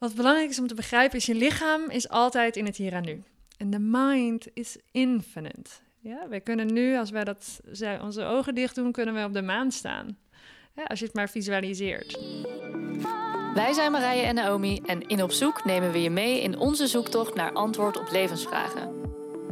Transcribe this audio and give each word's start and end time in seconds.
Wat 0.00 0.14
belangrijk 0.14 0.50
is 0.50 0.58
om 0.58 0.66
te 0.66 0.74
begrijpen 0.74 1.18
is, 1.18 1.26
je 1.26 1.34
lichaam 1.34 1.90
is 1.90 2.08
altijd 2.08 2.56
in 2.56 2.64
het 2.64 2.76
hier 2.76 2.92
en 2.92 3.04
nu. 3.04 3.22
En 3.56 3.70
de 3.70 3.78
mind 3.78 4.46
is 4.54 4.76
infinite. 4.90 5.70
Ja, 5.98 6.28
wij 6.28 6.40
kunnen 6.40 6.72
nu, 6.72 6.96
als 6.96 7.10
wij 7.10 7.24
dat, 7.24 7.60
onze 8.02 8.24
ogen 8.24 8.54
dicht 8.54 8.74
doen, 8.74 8.92
kunnen 8.92 9.14
we 9.14 9.24
op 9.24 9.32
de 9.32 9.42
maan 9.42 9.70
staan. 9.70 10.18
Als 10.86 10.98
je 10.98 11.04
het 11.04 11.14
maar 11.14 11.28
visualiseert. 11.28 12.18
Wij 13.54 13.72
zijn 13.72 13.92
Marije 13.92 14.22
en 14.22 14.34
Naomi 14.34 14.80
en 14.86 15.08
in 15.08 15.22
Op 15.22 15.32
Zoek 15.32 15.64
nemen 15.64 15.92
we 15.92 16.02
je 16.02 16.10
mee 16.10 16.42
in 16.42 16.58
onze 16.58 16.86
zoektocht 16.86 17.34
naar 17.34 17.52
antwoord 17.52 17.96
op 17.96 18.10
levensvragen. 18.10 19.00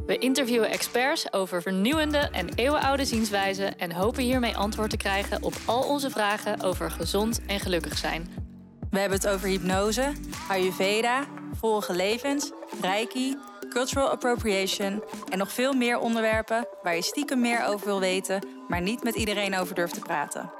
We 0.06 0.18
interviewen 0.18 0.70
experts 0.70 1.32
over 1.32 1.62
vernieuwende 1.62 2.18
en 2.18 2.48
eeuwenoude 2.54 3.04
zienswijzen 3.04 3.78
en 3.78 3.92
hopen 3.92 4.22
hiermee 4.22 4.56
antwoord 4.56 4.90
te 4.90 4.96
krijgen 4.96 5.42
op 5.42 5.54
al 5.66 5.82
onze 5.88 6.10
vragen 6.10 6.60
over 6.60 6.90
gezond 6.90 7.40
en 7.46 7.60
gelukkig 7.60 7.98
zijn. 7.98 8.47
We 8.90 8.98
hebben 8.98 9.18
het 9.18 9.28
over 9.28 9.48
hypnose, 9.48 10.12
Ayurveda, 10.48 11.24
vorige 11.58 11.94
levens, 11.94 12.52
Reiki, 12.80 13.36
cultural 13.70 14.08
appropriation 14.08 15.02
en 15.28 15.38
nog 15.38 15.52
veel 15.52 15.72
meer 15.72 15.98
onderwerpen 15.98 16.68
waar 16.82 16.94
je 16.94 17.02
stiekem 17.02 17.40
meer 17.40 17.64
over 17.64 17.86
wil 17.86 18.00
weten, 18.00 18.46
maar 18.68 18.80
niet 18.80 19.02
met 19.02 19.14
iedereen 19.14 19.56
over 19.56 19.74
durft 19.74 19.94
te 19.94 20.00
praten. 20.00 20.50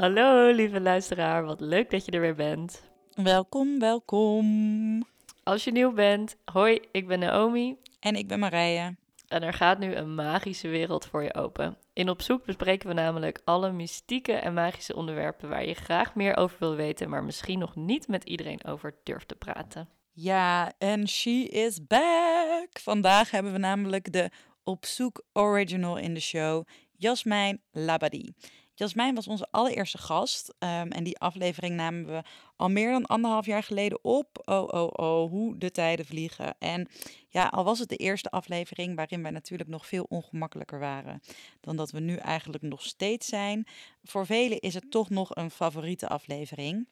Hallo 0.00 0.50
lieve 0.50 0.80
luisteraar, 0.80 1.44
wat 1.44 1.60
leuk 1.60 1.90
dat 1.90 2.04
je 2.04 2.10
er 2.10 2.20
weer 2.20 2.34
bent. 2.34 2.82
Welkom, 3.14 3.78
welkom. 3.78 5.04
Als 5.42 5.64
je 5.64 5.72
nieuw 5.72 5.92
bent, 5.92 6.36
hoi, 6.44 6.80
ik 6.92 7.06
ben 7.06 7.18
Naomi. 7.18 7.76
En 7.98 8.14
ik 8.14 8.28
ben 8.28 8.38
Marije. 8.38 8.96
En 9.28 9.42
er 9.42 9.52
gaat 9.52 9.78
nu 9.78 9.94
een 9.94 10.14
magische 10.14 10.68
wereld 10.68 11.06
voor 11.06 11.22
je 11.22 11.34
open. 11.34 11.76
In 11.92 12.08
Op 12.08 12.22
Zoek 12.22 12.44
bespreken 12.44 12.88
we 12.88 12.94
namelijk 12.94 13.40
alle 13.44 13.72
mystieke 13.72 14.32
en 14.32 14.54
magische 14.54 14.96
onderwerpen 14.96 15.48
waar 15.48 15.66
je 15.66 15.74
graag 15.74 16.14
meer 16.14 16.36
over 16.36 16.56
wil 16.58 16.74
weten, 16.74 17.10
maar 17.10 17.24
misschien 17.24 17.58
nog 17.58 17.76
niet 17.76 18.08
met 18.08 18.24
iedereen 18.24 18.64
over 18.64 18.94
durft 19.02 19.28
te 19.28 19.36
praten. 19.36 19.88
Ja, 20.12 20.72
en 20.78 21.08
she 21.08 21.48
is 21.48 21.86
back. 21.86 22.68
Vandaag 22.80 23.30
hebben 23.30 23.52
we 23.52 23.58
namelijk 23.58 24.12
de 24.12 24.30
Op 24.64 24.84
Zoek 24.84 25.22
Original 25.32 25.96
in 25.96 26.14
de 26.14 26.20
show, 26.20 26.66
Jasmijn 26.96 27.60
Labadi. 27.70 28.32
Jasmijn 28.80 29.14
was 29.14 29.26
onze 29.26 29.46
allereerste 29.50 29.98
gast. 29.98 30.54
Ehm, 30.58 30.90
en 30.90 31.04
die 31.04 31.18
aflevering 31.18 31.74
namen 31.74 32.06
we 32.06 32.22
al 32.56 32.68
meer 32.68 32.90
dan 32.90 33.06
anderhalf 33.06 33.46
jaar 33.46 33.62
geleden 33.62 34.04
op. 34.04 34.42
Oh, 34.44 34.68
oh, 34.68 34.90
oh, 34.92 35.30
hoe 35.30 35.58
de 35.58 35.70
tijden 35.70 36.06
vliegen. 36.06 36.54
En 36.58 36.88
ja, 37.28 37.46
al 37.46 37.64
was 37.64 37.78
het 37.78 37.88
de 37.88 37.96
eerste 37.96 38.30
aflevering 38.30 38.96
waarin 38.96 39.22
wij 39.22 39.30
natuurlijk 39.30 39.70
nog 39.70 39.86
veel 39.86 40.06
ongemakkelijker 40.08 40.78
waren 40.78 41.20
dan 41.60 41.76
dat 41.76 41.90
we 41.90 42.00
nu 42.00 42.16
eigenlijk 42.16 42.62
nog 42.62 42.82
steeds 42.82 43.26
zijn. 43.26 43.66
Voor 44.02 44.26
velen 44.26 44.60
is 44.60 44.74
het 44.74 44.90
toch 44.90 45.10
nog 45.10 45.36
een 45.36 45.50
favoriete 45.50 46.08
aflevering. 46.08 46.86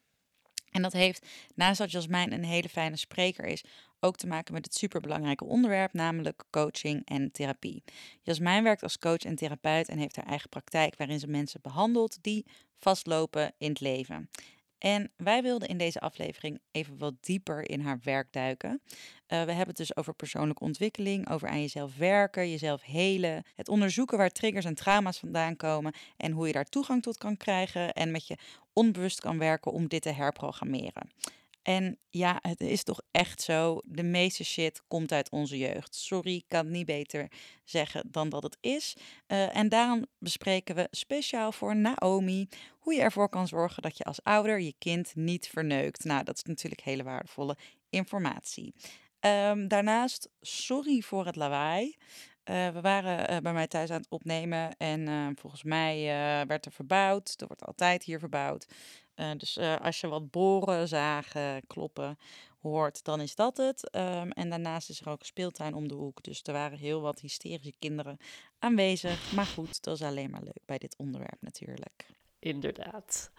En 0.70 0.83
dat 0.83 0.92
heeft, 0.92 1.27
naast 1.55 1.78
dat 1.78 1.91
Jasmijn 1.91 2.33
een 2.33 2.44
hele 2.44 2.69
fijne 2.69 2.97
spreker 2.97 3.44
is, 3.44 3.64
ook 4.00 4.16
te 4.16 4.27
maken 4.27 4.55
met 4.55 4.64
het 4.64 4.74
superbelangrijke 4.74 5.44
onderwerp, 5.44 5.92
namelijk 5.92 6.44
coaching 6.50 7.02
en 7.05 7.33
therapie. 7.33 7.83
Jasmijn 8.22 8.62
werkt 8.62 8.83
als 8.83 8.98
coach 8.98 9.24
en 9.24 9.36
therapeut 9.36 9.89
en 9.89 9.98
heeft 9.98 10.16
haar 10.16 10.27
eigen 10.27 10.48
praktijk 10.48 10.96
waarin 10.96 11.20
ze 11.20 11.27
mensen 11.27 11.61
behandelt 11.62 12.19
die 12.22 12.46
vastlopen 12.78 13.52
in 13.58 13.69
het 13.69 13.80
leven. 13.80 14.30
En 14.78 15.10
wij 15.16 15.42
wilden 15.42 15.68
in 15.68 15.78
deze 15.78 16.00
aflevering 16.00 16.60
even 16.70 16.98
wat 16.98 17.14
dieper 17.20 17.70
in 17.70 17.80
haar 17.80 18.00
werk 18.02 18.32
duiken. 18.32 18.70
Uh, 18.70 18.88
we 19.28 19.34
hebben 19.36 19.66
het 19.66 19.77
dus 19.77 19.96
over 19.96 20.14
persoonlijke 20.14 20.64
ontwikkeling, 20.64 21.30
over 21.30 21.48
aan 21.48 21.61
jezelf 21.61 21.96
werken, 21.96 22.50
jezelf 22.50 22.83
helen, 22.83 23.44
het 23.55 23.68
onderzoeken 23.68 24.18
waar 24.18 24.30
triggers 24.30 24.64
en 24.64 24.74
trauma's 24.74 25.18
vandaan 25.18 25.56
komen 25.56 25.94
en 26.17 26.33
hoe 26.33 26.46
je 26.46 26.52
daar 26.52 26.68
toegang 26.68 27.02
tot 27.02 27.18
kan 27.18 27.36
krijgen 27.36 27.92
en 27.92 28.11
met 28.11 28.27
je 28.27 28.36
onbewust 28.72 29.20
kan 29.20 29.38
werken 29.38 29.72
om 29.72 29.88
dit 29.88 30.02
te 30.02 30.11
herprogrammeren. 30.11 31.11
En 31.68 31.98
ja, 32.11 32.39
het 32.40 32.61
is 32.61 32.83
toch 32.83 33.02
echt 33.11 33.42
zo. 33.42 33.80
De 33.84 34.02
meeste 34.02 34.45
shit 34.45 34.83
komt 34.86 35.12
uit 35.12 35.30
onze 35.30 35.58
jeugd. 35.58 35.95
Sorry, 35.95 36.34
ik 36.34 36.45
kan 36.48 36.64
het 36.64 36.74
niet 36.74 36.86
beter 36.86 37.30
zeggen 37.64 38.08
dan 38.11 38.29
dat 38.29 38.42
het 38.42 38.56
is. 38.61 38.96
Uh, 39.27 39.56
en 39.56 39.68
daarom 39.68 40.06
bespreken 40.18 40.74
we 40.74 40.89
speciaal 40.90 41.52
voor 41.52 41.77
Naomi 41.77 42.48
hoe 42.79 42.95
je 42.95 43.01
ervoor 43.01 43.29
kan 43.29 43.48
zorgen 43.48 43.83
dat 43.83 43.96
je 43.96 44.05
als 44.05 44.23
ouder 44.23 44.61
je 44.61 44.74
kind 44.79 45.14
niet 45.14 45.48
verneukt. 45.48 46.05
Nou, 46.05 46.24
dat 46.24 46.36
is 46.36 46.42
natuurlijk 46.42 46.80
hele 46.80 47.02
waardevolle 47.02 47.56
informatie. 47.90 48.74
Um, 49.20 49.68
daarnaast, 49.68 50.29
sorry 50.40 51.00
voor 51.00 51.27
het 51.27 51.36
lawaai. 51.36 51.96
Uh, 52.45 52.68
we 52.68 52.80
waren 52.80 53.30
uh, 53.30 53.36
bij 53.36 53.52
mij 53.52 53.67
thuis 53.67 53.90
aan 53.90 54.00
het 54.00 54.11
opnemen 54.11 54.77
en 54.77 55.33
volgens 55.39 55.62
mij 55.62 56.05
werd 56.46 56.67
er 56.67 56.73
verbouwd. 56.73 57.35
Er 57.36 57.46
wordt 57.46 57.64
altijd 57.64 58.02
hier 58.05 58.18
verbouwd. 58.18 58.67
Uh, 59.20 59.30
dus 59.36 59.56
uh, 59.56 59.77
als 59.77 60.01
je 60.01 60.08
wat 60.08 60.30
boren, 60.30 60.89
zagen, 60.89 61.67
kloppen 61.67 62.18
hoort, 62.61 63.05
dan 63.05 63.20
is 63.20 63.34
dat 63.34 63.56
het. 63.56 63.96
Um, 63.96 64.30
en 64.30 64.51
daarnaast 64.51 64.90
is 64.90 65.01
er 65.01 65.08
ook 65.08 65.20
een 65.20 65.27
speeltuin 65.27 65.74
om 65.74 65.89
de 65.89 65.95
hoek. 65.95 66.23
Dus 66.23 66.42
er 66.42 66.52
waren 66.52 66.79
heel 66.79 67.01
wat 67.01 67.20
hysterische 67.20 67.74
kinderen 67.79 68.18
aanwezig. 68.58 69.33
Maar 69.33 69.46
goed, 69.46 69.83
dat 69.83 69.95
is 69.95 70.02
alleen 70.02 70.30
maar 70.30 70.42
leuk 70.42 70.62
bij 70.67 70.79
dit 70.79 70.96
onderwerp 70.96 71.40
natuurlijk. 71.40 72.06
Inderdaad. 72.39 73.30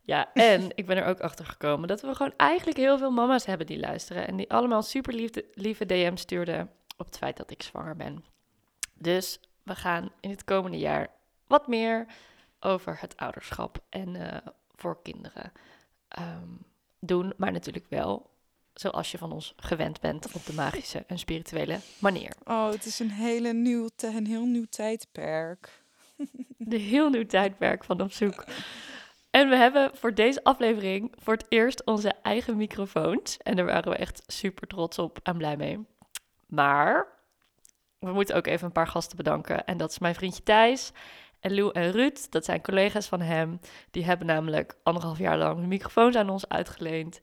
Ja, 0.00 0.32
en 0.32 0.70
ik 0.80 0.86
ben 0.86 0.96
er 0.96 1.06
ook 1.06 1.20
achter 1.20 1.46
gekomen 1.46 1.88
dat 1.88 2.00
we 2.00 2.14
gewoon 2.14 2.36
eigenlijk 2.36 2.78
heel 2.78 2.98
veel 2.98 3.10
mama's 3.10 3.46
hebben 3.46 3.66
die 3.66 3.78
luisteren. 3.78 4.26
En 4.26 4.36
die 4.36 4.50
allemaal 4.50 4.82
super 4.82 5.14
liefde, 5.14 5.44
lieve 5.54 5.86
DM 5.86 6.16
stuurden 6.16 6.70
op 6.96 7.06
het 7.06 7.16
feit 7.16 7.36
dat 7.36 7.50
ik 7.50 7.62
zwanger 7.62 7.96
ben. 7.96 8.24
Dus 8.94 9.40
we 9.62 9.74
gaan 9.74 10.12
in 10.20 10.30
het 10.30 10.44
komende 10.44 10.78
jaar 10.78 11.10
wat 11.46 11.66
meer 11.66 12.06
over 12.60 13.00
het 13.00 13.16
ouderschap 13.16 13.84
en 13.88 14.14
uh, 14.14 14.36
voor 14.76 15.02
kinderen 15.02 15.52
um, 16.18 16.64
doen. 16.98 17.32
Maar 17.36 17.52
natuurlijk 17.52 17.86
wel 17.88 18.30
zoals 18.74 19.10
je 19.10 19.18
van 19.18 19.32
ons 19.32 19.54
gewend 19.56 20.00
bent 20.00 20.32
op 20.32 20.46
de 20.46 20.52
magische 20.52 21.04
en 21.06 21.18
spirituele 21.18 21.78
manier. 21.98 22.32
Oh, 22.44 22.70
het 22.70 22.84
is 22.84 22.98
een, 22.98 23.10
hele 23.10 23.52
nieuw, 23.52 23.88
een 23.96 24.26
heel 24.26 24.44
nieuw 24.44 24.66
tijdperk. 24.70 25.82
De 26.58 26.76
heel 26.76 27.08
nieuw 27.08 27.26
tijdperk 27.26 27.84
van 27.84 28.00
op 28.00 28.12
zoek. 28.12 28.44
En 29.30 29.48
we 29.48 29.56
hebben 29.56 29.90
voor 29.94 30.14
deze 30.14 30.44
aflevering 30.44 31.12
voor 31.18 31.32
het 31.32 31.46
eerst 31.48 31.84
onze 31.84 32.12
eigen 32.22 32.56
microfoons. 32.56 33.36
En 33.36 33.56
daar 33.56 33.64
waren 33.64 33.92
we 33.92 33.96
echt 33.96 34.22
super 34.26 34.66
trots 34.66 34.98
op 34.98 35.18
en 35.22 35.36
blij 35.36 35.56
mee. 35.56 35.86
Maar 36.46 37.06
we 37.98 38.12
moeten 38.12 38.36
ook 38.36 38.46
even 38.46 38.66
een 38.66 38.72
paar 38.72 38.88
gasten 38.88 39.16
bedanken. 39.16 39.64
En 39.64 39.76
dat 39.76 39.90
is 39.90 39.98
mijn 39.98 40.14
vriendje 40.14 40.42
Thijs 40.42 40.92
en 41.44 41.54
Lou 41.54 41.70
en 41.72 41.90
Ruud, 41.90 42.26
dat 42.30 42.44
zijn 42.44 42.62
collega's 42.62 43.06
van 43.06 43.20
hem, 43.20 43.60
die 43.90 44.04
hebben 44.04 44.26
namelijk 44.26 44.76
anderhalf 44.82 45.18
jaar 45.18 45.38
lang 45.38 45.60
de 45.60 45.66
microfoons 45.66 46.16
aan 46.16 46.30
ons 46.30 46.48
uitgeleend. 46.48 47.20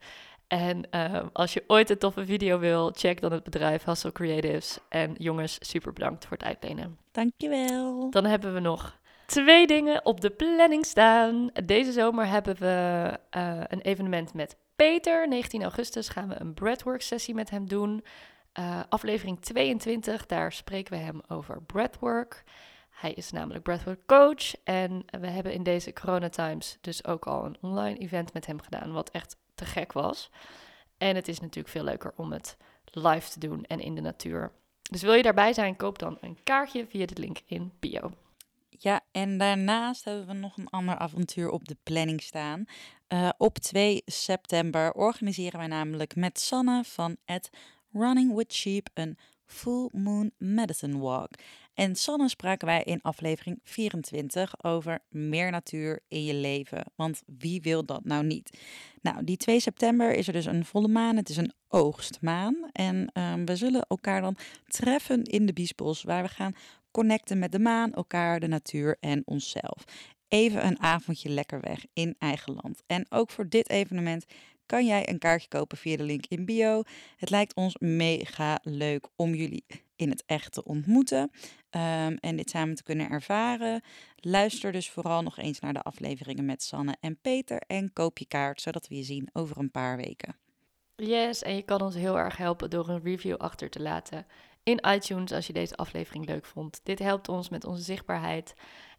En 0.48 0.88
uh, 0.92 1.20
als 1.34 1.54
je 1.54 1.64
ooit 1.68 1.90
een 1.90 1.98
toffe 1.98 2.26
video 2.26 2.60
wil, 2.60 2.92
check 2.94 3.22
dan 3.22 3.32
het 3.32 3.44
bedrijf 3.44 3.84
Hustle 3.84 4.12
Creatives. 4.12 4.80
En 4.90 5.16
jongens, 5.18 5.58
super 5.60 5.94
bedankt 5.94 6.26
voor 6.26 6.38
het 6.38 6.46
uitlenen. 6.46 6.98
Dankjewel. 7.12 8.10
Dan 8.10 8.26
hebben 8.26 8.54
we 8.54 8.60
nog 8.60 9.00
twee 9.26 9.68
dingen 9.68 10.06
op 10.06 10.22
de 10.22 10.30
planning 10.30 10.86
staan. 10.86 11.50
Deze 11.66 11.92
zomer 11.92 12.28
hebben 12.28 12.56
we 12.60 13.18
uh, 13.38 13.62
een 13.68 13.82
evenement 13.82 14.34
met 14.34 14.56
Peter. 14.76 15.28
19 15.28 15.62
augustus 15.64 16.10
gaan 16.10 16.28
we 16.28 16.36
een 16.40 16.54
breathwork 16.54 17.02
sessie 17.02 17.34
met 17.34 17.50
hem 17.50 17.68
doen. 17.68 18.04
Uh, 18.60 18.80
aflevering 18.90 19.42
22, 19.42 20.26
daar 20.26 20.52
spreken 20.52 20.94
we 20.94 21.00
hem 21.00 21.22
over 21.28 21.62
breathwork. 21.62 22.44
Hij 23.02 23.14
is 23.14 23.32
namelijk 23.32 23.64
breathwork 23.64 24.06
coach 24.06 24.56
en 24.64 25.06
we 25.20 25.28
hebben 25.28 25.54
in 25.54 25.64
deze 25.64 25.94
coronatimes 25.94 26.78
dus 26.82 27.06
ook 27.06 27.26
al 27.26 27.46
een 27.46 27.58
online 27.62 27.98
event 27.98 28.34
met 28.34 28.46
hem 28.46 28.62
gedaan, 28.62 28.92
wat 28.92 29.10
echt 29.10 29.38
te 29.56 29.66
gek 29.66 29.92
was. 29.92 30.30
En 30.98 31.16
het 31.16 31.28
is 31.28 31.40
natuurlijk 31.40 31.68
veel 31.68 31.84
leuker 31.84 32.14
om 32.16 32.32
het 32.32 32.58
live 32.92 33.30
te 33.30 33.40
doen 33.40 33.64
en 33.64 33.80
in 33.80 33.96
de 33.96 34.02
natuur. 34.02 34.52
Dus 34.82 35.02
wil 35.02 35.14
je 35.14 35.24
daarbij 35.24 35.54
zijn, 35.54 35.76
koop 35.76 36.00
dan 36.00 36.18
een 36.22 36.38
kaartje 36.44 36.88
via 36.88 37.06
de 37.06 37.20
link 37.20 37.38
in 37.46 37.72
bio. 37.80 38.12
Ja, 38.70 39.02
en 39.12 39.38
daarnaast 39.38 40.06
hebben 40.06 40.28
we 40.28 40.34
nog 40.34 40.58
een 40.58 40.70
ander 40.70 40.98
avontuur 40.98 41.50
op 41.50 41.68
de 41.68 41.78
planning 41.84 42.22
staan. 42.22 42.66
Uh, 43.10 43.30
op 43.38 43.58
2 43.58 44.02
september 44.06 44.92
organiseren 44.92 45.60
wij 45.60 45.68
namelijk 45.68 46.16
met 46.16 46.40
Sanne 46.40 46.84
van 46.84 47.18
het 47.26 47.50
Running 47.94 48.36
with 48.36 48.54
Sheep 48.54 48.90
een 48.94 49.18
Full 49.46 49.90
Moon 49.92 50.32
Medicine 50.38 50.98
Walk. 50.98 51.32
En 51.74 51.96
Sanne 51.96 52.30
spraken 52.30 52.68
wij 52.68 52.84
in 52.84 53.02
aflevering 53.02 53.60
24 53.64 54.64
over 54.64 55.00
meer 55.10 55.52
natuur 55.52 56.00
in 56.08 56.24
je 56.24 56.34
leven. 56.34 56.86
Want 56.96 57.22
wie 57.26 57.62
wil 57.62 57.86
dat 57.86 58.06
nou 58.06 58.26
niet? 58.26 58.58
Nou, 59.02 59.24
die 59.24 59.38
2 59.38 59.60
september 59.60 60.14
is 60.14 60.28
er 60.28 60.34
dus 60.34 60.46
een 60.46 60.66
volle 60.66 60.88
maan. 60.88 61.16
Het 61.16 61.30
is 61.30 61.38
een 61.38 61.54
oogstmaan. 61.68 62.70
En 62.72 63.12
um, 63.14 63.46
we 63.46 63.56
zullen 63.56 63.86
elkaar 63.88 64.22
dan 64.22 64.38
treffen 64.68 65.24
in 65.24 65.46
de 65.46 65.54
Biesbos, 65.54 66.04
waar 66.04 66.24
we 66.24 66.30
gaan 66.30 66.56
connecten 66.92 67.40
met 67.40 67.52
de 67.52 67.60
maan, 67.60 67.94
elkaar, 67.94 68.40
de 68.40 68.48
natuur 68.48 68.98
en 69.00 69.22
onszelf. 69.26 69.84
even 70.28 70.66
een 70.66 70.80
avondje 70.80 71.30
lekker 71.30 71.60
weg 71.62 71.86
in 71.94 72.16
eigen 72.18 72.54
land. 72.54 72.84
En 72.88 73.06
ook 73.10 73.32
voor 73.32 73.50
dit 73.50 73.70
evenement 73.70 74.26
kan 74.66 74.86
jij 74.86 75.10
een 75.10 75.20
kaartje 75.20 75.48
kopen 75.48 75.78
via 75.78 75.98
de 75.98 76.04
link 76.04 76.26
in 76.28 76.46
bio. 76.46 76.84
Het 77.18 77.30
lijkt 77.30 77.56
ons 77.56 77.76
mega 77.80 78.60
leuk 78.64 79.08
om 79.16 79.34
jullie 79.36 79.66
in 80.02 80.10
het 80.10 80.24
echt 80.26 80.52
te 80.52 80.64
ontmoeten 80.64 81.32
ehm, 81.70 82.16
en 82.20 82.36
dit 82.36 82.50
samen 82.50 82.76
te 82.76 82.84
kunnen 82.84 83.10
ervaren. 83.10 83.82
Luister 84.16 84.72
dus 84.72 84.90
vooral 84.90 85.22
nog 85.22 85.38
eens 85.38 85.60
naar 85.60 85.74
de 85.74 85.82
afleveringen 85.82 86.46
met 86.46 86.64
Sanne 86.64 86.96
en 87.00 87.18
Peter 87.22 87.62
en 87.68 87.94
koop 87.94 88.18
je 88.18 88.26
kaart 88.26 88.62
zodat 88.62 88.88
we 88.88 88.96
je 88.96 89.04
zien 89.04 89.30
over 89.34 89.58
een 89.58 89.72
paar 89.72 89.98
weken. 89.98 90.36
Yes, 90.96 91.42
en 91.42 91.56
je 91.56 91.62
kan 91.62 91.82
ons 91.82 91.96
heel 91.96 92.18
erg 92.18 92.38
helpen 92.38 92.70
door 92.70 92.90
een 92.90 93.04
review 93.04 93.36
achter 93.36 93.70
te 93.70 93.82
laten 93.82 94.26
in 94.64 94.80
iTunes 94.88 95.32
als 95.32 95.48
je 95.48 95.54
deze 95.54 95.76
aflevering 95.76 96.26
leuk 96.26 96.46
vond. 96.46 96.80
Dit 96.84 97.00
helpt 97.00 97.30
ons 97.30 97.50
met 97.50 97.66
onze 97.66 97.82
zichtbaarheid. 97.82 98.54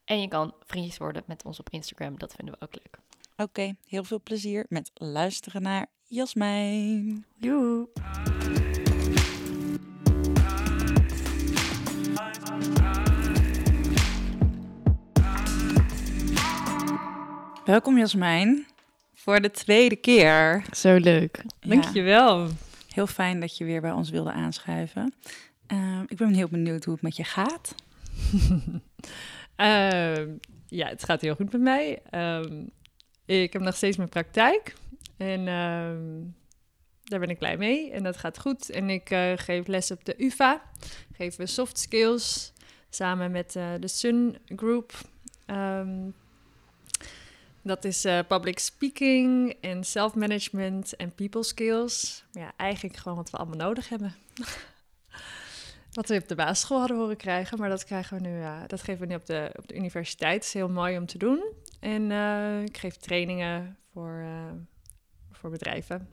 En 0.04 0.20
je 0.20 0.28
kan 0.28 0.54
vriendjes 0.60 0.98
worden 0.98 1.22
met 1.26 1.44
ons 1.44 1.58
op 1.58 1.70
Instagram. 1.70 2.18
Dat 2.18 2.34
vinden 2.34 2.54
we 2.58 2.64
ook 2.64 2.74
leuk. 2.74 2.98
Oké, 3.36 3.74
heel 3.86 4.04
veel 4.04 4.20
plezier 4.22 4.66
met 4.68 4.90
luisteren 4.94 5.62
naar 5.62 5.86
Jasmijn. 6.02 7.24
Joe. 7.36 7.88
Welkom 17.64 17.98
Jasmijn, 17.98 18.66
voor 19.14 19.40
de 19.40 19.50
tweede 19.50 19.96
keer. 19.96 20.64
Zo 20.70 20.96
leuk. 20.96 21.44
Dankjewel. 21.60 22.48
Heel 22.88 23.06
fijn 23.06 23.40
dat 23.40 23.56
je 23.56 23.64
weer 23.64 23.80
bij 23.80 23.92
ons 23.92 24.10
wilde 24.10 24.32
aanschuiven. 24.32 25.14
Ehm, 25.66 26.02
ik 26.06 26.16
ben 26.16 26.34
heel 26.34 26.48
benieuwd 26.48 26.84
hoe 26.84 26.94
het 26.94 27.02
met 27.02 27.16
je 27.16 27.24
gaat. 27.24 27.74
Ehm, 29.56 30.30
ja, 30.66 30.88
het 30.88 31.04
gaat 31.04 31.20
heel 31.20 31.34
goed 31.34 31.52
met 31.52 31.60
mij. 31.60 32.02
Ehm, 32.10 32.64
ik 33.24 33.52
heb 33.52 33.62
nog 33.62 33.76
steeds 33.76 33.96
mijn 33.96 34.08
praktijk. 34.08 34.74
En 35.16 35.48
ehm, 35.48 36.20
daar 37.04 37.20
ben 37.20 37.30
ik 37.30 37.38
blij 37.38 37.56
mee. 37.56 37.90
En 37.90 38.02
dat 38.02 38.16
gaat 38.16 38.38
goed. 38.38 38.70
En 38.70 38.90
ik 38.90 39.10
eh, 39.10 39.32
geef 39.36 39.66
les 39.66 39.90
op 39.90 40.04
de 40.04 40.14
UvA. 40.24 40.62
Geven 41.12 41.40
we 41.40 41.46
soft 41.46 41.78
skills 41.78 42.52
samen 42.90 43.30
met 43.30 43.56
eh, 43.56 43.70
de 43.80 43.88
Sun 43.88 44.36
Group. 44.56 44.92
Ehm, 45.46 46.08
dat 47.62 47.84
is 47.84 48.04
eh, 48.04 48.18
public 48.28 48.58
speaking 48.58 49.56
en 49.60 49.84
self-management 49.84 50.96
en 50.96 51.14
people 51.14 51.42
skills. 51.42 52.24
Maar 52.32 52.42
ja, 52.42 52.52
eigenlijk 52.56 52.96
gewoon 52.96 53.16
wat 53.16 53.30
we 53.30 53.36
allemaal 53.36 53.66
nodig 53.66 53.88
hebben. 53.88 54.14
wat 55.92 56.08
we 56.08 56.16
op 56.16 56.28
de 56.28 56.34
basisschool 56.34 56.78
hadden 56.78 56.96
horen 56.96 57.16
krijgen, 57.16 57.58
maar 57.58 57.68
dat, 57.68 57.84
krijgen 57.84 58.16
we 58.16 58.28
nu, 58.28 58.38
ja, 58.38 58.66
dat 58.66 58.82
geven 58.82 59.00
we 59.00 59.06
nu 59.06 59.14
op 59.14 59.26
de, 59.26 59.50
op 59.58 59.68
de 59.68 59.74
universiteit. 59.74 60.34
Het 60.34 60.44
is 60.44 60.52
heel 60.52 60.68
mooi 60.68 60.98
om 60.98 61.06
te 61.06 61.18
doen. 61.18 61.44
En 61.80 62.10
eh, 62.10 62.62
ik 62.62 62.76
geef 62.76 62.96
trainingen 62.96 63.76
voor, 63.92 64.20
eh, 64.24 64.52
voor 65.32 65.50
bedrijven. 65.50 66.08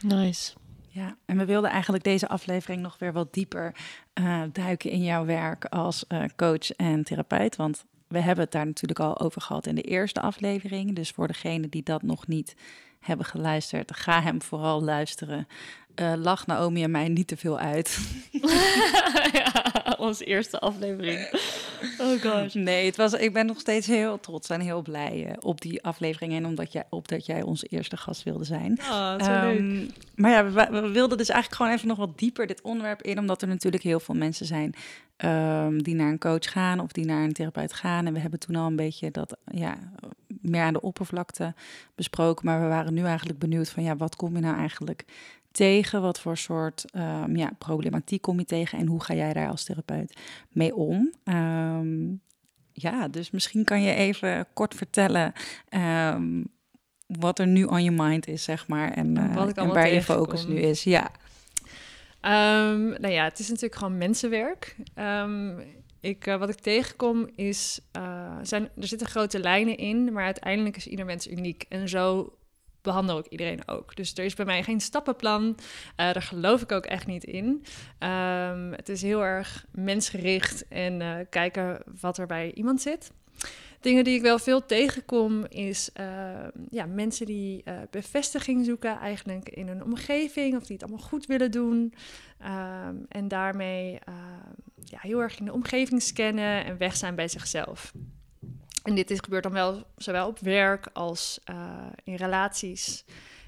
Nice. 0.00 0.52
Ja, 0.94 1.16
en 1.26 1.36
we 1.36 1.44
wilden 1.44 1.70
eigenlijk 1.70 2.04
deze 2.04 2.28
aflevering 2.28 2.82
nog 2.82 2.98
weer 2.98 3.12
wat 3.12 3.32
dieper 3.32 3.74
eh, 4.12 4.42
duiken 4.52 4.90
in 4.90 5.02
jouw 5.02 5.24
werk 5.24 5.64
als 5.64 6.06
eh, 6.06 6.24
coach 6.36 6.70
en 6.70 7.04
therapeut. 7.04 7.56
Want 7.56 7.84
we 8.08 8.20
hebben 8.20 8.44
het 8.44 8.52
daar 8.52 8.66
natuurlijk 8.66 9.00
al 9.00 9.20
over 9.20 9.40
gehad 9.40 9.66
in 9.66 9.74
de 9.74 9.82
eerste 9.82 10.20
aflevering. 10.20 10.94
Dus 10.94 11.10
voor 11.10 11.26
degenen 11.26 11.70
die 11.70 11.82
dat 11.82 12.02
nog 12.02 12.26
niet 12.26 12.54
hebben 13.00 13.26
geluisterd, 13.26 13.96
ga 13.96 14.22
hem 14.22 14.42
vooral 14.42 14.82
luisteren. 14.82 15.48
Eh, 15.94 16.12
lach 16.16 16.46
Naomi 16.46 16.82
en 16.82 16.90
mij 16.90 17.08
niet 17.08 17.26
te 17.26 17.36
veel 17.36 17.58
uit. 17.58 17.98
ja, 19.32 19.96
onze 19.98 20.24
eerste 20.24 20.58
aflevering. 20.58 21.28
Oh 21.98 22.20
gosh. 22.20 22.54
Nee, 22.54 22.86
het 22.86 22.96
was, 22.96 23.12
ik 23.12 23.32
ben 23.32 23.46
nog 23.46 23.60
steeds 23.60 23.86
heel 23.86 24.20
trots 24.20 24.48
en 24.48 24.60
heel 24.60 24.82
blij 24.82 25.26
eh, 25.26 25.36
op 25.40 25.60
die 25.60 25.82
aflevering. 25.82 26.32
En 26.32 26.46
omdat 26.46 26.72
jij, 26.72 26.84
op 26.90 27.08
dat 27.08 27.26
jij 27.26 27.42
onze 27.42 27.66
eerste 27.66 27.96
gast 27.96 28.22
wilde 28.22 28.44
zijn. 28.44 28.78
Oh, 28.80 29.24
zo 29.24 29.30
leuk. 29.30 29.58
Ehm, 29.58 29.86
maar 30.14 30.30
ja, 30.30 30.44
we, 30.44 30.80
we 30.80 30.88
wilden 30.88 31.18
dus 31.18 31.28
eigenlijk 31.28 31.60
gewoon 31.62 31.76
even 31.76 31.88
nog 31.88 31.98
wat 31.98 32.18
dieper 32.18 32.46
dit 32.46 32.62
onderwerp 32.62 33.02
in. 33.02 33.18
Omdat 33.18 33.42
er 33.42 33.48
natuurlijk 33.48 33.82
heel 33.82 34.00
veel 34.00 34.14
mensen 34.14 34.46
zijn 34.46 34.74
ehm, 35.24 35.78
die 35.78 35.94
naar 35.94 36.10
een 36.10 36.18
coach 36.18 36.52
gaan 36.52 36.80
of 36.80 36.92
die 36.92 37.04
naar 37.04 37.22
een 37.22 37.32
therapeut 37.32 37.72
gaan. 37.72 38.06
En 38.06 38.12
we 38.12 38.18
hebben 38.18 38.38
toen 38.38 38.56
al 38.56 38.66
een 38.66 38.76
beetje 38.76 39.10
dat 39.10 39.36
ja, 39.44 39.76
meer 40.40 40.62
aan 40.62 40.72
de 40.72 40.80
oppervlakte 40.80 41.54
besproken. 41.94 42.46
Maar 42.46 42.60
we 42.60 42.66
waren 42.66 42.94
nu 42.94 43.04
eigenlijk 43.04 43.38
benieuwd 43.38 43.70
van 43.70 43.82
ja, 43.82 43.96
wat 43.96 44.16
kom 44.16 44.34
je 44.34 44.40
nou 44.40 44.56
eigenlijk 44.56 45.04
tegen? 45.50 46.02
Wat 46.02 46.20
voor 46.20 46.36
soort 46.36 46.84
ehm, 46.90 47.36
ja, 47.36 47.50
problematiek 47.58 48.22
kom 48.22 48.38
je 48.38 48.44
tegen? 48.44 48.78
En 48.78 48.86
hoe 48.86 49.02
ga 49.02 49.14
jij 49.14 49.32
daar 49.32 49.48
als 49.48 49.64
therapeut 49.64 50.20
mee 50.48 50.74
om? 50.74 51.12
Ehm, 51.24 52.12
ja, 52.72 53.08
dus 53.08 53.30
misschien 53.30 53.64
kan 53.64 53.82
je 53.82 53.94
even 53.94 54.46
kort 54.52 54.74
vertellen 54.74 55.32
wat 57.06 57.38
er 57.38 57.46
nu 57.46 57.64
on 57.64 57.82
your 57.82 58.02
mind 58.02 58.26
is, 58.26 58.44
zeg 58.44 58.68
maar. 58.68 58.90
En, 58.90 59.16
eh, 59.16 59.56
en 59.56 59.68
waar 59.68 59.92
je 59.92 60.02
focus 60.02 60.46
nu 60.46 60.56
is. 60.56 60.84
Ja, 60.84 61.10
Ehm, 62.24 62.88
nou 62.88 63.08
ja, 63.08 63.24
het 63.24 63.38
is 63.38 63.48
natuurlijk 63.48 63.74
gewoon 63.74 63.98
mensenwerk. 63.98 64.76
Ehm, 64.94 65.58
ik, 66.00 66.26
eh, 66.26 66.36
wat 66.36 66.48
ik 66.48 66.58
tegenkom 66.58 67.28
is, 67.34 67.80
eh, 67.92 68.36
zijn, 68.42 68.62
er 68.80 68.86
zitten 68.86 69.06
grote 69.06 69.38
lijnen 69.38 69.76
in, 69.76 70.12
maar 70.12 70.24
uiteindelijk 70.24 70.76
is 70.76 70.86
ieder 70.86 71.04
mens 71.04 71.28
uniek. 71.28 71.64
En 71.68 71.88
zo 71.88 72.36
behandel 72.82 73.18
ik 73.18 73.26
iedereen 73.26 73.68
ook. 73.68 73.96
Dus 73.96 74.14
er 74.14 74.24
is 74.24 74.34
bij 74.34 74.44
mij 74.44 74.62
geen 74.62 74.80
stappenplan. 74.80 75.56
Eh, 75.96 76.12
daar 76.12 76.22
geloof 76.22 76.62
ik 76.62 76.72
ook 76.72 76.86
echt 76.86 77.06
niet 77.06 77.24
in. 77.24 77.64
Ehm, 77.98 78.72
het 78.72 78.88
is 78.88 79.02
heel 79.02 79.24
erg 79.24 79.66
mensgericht 79.70 80.68
en 80.68 81.26
kijken 81.30 81.82
wat 82.00 82.18
er 82.18 82.26
bij 82.26 82.52
iemand 82.52 82.80
zit. 82.80 83.10
Dingen 83.84 84.04
die 84.04 84.14
ik 84.14 84.22
wel 84.22 84.38
veel 84.38 84.66
tegenkom 84.66 85.44
is 85.48 85.90
ehm, 85.92 86.50
ja, 86.70 86.86
mensen 86.86 87.26
die 87.26 87.62
eh, 87.64 87.76
bevestiging 87.90 88.64
zoeken 88.64 88.98
eigenlijk 88.98 89.48
in 89.48 89.68
een 89.68 89.84
omgeving 89.84 90.56
of 90.56 90.66
die 90.66 90.76
het 90.76 90.82
allemaal 90.82 91.06
goed 91.06 91.26
willen 91.26 91.50
doen. 91.50 91.94
Ehm, 92.38 92.96
en 93.08 93.28
daarmee 93.28 93.98
ehm, 94.04 94.52
ja, 94.84 94.98
heel 95.00 95.20
erg 95.20 95.38
in 95.38 95.44
de 95.44 95.52
omgeving 95.52 96.02
scannen 96.02 96.64
en 96.64 96.78
weg 96.78 96.96
zijn 96.96 97.14
bij 97.14 97.28
zichzelf. 97.28 97.92
En 98.82 98.94
dit 98.94 99.10
is, 99.10 99.18
gebeurt 99.18 99.42
dan 99.42 99.52
wel 99.52 99.86
zowel 99.96 100.26
op 100.26 100.38
werk 100.38 100.88
als 100.92 101.40
eh, 101.44 101.86
in 102.04 102.14
relaties. 102.14 103.04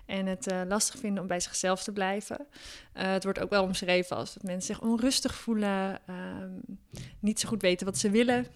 En 0.07 0.27
het 0.27 0.47
eh, 0.47 0.61
lastig 0.69 1.01
vinden 1.01 1.23
om 1.23 1.29
bij 1.29 1.41
zichzelf 1.41 1.83
te 1.83 1.93
blijven. 1.93 2.47
Eh, 2.93 3.11
het 3.11 3.25
wordt 3.25 3.39
ook 3.41 3.51
wel 3.51 3.63
omschreven 3.63 4.17
als 4.17 4.35
dat 4.35 4.43
mensen 4.43 4.75
zich 4.75 4.85
onrustig 4.85 5.35
voelen, 5.35 6.01
ehm, 6.07 6.51
niet 7.21 7.41
zo 7.41 7.49
goed 7.49 7.63
weten 7.63 7.87
wat 7.87 7.99
ze 7.99 8.11
willen. 8.11 8.47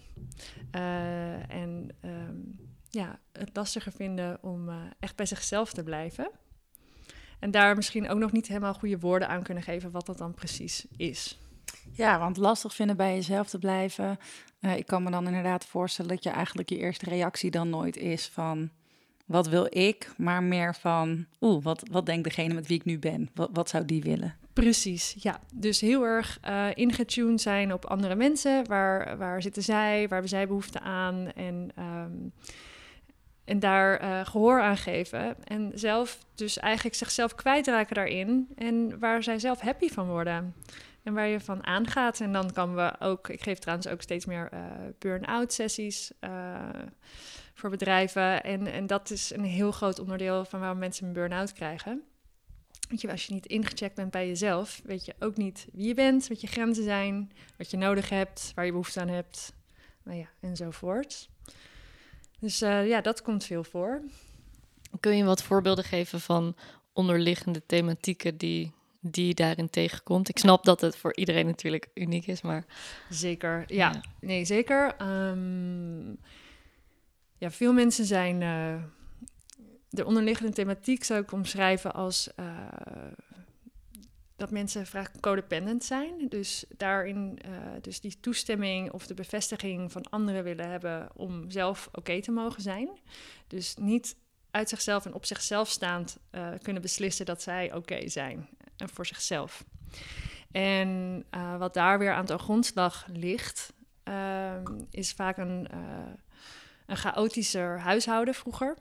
Eh, 0.71 1.49
en 1.51 1.89
ehm, 2.01 2.35
ja, 2.89 3.19
het 3.31 3.49
lastiger 3.53 3.91
vinden 3.91 4.37
om 4.41 4.69
echt 4.99 5.15
bij 5.15 5.25
zichzelf 5.25 5.73
te 5.73 5.83
blijven. 5.83 6.31
En 7.39 7.51
daar 7.51 7.75
misschien 7.75 8.09
ook 8.09 8.19
nog 8.19 8.31
niet 8.31 8.47
helemaal 8.47 8.73
goede 8.73 8.99
woorden 8.99 9.27
aan 9.27 9.43
kunnen 9.43 9.63
geven 9.63 9.91
wat 9.91 10.05
dat 10.05 10.17
dan 10.17 10.33
precies 10.33 10.85
is. 10.97 11.39
ja 11.91 12.19
want 12.19 12.37
lastig 12.37 12.75
vinden 12.75 12.97
bij 12.97 13.15
jezelf 13.15 13.49
te 13.49 13.59
blijven. 13.59 14.17
Ik 14.75 14.85
kan 14.85 15.03
me 15.03 15.11
dan 15.11 15.27
inderdaad 15.27 15.65
voorstellen 15.65 16.11
dat 16.11 16.23
je 16.23 16.29
eigenlijk 16.29 16.69
je 16.69 16.77
eerste 16.77 17.09
reactie 17.09 17.51
dan 17.51 17.69
nooit 17.69 17.97
is 17.97 18.27
van... 18.27 18.71
Wat 19.31 19.47
wil 19.47 19.67
ik? 19.69 20.11
Maar 20.17 20.43
meer 20.43 20.75
van, 20.75 21.25
oeh, 21.41 21.63
wat, 21.63 21.83
wat 21.91 22.05
denkt 22.05 22.23
degene 22.23 22.53
met 22.53 22.67
wie 22.67 22.77
ik 22.77 22.85
nu 22.85 22.99
ben? 22.99 23.29
Wat, 23.33 23.49
wat 23.53 23.69
zou 23.69 23.85
die 23.85 24.01
willen? 24.01 24.35
Precies, 24.53 25.15
ja. 25.19 25.39
Dus 25.53 25.81
heel 25.81 26.03
erg 26.03 26.37
eh 26.41 26.67
ingetuned 26.73 27.41
zijn 27.41 27.73
op 27.73 27.85
andere 27.85 28.15
mensen. 28.15 28.67
Waar, 28.67 29.17
waar 29.17 29.41
zitten 29.41 29.63
zij? 29.63 29.99
Waar 29.99 30.09
hebben 30.09 30.29
zij 30.29 30.47
behoefte 30.47 30.79
aan? 30.79 31.31
En, 31.35 31.71
ehm, 31.75 32.11
en 33.45 33.59
daar 33.59 33.97
eh, 33.97 34.25
gehoor 34.25 34.61
aan 34.61 34.77
geven. 34.77 35.35
En 35.43 35.71
zelf 35.73 36.17
dus 36.35 36.59
eigenlijk 36.59 36.95
zichzelf 36.95 37.35
kwijtraken 37.35 37.95
daarin. 37.95 38.47
En 38.55 38.99
waar 38.99 39.23
zij 39.23 39.39
zelf 39.39 39.59
happy 39.59 39.89
van 39.89 40.07
worden. 40.07 40.55
En 41.03 41.13
waar 41.13 41.27
je 41.27 41.39
van 41.39 41.65
aangaat. 41.65 42.19
En 42.19 42.33
dan 42.33 42.53
kan 42.53 42.75
we 42.75 42.93
ook... 42.99 43.29
Ik 43.29 43.43
geef 43.43 43.59
trouwens 43.59 43.87
ook 43.87 44.01
steeds 44.01 44.25
meer 44.25 44.49
eh, 44.51 44.59
burn-out 44.99 45.53
sessies... 45.53 46.11
voor 47.61 47.69
bedrijven. 47.69 48.43
En, 48.43 48.67
en 48.67 48.87
dat 48.87 49.09
is 49.09 49.31
een 49.33 49.43
heel 49.43 49.71
groot 49.71 49.99
onderdeel 49.99 50.45
van 50.45 50.59
waarom 50.59 50.77
mensen 50.77 51.07
een 51.07 51.13
burn-out 51.13 51.53
krijgen. 51.53 52.01
Want 52.89 53.01
je, 53.01 53.11
als 53.11 53.25
je 53.25 53.33
niet 53.33 53.45
ingecheckt 53.45 53.95
bent 53.95 54.11
bij 54.11 54.27
jezelf, 54.27 54.81
weet 54.83 55.05
je 55.05 55.15
ook 55.19 55.37
niet 55.37 55.67
wie 55.73 55.87
je 55.87 55.93
bent, 55.93 56.27
wat 56.27 56.41
je 56.41 56.47
grenzen 56.47 56.83
zijn, 56.83 57.31
wat 57.57 57.71
je 57.71 57.77
nodig 57.77 58.09
hebt, 58.09 58.51
waar 58.55 58.65
je 58.65 58.71
behoefte 58.71 58.99
aan 58.99 59.07
hebt, 59.07 59.53
nou 60.03 60.17
ja, 60.17 60.29
enzovoort. 60.39 61.29
Dus 62.39 62.61
eh, 62.61 62.87
ja, 62.87 63.01
dat 63.01 63.21
komt 63.21 63.43
veel 63.43 63.63
voor. 63.63 64.01
Kun 64.99 65.17
je 65.17 65.23
wat 65.23 65.43
voorbeelden 65.43 65.83
geven 65.83 66.21
van 66.21 66.55
onderliggende 66.93 67.65
thematieken 67.65 68.37
die, 68.37 68.71
die 68.99 69.27
je 69.27 69.33
daarin 69.33 69.69
tegenkomt? 69.69 70.29
Ik 70.29 70.37
snap 70.37 70.63
dat 70.63 70.81
het 70.81 70.97
voor 70.97 71.15
iedereen 71.15 71.45
natuurlijk 71.45 71.87
uniek 71.93 72.27
is, 72.27 72.41
maar... 72.41 72.65
Zeker, 73.09 73.63
ja. 73.67 73.91
Ja. 73.91 74.01
Nee, 74.19 74.45
zeker. 74.45 74.95
Ehm, 74.97 76.13
ja, 77.41 77.51
veel 77.51 77.73
mensen 77.73 78.05
zijn... 78.05 78.41
eh, 78.41 78.83
de 79.89 80.05
onderliggende 80.05 80.51
thematiek 80.51 81.03
zou 81.03 81.21
ik 81.21 81.31
omschrijven 81.31 81.93
als... 81.93 82.33
eh, 82.33 82.45
dat 84.35 84.51
mensen 84.51 84.87
vaak 84.87 85.11
codependent 85.19 85.83
zijn. 85.83 86.27
Dus 86.29 86.65
daarin 86.77 87.39
uh, 87.45 87.51
dus 87.81 88.01
die 88.01 88.19
toestemming 88.19 88.91
of 88.91 89.07
de 89.07 89.13
bevestiging 89.13 89.91
van 89.91 90.09
anderen 90.09 90.43
willen 90.43 90.69
hebben 90.69 91.09
om 91.15 91.51
zelf 91.51 91.89
oké 91.91 92.21
te 92.21 92.31
mogen 92.31 92.61
zijn. 92.61 92.89
Dus 93.47 93.75
niet 93.75 94.15
uit 94.51 94.69
zichzelf 94.69 95.05
en 95.05 95.13
op 95.13 95.25
zichzelf 95.25 95.69
staand 95.69 96.17
kunnen 96.61 96.81
beslissen 96.81 97.25
dat 97.25 97.41
zij 97.41 97.73
oké 97.73 98.09
zijn 98.09 98.49
en 98.77 98.89
voor 98.89 99.05
zichzelf. 99.05 99.65
En 100.51 101.23
wat 101.57 101.73
daar 101.73 101.99
weer 101.99 102.13
aan 102.13 102.25
de 102.25 102.37
grondslag 102.37 103.07
ligt, 103.13 103.73
ehm, 104.03 104.63
is 104.89 105.11
vaak 105.11 105.37
een, 105.37 105.67
een 106.91 106.97
chaotischer 106.97 107.79
huishouden 107.79 108.33
vroeger. 108.33 108.77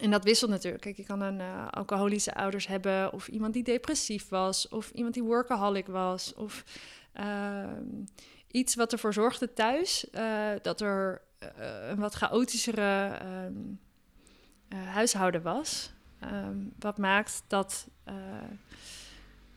En 0.00 0.10
dat 0.10 0.24
wisselt 0.24 0.50
natuurlijk. 0.50 0.82
Kijk, 0.82 0.96
je 0.96 1.04
kan 1.04 1.20
een 1.20 1.38
uh, 1.38 1.68
alcoholische 1.70 2.34
ouders 2.34 2.66
hebben, 2.66 3.12
of 3.12 3.28
iemand 3.28 3.52
die 3.52 3.62
depressief 3.62 4.28
was, 4.28 4.68
of 4.68 4.90
iemand 4.90 5.14
die 5.14 5.22
workaholic 5.22 5.86
was, 5.86 6.34
of 6.34 6.64
uh, 7.20 7.64
iets 8.50 8.74
wat 8.74 8.92
ervoor 8.92 9.12
zorgde 9.12 9.52
thuis 9.52 10.06
uh, 10.12 10.50
dat 10.62 10.80
er 10.80 11.22
uh, 11.40 11.88
een 11.88 11.98
wat 11.98 12.14
chaotischere 12.14 13.18
um, 13.44 13.80
huishouden 14.68 15.42
was. 15.42 15.92
Um, 16.32 16.72
wat 16.78 16.98
maakt 16.98 17.42
dat, 17.46 17.88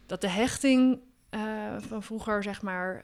dat 0.06 0.22
de 0.22 0.30
hechting 0.30 1.00
van 1.78 2.04
vroeger, 2.04 2.44
zeg 2.44 2.62
maar, 2.62 3.04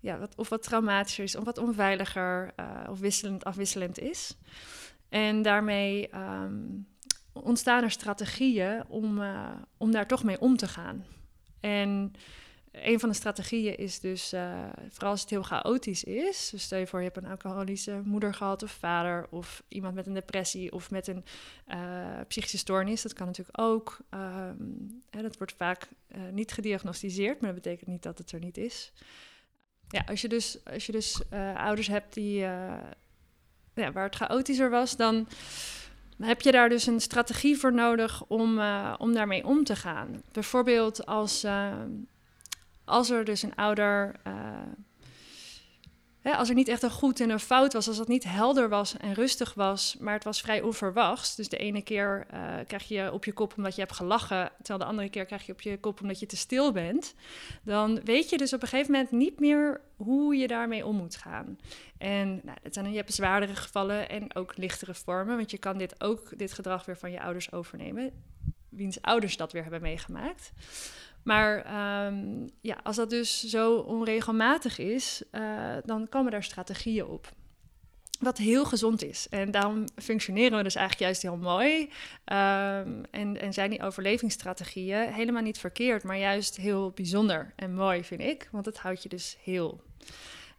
ja, 0.00 0.18
wat, 0.18 0.34
of 0.36 0.48
wat 0.48 0.62
traumatischer 0.62 1.24
is, 1.24 1.36
of 1.36 1.44
wat 1.44 1.58
onveiliger, 1.58 2.54
of 2.88 2.98
wisselend, 2.98 3.44
afwisselend 3.44 3.98
is. 3.98 4.36
En 5.08 5.42
daarmee 5.42 6.08
um, 6.16 6.86
ontstaan 7.32 7.82
er 7.82 7.90
strategieën 7.90 8.84
om, 8.88 9.20
uh, 9.20 9.50
om 9.76 9.90
daar 9.90 10.06
toch 10.06 10.24
mee 10.24 10.40
om 10.40 10.56
te 10.56 10.68
gaan. 10.68 11.04
En 11.60 12.12
een 12.72 13.00
van 13.00 13.08
de 13.08 13.14
strategieën 13.14 13.76
is 13.76 14.00
dus, 14.00 14.32
uh, 14.32 14.64
vooral 14.88 15.10
als 15.10 15.20
het 15.20 15.30
heel 15.30 15.42
chaotisch 15.42 16.04
is. 16.04 16.48
Dus 16.50 16.62
stel 16.62 16.78
je 16.78 16.86
voor, 16.86 16.98
je 16.98 17.04
hebt 17.04 17.16
een 17.24 17.30
alcoholische 17.30 18.00
moeder 18.04 18.34
gehad 18.34 18.62
of 18.62 18.70
vader, 18.70 19.26
of 19.30 19.62
iemand 19.68 19.94
met 19.94 20.06
een 20.06 20.14
depressie 20.14 20.72
of 20.72 20.90
met 20.90 21.06
een 21.06 21.24
psychische 22.28 22.58
stoornis. 22.58 23.02
Dat 23.02 23.12
kan 23.12 23.26
natuurlijk 23.26 23.60
ook. 23.60 23.98
Um, 24.10 25.02
hè, 25.10 25.22
dat 25.22 25.36
wordt 25.36 25.54
vaak 25.56 25.88
niet 26.32 26.52
gediagnosticeerd, 26.52 27.40
maar 27.40 27.52
dat 27.52 27.62
betekent 27.62 27.88
niet 27.88 28.02
dat 28.02 28.18
het 28.18 28.32
er 28.32 28.40
niet 28.40 28.56
is. 28.56 28.92
Ja, 29.88 30.02
als 30.06 30.20
je 30.20 30.28
dus, 30.28 30.58
als 30.72 30.86
je 30.86 30.92
dus 30.92 31.22
ouders 31.56 31.86
hebt 31.86 32.14
die 32.14 32.38
ja, 33.74 33.92
waar 33.92 34.04
het 34.04 34.16
chaotischer 34.16 34.70
was, 34.70 34.96
dan 34.96 35.28
heb 36.18 36.40
je 36.40 36.52
daar 36.52 36.68
dus 36.68 36.86
een 36.86 37.00
strategie 37.00 37.58
voor 37.58 37.72
nodig 37.72 38.24
om, 38.24 38.58
uh, 38.58 38.94
om 38.98 39.12
daarmee 39.12 39.44
om 39.44 39.64
te 39.64 39.76
gaan. 39.76 40.22
Bijvoorbeeld 40.32 41.06
als, 41.06 41.46
als 42.84 43.10
er 43.10 43.24
dus 43.24 43.42
een 43.42 43.54
ouder 43.54 44.14
uh, 46.22 46.38
als 46.38 46.48
er 46.48 46.54
niet 46.54 46.68
echt 46.68 46.82
een 46.82 46.90
goed 46.90 47.20
en 47.20 47.30
een 47.30 47.40
fout 47.40 47.72
was, 47.72 47.88
als 47.88 47.96
dat 47.96 48.08
niet 48.08 48.24
helder 48.24 48.68
was 48.68 48.96
en 48.96 49.14
rustig 49.14 49.54
was, 49.54 49.96
maar 49.98 50.14
het 50.14 50.24
was 50.24 50.40
vrij 50.40 50.60
onverwachts. 50.60 51.36
Dus 51.36 51.48
de 51.48 51.56
ene 51.56 51.82
keer 51.82 52.26
uh, 52.34 52.54
krijg 52.66 52.88
je 52.88 53.12
op 53.12 53.24
je 53.24 53.32
kop 53.32 53.54
omdat 53.56 53.74
je 53.74 53.80
hebt 53.80 53.94
gelachen, 53.94 54.50
terwijl 54.56 54.78
de 54.78 54.84
andere 54.84 55.08
keer 55.08 55.24
krijg 55.24 55.46
je 55.46 55.52
op 55.52 55.60
je 55.60 55.78
kop 55.78 56.00
omdat 56.00 56.20
je 56.20 56.26
te 56.26 56.36
stil 56.36 56.72
bent. 56.72 57.14
Dan 57.62 58.00
weet 58.04 58.30
je 58.30 58.38
dus 58.38 58.52
op 58.52 58.62
een 58.62 58.68
gegeven 58.68 58.92
moment 58.92 59.10
niet 59.10 59.40
meer 59.40 59.80
hoe 59.96 60.36
je 60.36 60.46
daarmee 60.46 60.86
om 60.86 60.96
moet 60.96 61.16
gaan. 61.16 61.58
En 61.98 62.40
nou, 62.44 62.58
het 62.62 62.74
zijn, 62.74 62.90
je 62.90 62.96
hebt 62.96 63.14
zwaardere 63.14 63.56
gevallen 63.56 64.08
en 64.08 64.34
ook 64.34 64.56
lichtere 64.56 64.94
vormen, 64.94 65.36
want 65.36 65.50
je 65.50 65.58
kan 65.58 65.78
dit 65.78 66.00
ook, 66.00 66.38
dit 66.38 66.52
gedrag 66.52 66.84
weer 66.84 66.98
van 66.98 67.10
je 67.10 67.20
ouders 67.20 67.52
overnemen, 67.52 68.12
wiens 68.68 69.02
ouders 69.02 69.36
dat 69.36 69.52
weer 69.52 69.62
hebben 69.62 69.82
meegemaakt. 69.82 70.52
Maar 71.28 71.56
um, 72.06 72.48
ja, 72.60 72.80
als 72.82 72.96
dat 72.96 73.10
dus 73.10 73.44
zo 73.44 73.76
onregelmatig 73.76 74.78
is, 74.78 75.22
uh, 75.32 75.76
dan 75.84 76.08
komen 76.08 76.32
daar 76.32 76.42
strategieën 76.44 77.06
op. 77.06 77.28
Wat 78.20 78.38
heel 78.38 78.64
gezond 78.64 79.04
is. 79.04 79.26
En 79.30 79.50
daarom 79.50 79.84
functioneren 79.96 80.56
we 80.56 80.62
dus 80.62 80.74
eigenlijk 80.74 81.04
juist 81.04 81.22
heel 81.22 81.36
mooi. 81.36 81.80
Um, 81.80 83.04
en, 83.10 83.40
en 83.40 83.52
zijn 83.52 83.70
die 83.70 83.82
overlevingsstrategieën 83.82 85.12
helemaal 85.12 85.42
niet 85.42 85.58
verkeerd, 85.58 86.02
maar 86.04 86.18
juist 86.18 86.56
heel 86.56 86.90
bijzonder 86.90 87.52
en 87.56 87.74
mooi, 87.74 88.04
vind 88.04 88.20
ik. 88.20 88.48
Want 88.52 88.66
het 88.66 88.78
houdt 88.78 89.02
je 89.02 89.08
dus 89.08 89.36
heel. 89.42 89.80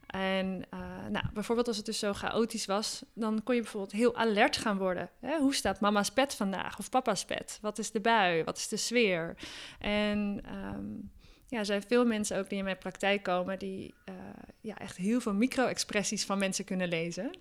En 0.09 0.63
uh, 0.73 0.79
nou, 1.09 1.25
bijvoorbeeld 1.33 1.67
als 1.67 1.77
het 1.77 1.85
dus 1.85 1.99
zo 1.99 2.13
chaotisch 2.13 2.65
was, 2.65 3.03
dan 3.13 3.43
kon 3.43 3.55
je 3.55 3.61
bijvoorbeeld 3.61 3.91
heel 3.91 4.15
alert 4.15 4.57
gaan 4.57 4.77
worden. 4.77 5.09
Hè? 5.19 5.37
Hoe 5.37 5.55
staat 5.55 5.79
mama's 5.79 6.11
pet 6.11 6.35
vandaag 6.35 6.79
of 6.79 6.89
papa's 6.89 7.25
pet? 7.25 7.59
Wat 7.61 7.77
is 7.77 7.91
de 7.91 7.99
bui? 7.99 8.43
Wat 8.43 8.57
is 8.57 8.67
de 8.67 8.77
sfeer? 8.77 9.35
En 9.79 10.43
um, 10.75 11.11
ja, 11.47 11.57
er 11.59 11.65
zijn 11.65 11.81
veel 11.81 12.05
mensen 12.05 12.37
ook 12.37 12.49
die 12.49 12.57
in 12.57 12.63
mijn 12.63 12.77
praktijk 12.77 13.23
komen 13.23 13.59
die 13.59 13.93
uh, 14.09 14.15
ja, 14.61 14.77
echt 14.77 14.97
heel 14.97 15.21
veel 15.21 15.33
micro-expressies 15.33 16.25
van 16.25 16.37
mensen 16.37 16.65
kunnen 16.65 16.87
lezen. 16.87 17.31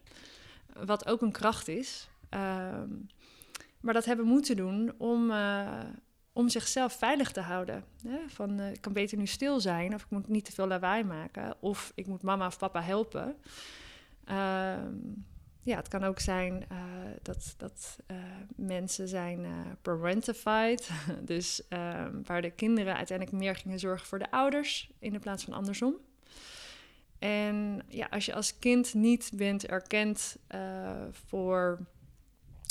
Wat 0.85 1.07
ook 1.07 1.23
een 1.23 1.33
kracht 1.33 1.69
is. 1.69 2.09
Um, 2.31 3.07
maar 3.81 3.95
dat 3.95 4.05
hebben 4.05 4.27
moeten 4.27 4.57
doen 4.57 4.93
om, 4.99 5.31
uh, 5.31 5.81
om 6.39 6.49
zichzelf 6.49 6.93
veilig 6.93 7.33
te 7.33 7.41
houden. 7.41 7.85
Hè? 8.07 8.19
Van 8.29 8.61
uh, 8.61 8.73
ik 8.73 8.81
kan 8.81 8.93
beter 8.93 9.19
nu 9.19 9.27
stil 9.27 9.61
zijn, 9.61 9.95
of 9.95 10.03
ik 10.03 10.11
moet 10.11 10.29
niet 10.29 10.45
te 10.45 10.53
veel 10.53 10.67
lawaai 10.67 11.05
maken, 11.05 11.57
of 11.61 11.93
ik 11.95 12.07
moet 12.07 12.23
mama 12.23 12.47
of 12.47 12.59
papa 12.59 12.83
helpen. 12.83 13.37
Uh, 14.29 14.35
ja, 15.63 15.77
het 15.77 15.89
kan 15.89 16.05
ook 16.05 16.21
zijn 16.21 16.65
uh, 16.73 16.79
dat, 17.23 17.55
dat 17.57 17.99
uh, 18.11 18.17
mensen 18.57 19.09
zijn 19.09 19.47
parentified, 19.83 20.91
dus 21.33 21.69
ehm, 21.69 22.23
waar 22.25 22.43
de 22.43 22.51
kinderen 22.51 22.97
uiteindelijk 22.97 23.39
meer 23.39 23.57
gingen 23.57 23.79
zorgen 23.79 24.07
voor 24.07 24.19
de 24.19 24.31
ouders 24.31 24.91
in 24.99 25.13
de 25.13 25.19
plaats 25.19 25.45
van 25.45 25.53
andersom. 25.53 25.95
En 27.19 27.83
ja, 27.89 28.07
als 28.11 28.27
je 28.27 28.35
als 28.35 28.59
kind 28.59 28.95
niet 28.95 29.31
bent 29.35 29.67
erkend 29.67 30.37
voor, 31.11 31.79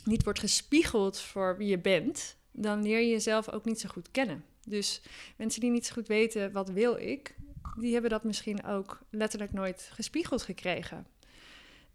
niet 0.03 0.23
wordt 0.23 0.39
gespiegeld 0.39 1.19
voor 1.19 1.57
wie 1.57 1.67
je 1.67 1.79
bent, 1.79 2.36
dan 2.59 2.81
leer 2.81 2.99
je 2.99 3.09
jezelf 3.09 3.49
ook 3.49 3.65
niet 3.65 3.79
zo 3.79 3.89
goed 3.89 4.11
kennen. 4.11 4.43
Dus 4.65 5.01
mensen 5.35 5.61
die 5.61 5.71
niet 5.71 5.85
zo 5.85 5.93
goed 5.93 6.07
weten 6.07 6.51
wat 6.51 6.69
wil 6.69 6.95
ik, 6.95 7.35
die 7.79 7.93
hebben 7.93 8.09
dat 8.09 8.23
misschien 8.23 8.65
ook 8.65 8.99
letterlijk 9.09 9.53
nooit 9.53 9.89
gespiegeld 9.93 10.43
gekregen. 10.43 11.07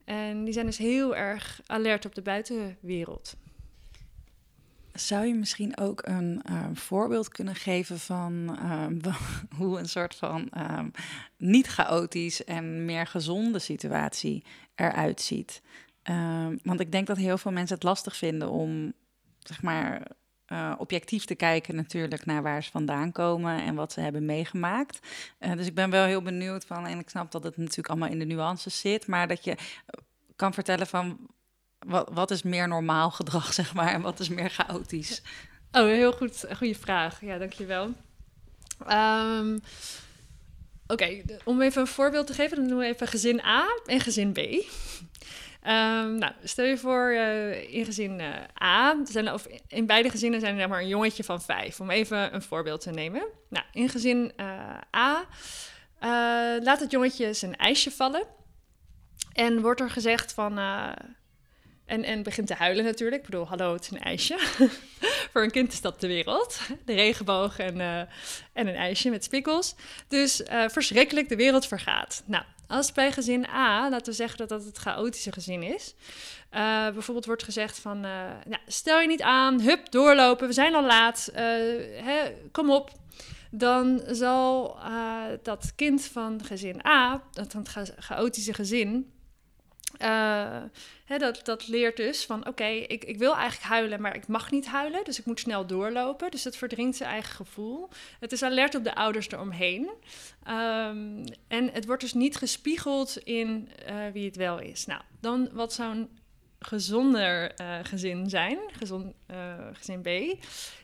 En 0.05 0.45
die 0.45 0.53
zijn 0.53 0.67
dus 0.67 0.79
heel 0.79 1.17
erg 1.17 1.61
alert 1.67 2.05
op 2.07 2.15
de 2.15 2.23
buitenwereld. 2.23 3.37
Zou 4.93 5.27
je 5.27 5.35
misschien 5.35 5.79
ook 5.79 6.07
een 6.07 6.43
uh, 6.51 6.67
voorbeeld 6.73 7.29
kunnen 7.29 7.55
geven 7.55 7.99
van 7.99 8.59
uh, 8.63 9.15
hoe 9.59 9.79
een 9.79 9.89
soort 9.89 10.15
van 10.15 10.49
uh, 10.57 10.85
niet 11.37 11.67
chaotisch 11.67 12.45
en 12.45 12.85
meer 12.85 13.07
gezonde 13.07 13.59
situatie 13.59 14.45
eruit 14.75 15.21
ziet? 15.21 15.63
Ehm, 16.03 16.57
want 16.63 16.81
ik 16.81 16.93
denk 16.93 17.07
dat 17.07 17.17
heel 17.17 17.39
veel 17.39 17.53
mensen 17.53 17.75
het 17.75 17.85
lastig 17.85 18.17
vinden 18.17 18.51
om 18.51 18.93
zeg 19.39 19.63
maar 19.63 20.07
uh, 20.53 20.73
objectief 20.79 21.25
te 21.25 21.35
kijken 21.35 21.77
natuurlijk 21.77 22.27
naar 22.27 22.43
waar 22.43 22.63
ze 22.63 22.71
vandaan 22.71 23.13
komen 23.13 23.63
en 23.63 23.75
wat 23.75 23.93
ze 23.93 24.01
hebben 24.01 24.25
meegemaakt. 24.25 24.99
Uh, 25.41 25.53
dus 25.53 25.67
ik 25.67 25.75
ben 25.75 25.91
wel 25.91 26.05
heel 26.05 26.23
benieuwd 26.23 26.65
van, 26.65 26.87
en 26.87 26.99
ik 26.99 27.09
snap 27.09 27.31
dat 27.31 27.45
het 27.45 27.57
natuurlijk 27.57 27.89
allemaal 27.89 28.09
in 28.09 28.19
de 28.19 28.25
nuances 28.25 28.81
zit, 28.81 29.07
maar 29.07 29.29
dat 29.29 29.45
je 29.45 29.57
kan 30.37 30.55
vertellen 30.55 30.87
van 30.87 31.19
wat, 31.79 32.11
wat 32.13 32.31
is 32.31 32.43
meer 32.43 32.69
normaal 32.69 33.11
gedrag, 33.11 33.53
zeg 33.63 33.75
maar, 33.75 33.93
en 33.93 34.01
wat 34.01 34.21
is 34.21 34.29
meer 34.29 34.51
chaotisch. 34.51 35.23
Oh, 35.73 35.85
heel 35.85 36.13
goed, 36.13 36.47
goede 36.57 36.75
vraag. 36.75 37.21
Ja, 37.21 37.39
dankjewel. 37.39 37.93
Um, 38.91 39.61
Oké, 40.87 41.23
om 41.45 41.63
even 41.63 41.81
een 41.81 41.87
voorbeeld 41.87 42.27
te 42.27 42.35
geven, 42.35 42.57
dan 42.57 42.69
doen 42.69 42.79
we 42.79 42.85
even 42.85 43.09
gezin 43.09 43.41
A 43.41 43.67
en 43.87 44.01
gezin 44.01 44.33
B. 44.33 44.39
Um, 45.67 46.15
nou, 46.19 46.33
stel 46.43 46.65
je 46.65 46.79
voor 46.79 47.13
uh, 47.13 47.75
in 47.75 47.85
gezin 47.85 48.21
uh, 48.21 48.29
A, 48.63 48.97
zijn, 49.05 49.33
of 49.33 49.47
in 49.69 49.87
beide 49.87 50.11
gezinnen 50.11 50.41
zijn 50.41 50.59
er 50.59 50.69
maar 50.69 50.81
een 50.81 50.89
jongetje 50.89 51.25
van 51.25 51.43
vijf, 51.43 51.81
om 51.81 51.91
even 51.91 52.35
een 52.35 52.43
voorbeeld 52.43 52.81
te 52.81 52.91
nemen. 52.91 53.23
Nou, 53.49 53.65
in 53.73 53.89
gezin 53.89 54.33
uh, 54.37 54.79
A 54.97 55.25
laat 56.61 56.81
het 56.81 56.91
jongetje 56.91 57.33
zijn 57.33 57.57
ijsje 57.57 57.91
vallen 57.91 58.27
en 59.33 59.61
wordt 59.61 59.81
er 59.81 59.91
gezegd 59.91 60.33
van, 60.33 60.59
en, 61.93 62.05
en 62.05 62.23
begint 62.23 62.47
te 62.47 62.55
huilen 62.55 62.85
natuurlijk. 62.85 63.23
Ik 63.23 63.31
bedoel, 63.31 63.47
hallo, 63.47 63.73
het 63.73 63.83
is 63.83 63.91
een 63.91 64.03
ijsje. 64.03 64.39
Voor 65.33 65.43
een 65.43 65.51
kind 65.51 65.73
is 65.73 65.81
dat 65.81 66.01
de 66.01 66.07
wereld. 66.07 66.59
De 66.85 66.95
regenboog 66.95 67.59
en, 67.59 67.81
en 68.53 68.67
een 68.67 68.75
ijsje 68.75 69.11
met 69.11 69.25
spikkels. 69.25 69.75
Dus 70.09 70.43
verschrikkelijk, 70.67 71.29
de 71.29 71.37
wereld 71.37 71.67
vergaat. 71.67 72.23
Nou, 72.27 72.45
als 72.67 72.93
bij 72.93 73.13
gezin 73.13 73.47
A, 73.47 73.89
laten 73.91 74.07
we 74.07 74.13
zeggen 74.13 74.39
dat 74.39 74.49
dat 74.49 74.65
het 74.65 74.79
chaotische 74.79 75.33
gezin 75.33 75.63
is. 75.63 75.95
Uh, 76.55 76.91
bijvoorbeeld 76.91 77.27
wordt 77.27 77.43
gezegd 77.43 77.79
van, 77.79 78.07
stel 78.67 79.01
je 79.01 79.07
niet 79.07 79.23
aan, 79.23 79.61
hup, 79.61 79.91
doorlopen, 79.91 80.47
we 80.47 80.53
zijn 80.53 80.75
al 80.75 80.85
laat, 80.85 81.31
hè, 81.33 82.33
kom 82.53 82.71
op. 82.71 82.91
Dan 83.51 84.03
zal 84.07 84.79
dat 85.43 85.73
kind 85.77 86.05
van 86.05 86.41
gezin 86.45 86.87
A, 86.87 87.23
dat 87.33 87.53
het 87.53 87.93
chaotische 87.99 88.55
gezin, 88.55 89.13
eh, 90.03 90.63
hè, 91.05 91.19
dat, 91.19 91.41
dat 91.45 91.69
leert 91.69 91.97
dus 91.97 92.25
van 92.25 92.47
oké, 92.47 92.65
ik, 92.65 93.05
ik 93.05 93.19
wil 93.19 93.35
eigenlijk 93.35 93.71
huilen, 93.73 94.01
maar 94.01 94.17
ik 94.17 94.27
mag 94.27 94.51
niet 94.51 94.67
huilen. 94.67 95.05
Dus 95.05 95.19
ik 95.19 95.25
moet 95.25 95.41
snel 95.41 95.67
doorlopen. 95.67 96.31
Dus 96.31 96.45
het 96.45 96.57
verdringt 96.57 96.97
zijn 96.97 97.11
eigen 97.11 97.35
gevoel. 97.35 97.89
Het 98.21 98.33
is 98.33 98.43
alert 98.43 98.75
op 98.75 98.85
de 98.85 98.95
ouders 98.95 99.31
eromheen. 99.31 99.91
Um, 100.49 101.25
en 101.49 101.71
het 101.73 101.87
wordt 101.87 102.03
dus 102.03 102.13
niet 102.13 102.37
gespiegeld 102.37 103.17
in 103.17 103.69
uh, 103.89 104.07
wie 104.13 104.27
het 104.27 104.37
wel 104.37 104.59
is. 104.59 104.87
Nou, 104.87 105.01
dan 105.21 105.49
wat 105.53 105.73
zo'n 105.73 106.09
gezonder 106.59 107.61
uh, 107.61 107.79
gezin 107.83 108.29
zijn, 108.29 108.59
gezond, 108.73 109.15
gezin 109.73 110.03
B, 110.03 110.09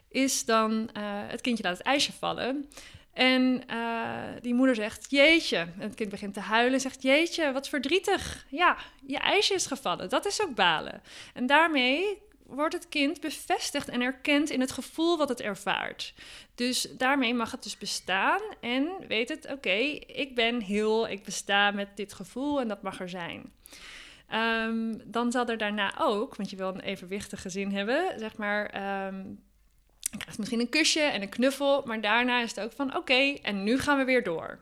is 0.08 0.44
dan 0.44 0.88
het 1.28 1.40
kindje 1.40 1.62
laat 1.62 1.78
het 1.78 1.86
ijsje 1.86 2.12
vallen. 2.12 2.68
En 3.18 3.62
uh, 3.70 4.22
die 4.40 4.54
moeder 4.54 4.74
zegt, 4.74 5.10
jeetje. 5.10 5.56
En 5.56 5.80
het 5.80 5.94
kind 5.94 6.10
begint 6.10 6.34
te 6.34 6.40
huilen 6.40 6.80
zegt, 6.80 7.02
jeetje, 7.02 7.52
wat 7.52 7.68
verdrietig. 7.68 8.46
Ja, 8.48 8.76
je 9.06 9.18
ijsje 9.18 9.54
is 9.54 9.66
gevallen. 9.66 10.08
Dat 10.08 10.26
is 10.26 10.42
ook 10.42 10.54
balen. 10.54 11.02
En 11.34 11.46
daarmee 11.46 12.18
wordt 12.46 12.74
het 12.74 12.88
kind 12.88 13.20
bevestigd 13.20 13.88
en 13.88 14.00
erkend 14.00 14.50
in 14.50 14.60
het 14.60 14.72
gevoel 14.72 15.16
wat 15.16 15.28
het 15.28 15.40
ervaart. 15.40 16.14
Dus 16.54 16.88
daarmee 16.96 17.34
mag 17.34 17.50
het 17.50 17.62
dus 17.62 17.78
bestaan 17.78 18.40
en 18.60 18.88
weet 19.08 19.28
het, 19.28 19.52
oké, 19.52 19.78
ik 20.06 20.34
ben 20.34 20.60
heel, 20.60 21.08
ik 21.08 21.24
besta 21.24 21.70
met 21.70 21.88
dit 21.94 22.12
gevoel 22.12 22.60
en 22.60 22.68
dat 22.68 22.82
mag 22.82 23.00
er 23.00 23.08
zijn. 23.08 23.52
Um, 24.34 25.00
dan 25.04 25.32
zal 25.32 25.46
er 25.46 25.58
daarna 25.58 25.92
ook, 25.98 26.36
want 26.36 26.50
je 26.50 26.56
wil 26.56 26.68
een 26.68 26.80
evenwichtig 26.80 27.42
gezin 27.42 27.72
hebben, 27.72 28.18
zeg 28.18 28.36
maar, 28.36 29.06
um, 29.06 29.46
dan 30.10 30.18
krijgt 30.18 30.38
misschien 30.38 30.60
een 30.60 30.68
kusje 30.68 31.00
en 31.00 31.22
een 31.22 31.28
knuffel, 31.28 31.82
maar 31.84 32.00
daarna 32.00 32.42
is 32.42 32.50
het 32.50 32.60
ook 32.60 32.72
van 32.72 32.96
oké, 32.96 33.34
en 33.42 33.62
nu 33.62 33.78
gaan 33.78 33.98
we 33.98 34.04
weer 34.04 34.22
door. 34.22 34.58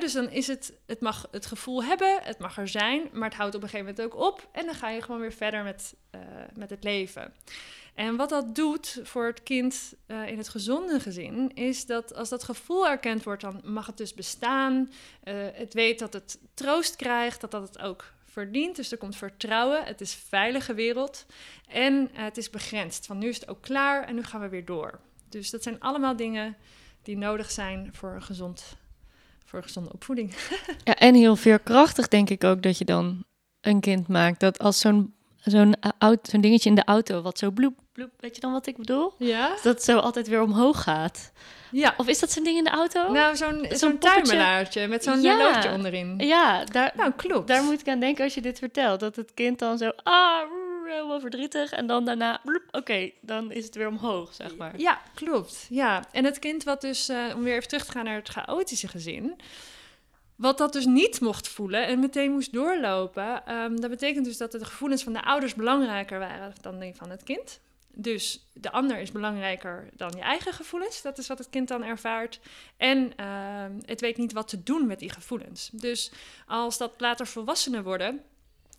Dus 0.00 0.12
dan 0.12 0.30
is 0.30 0.46
het, 0.46 0.72
het 0.86 1.00
mag 1.00 1.28
het 1.30 1.46
gevoel 1.46 1.84
hebben, 1.84 2.18
het 2.22 2.38
mag 2.38 2.58
er 2.58 2.68
zijn, 2.68 3.08
maar 3.12 3.28
het 3.28 3.38
houdt 3.38 3.54
op 3.54 3.62
een 3.62 3.68
gegeven 3.68 3.94
moment 3.94 4.14
ook 4.14 4.20
op 4.20 4.48
en 4.52 4.64
dan 4.64 4.74
ga 4.74 4.88
je 4.88 5.02
gewoon 5.02 5.20
weer 5.20 5.32
verder 5.32 5.62
met, 5.62 5.94
uh, 6.14 6.20
met 6.54 6.70
het 6.70 6.84
leven. 6.84 7.34
En 7.94 8.16
wat 8.16 8.28
dat 8.28 8.54
doet 8.54 9.00
voor 9.02 9.26
het 9.26 9.42
kind 9.42 9.94
uh, 10.06 10.28
in 10.28 10.38
het 10.38 10.48
gezonde 10.48 11.00
gezin, 11.00 11.54
is 11.54 11.86
dat 11.86 12.14
als 12.14 12.28
dat 12.28 12.44
gevoel 12.44 12.88
erkend 12.88 13.22
wordt, 13.24 13.42
dan 13.42 13.60
mag 13.64 13.86
het 13.86 13.96
dus 13.96 14.14
bestaan. 14.14 14.92
Uh, 15.24 15.34
het 15.52 15.74
weet 15.74 15.98
dat 15.98 16.12
het 16.12 16.38
troost 16.54 16.96
krijgt, 16.96 17.40
dat 17.40 17.50
dat 17.50 17.62
het 17.62 17.78
ook 17.78 18.04
verdient. 18.32 18.76
Dus 18.76 18.92
er 18.92 18.98
komt 18.98 19.16
vertrouwen. 19.16 19.84
Het 19.84 20.00
is 20.00 20.14
een 20.14 20.20
veilige 20.28 20.74
wereld. 20.74 21.26
En 21.68 21.94
uh, 21.94 22.22
het 22.22 22.36
is 22.36 22.50
begrensd. 22.50 23.06
Van 23.06 23.18
nu 23.18 23.28
is 23.28 23.40
het 23.40 23.48
ook 23.48 23.62
klaar 23.62 24.04
en 24.04 24.14
nu 24.14 24.22
gaan 24.22 24.40
we 24.40 24.48
weer 24.48 24.64
door. 24.64 25.00
Dus 25.28 25.50
dat 25.50 25.62
zijn 25.62 25.80
allemaal 25.80 26.16
dingen 26.16 26.56
die 27.02 27.16
nodig 27.16 27.50
zijn 27.50 27.90
voor 27.92 28.14
een, 28.14 28.22
gezond, 28.22 28.76
voor 29.44 29.62
gezonde 29.62 29.92
opvoeding. 29.92 30.34
ja, 30.84 30.96
en 30.96 31.14
heel 31.14 31.36
veerkrachtig 31.36 32.08
denk 32.08 32.30
ik 32.30 32.44
ook 32.44 32.62
dat 32.62 32.78
je 32.78 32.84
dan 32.84 33.24
een 33.60 33.80
kind 33.80 34.08
maakt. 34.08 34.40
Dat 34.40 34.58
als 34.58 34.80
zo'n 34.80 35.14
zo'n 35.36 35.74
zo'n 36.22 36.40
dingetje 36.40 36.68
in 36.68 36.74
de 36.74 36.84
auto, 36.84 37.22
wat 37.22 37.38
zo 37.38 37.50
bloep, 37.50 37.81
bloep, 37.92 38.10
weet 38.20 38.34
je 38.34 38.40
dan 38.40 38.52
wat 38.52 38.66
ik 38.66 38.76
bedoel? 38.76 39.12
Ja. 39.18 39.48
Dat 39.48 39.62
het 39.62 39.82
zo 39.82 39.98
altijd 39.98 40.28
weer 40.28 40.42
omhoog 40.42 40.82
gaat. 40.82 41.32
Ja. 41.70 41.94
Of 41.96 42.08
is 42.08 42.18
dat 42.18 42.30
zo'n 42.30 42.44
ding 42.44 42.56
in 42.58 42.64
de 42.64 42.70
auto? 42.70 43.12
Nou, 43.12 43.36
zo'n 43.36 43.66
zo'n 43.70 43.98
tuimelaartje 43.98 44.86
met 44.86 45.04
zo'n 45.04 45.20
ja. 45.20 45.36
loodje 45.36 45.70
onderin. 45.70 46.18
Ja, 46.18 46.64
daar, 46.64 46.92
nou, 46.96 47.12
klopt. 47.12 47.48
daar 47.48 47.62
moet 47.62 47.80
ik 47.80 47.88
aan 47.88 48.00
denken 48.00 48.24
als 48.24 48.34
je 48.34 48.40
dit 48.40 48.58
vertelt. 48.58 49.00
Dat 49.00 49.16
het 49.16 49.34
kind 49.34 49.58
dan 49.58 49.78
zo, 49.78 49.90
ah, 50.02 50.40
helemaal 50.84 51.20
verdrietig. 51.20 51.72
En 51.72 51.86
dan 51.86 52.04
daarna, 52.04 52.40
oké, 52.44 52.60
okay, 52.72 53.14
dan 53.20 53.52
is 53.52 53.64
het 53.64 53.74
weer 53.74 53.88
omhoog, 53.88 54.34
zeg 54.34 54.56
maar. 54.56 54.72
Ja, 54.76 55.00
klopt. 55.14 55.66
Ja, 55.68 56.04
en 56.12 56.24
het 56.24 56.38
kind 56.38 56.64
wat 56.64 56.80
dus, 56.80 57.10
uh, 57.10 57.34
om 57.34 57.42
weer 57.42 57.54
even 57.56 57.68
terug 57.68 57.84
te 57.84 57.92
gaan 57.92 58.04
naar 58.04 58.14
het 58.14 58.28
chaotische 58.28 58.88
gezin... 58.88 59.40
Wat 60.36 60.58
dat 60.58 60.72
dus 60.72 60.84
niet 60.84 61.20
mocht 61.20 61.48
voelen 61.48 61.86
en 61.86 62.00
meteen 62.00 62.32
moest 62.32 62.52
doorlopen, 62.52 63.54
um, 63.54 63.80
dat 63.80 63.90
betekent 63.90 64.24
dus 64.24 64.36
dat 64.36 64.52
de 64.52 64.64
gevoelens 64.64 65.02
van 65.02 65.12
de 65.12 65.22
ouders 65.22 65.54
belangrijker 65.54 66.18
waren 66.18 66.52
dan 66.60 66.78
die 66.78 66.94
van 66.94 67.10
het 67.10 67.22
kind. 67.22 67.60
Dus 67.94 68.46
de 68.52 68.72
ander 68.72 68.98
is 68.98 69.12
belangrijker 69.12 69.88
dan 69.96 70.12
je 70.16 70.22
eigen 70.22 70.52
gevoelens. 70.52 71.02
Dat 71.02 71.18
is 71.18 71.26
wat 71.26 71.38
het 71.38 71.50
kind 71.50 71.68
dan 71.68 71.82
ervaart. 71.82 72.40
En 72.76 73.12
uh, 73.20 73.64
het 73.86 74.00
weet 74.00 74.16
niet 74.16 74.32
wat 74.32 74.48
te 74.48 74.62
doen 74.62 74.86
met 74.86 74.98
die 74.98 75.10
gevoelens. 75.10 75.70
Dus 75.72 76.12
als 76.46 76.78
dat 76.78 76.92
later 76.98 77.26
volwassenen 77.26 77.84
worden, 77.84 78.22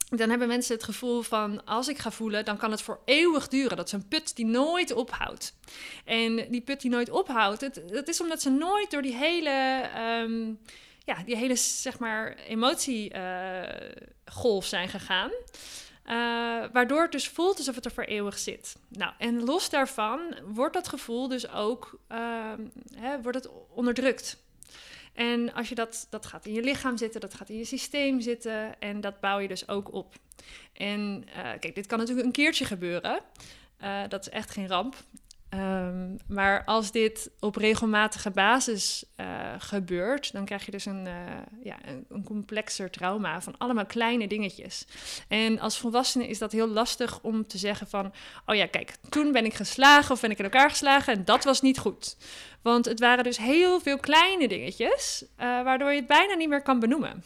dan 0.10 0.30
hebben 0.30 0.48
mensen 0.48 0.76
het 0.76 0.84
gevoel 0.84 1.22
van 1.22 1.66
als 1.66 1.88
ik 1.88 1.98
ga 1.98 2.12
voelen, 2.12 2.46
dan 2.46 2.58
kan 2.58 2.72
het 2.72 2.82
voor 2.82 3.00
eeuwig 3.06 3.48
duren. 3.48 3.78
Dat 3.78 3.86
is 3.86 3.92
een 3.92 4.08
put 4.08 4.36
die 4.36 4.46
nooit 4.46 4.94
ophoudt. 4.94 5.56
En 6.06 6.36
die 6.36 6.62
put 6.62 6.82
die 6.82 6.92
nooit 6.92 7.10
ophoudt, 7.10 7.62
het, 7.62 7.82
dat 7.88 8.08
is 8.08 8.22
omdat 8.22 8.42
ze 8.42 8.50
nooit 8.50 8.92
door 8.92 9.02
die 9.02 9.16
hele. 9.16 9.90
Um, 10.22 10.60
ja, 11.06 11.24
die 11.26 11.36
hele 11.36 11.56
zeg 11.56 12.00
maar 12.00 12.36
emotiegolf 12.36 14.64
uh, 14.64 14.70
zijn 14.70 14.90
gegaan. 14.90 15.32
Uh, 16.06 16.14
waardoor 16.72 17.02
het 17.02 17.12
dus 17.12 17.28
voelt 17.28 17.58
alsof 17.58 17.76
het 17.76 17.86
er 17.86 17.92
voor 17.92 18.04
eeuwig 18.04 18.38
zit. 18.38 18.76
Nou, 18.88 19.14
en 19.18 19.44
los 19.44 19.70
daarvan 19.70 20.36
wordt 20.46 20.74
dat 20.74 20.88
gevoel 20.88 21.28
dus 21.28 21.50
ook 21.50 22.00
uh, 22.12 22.54
hè, 22.96 23.22
wordt 23.22 23.38
het 23.38 23.50
onderdrukt. 23.70 24.44
En 25.14 25.54
als 25.54 25.70
je 25.70 25.76
dat, 25.76 26.08
dat 26.10 26.26
gaat 26.26 26.46
in 26.46 26.54
je 26.54 26.62
lichaam 26.62 26.98
zitten, 26.98 27.22
dat 27.22 27.34
gaat 27.34 27.50
in 27.50 27.58
je 27.58 27.66
systeem 27.66 28.22
zitten 28.22 28.80
en 28.80 29.02
dat 29.02 29.20
bouw 29.20 29.40
je 29.40 29.48
dus 29.48 29.68
ook 29.68 29.94
op. 29.94 30.14
En 30.74 31.26
uh, 31.28 31.34
kijk, 31.60 31.76
dit 31.76 31.88
kan 31.88 31.98
natuurlijk 31.98 32.26
een 32.26 32.34
keertje 32.34 32.66
gebeuren. 32.66 33.20
Uh, 33.82 34.02
dat 34.08 34.22
is 34.22 34.30
echt 34.30 34.52
geen 34.52 34.68
ramp. 34.68 34.96
Um, 35.54 36.18
maar 36.28 36.64
als 36.66 36.92
dit 36.92 37.32
op 37.40 37.56
regelmatige 37.56 38.32
basis 38.32 39.06
uh, 39.18 39.26
gebeurt, 39.58 40.32
dan 40.32 40.46
krijg 40.46 40.66
je 40.66 40.72
dus 40.72 40.86
een, 40.86 41.06
uh, 41.06 41.14
ja, 41.64 41.78
een, 42.10 42.24
complexer 42.24 42.90
trauma 42.90 43.42
van 43.42 43.58
allemaal 43.58 43.86
kleine 43.86 44.28
dingetjes. 44.28 44.86
En 45.28 45.60
als 45.60 45.78
volwassene 45.78 46.28
is 46.28 46.38
dat 46.38 46.52
heel 46.52 46.68
lastig 46.68 47.20
om 47.22 47.48
te 47.48 47.58
zeggen 47.58 47.88
van, 47.88 48.14
oh 48.46 48.56
ja, 48.56 48.66
kijk, 48.66 48.96
toen 49.10 49.32
ben 49.32 49.46
ik 49.46 49.54
geslagen 49.54 50.12
of 50.12 50.22
ben 50.22 50.32
ik 50.32 50.38
in 50.38 50.44
elkaar 50.44 50.70
geslagen 50.70 51.14
en 51.14 51.26
dat 51.26 51.44
was 51.44 51.62
niet 51.62 51.80
goed. 51.80 52.18
Want 52.62 52.86
het 52.86 53.00
waren 53.00 53.24
dus 53.24 53.38
heel 53.38 53.80
veel 53.80 53.98
kleine 53.98 54.48
dingetjes, 54.48 55.24
uh, 55.24 55.38
waardoor 55.38 55.90
je 55.90 55.98
het 55.98 56.08
bijna 56.08 56.34
niet 56.34 56.50
meer 56.50 56.62
kan 56.62 56.80
benoemen. 56.80 57.24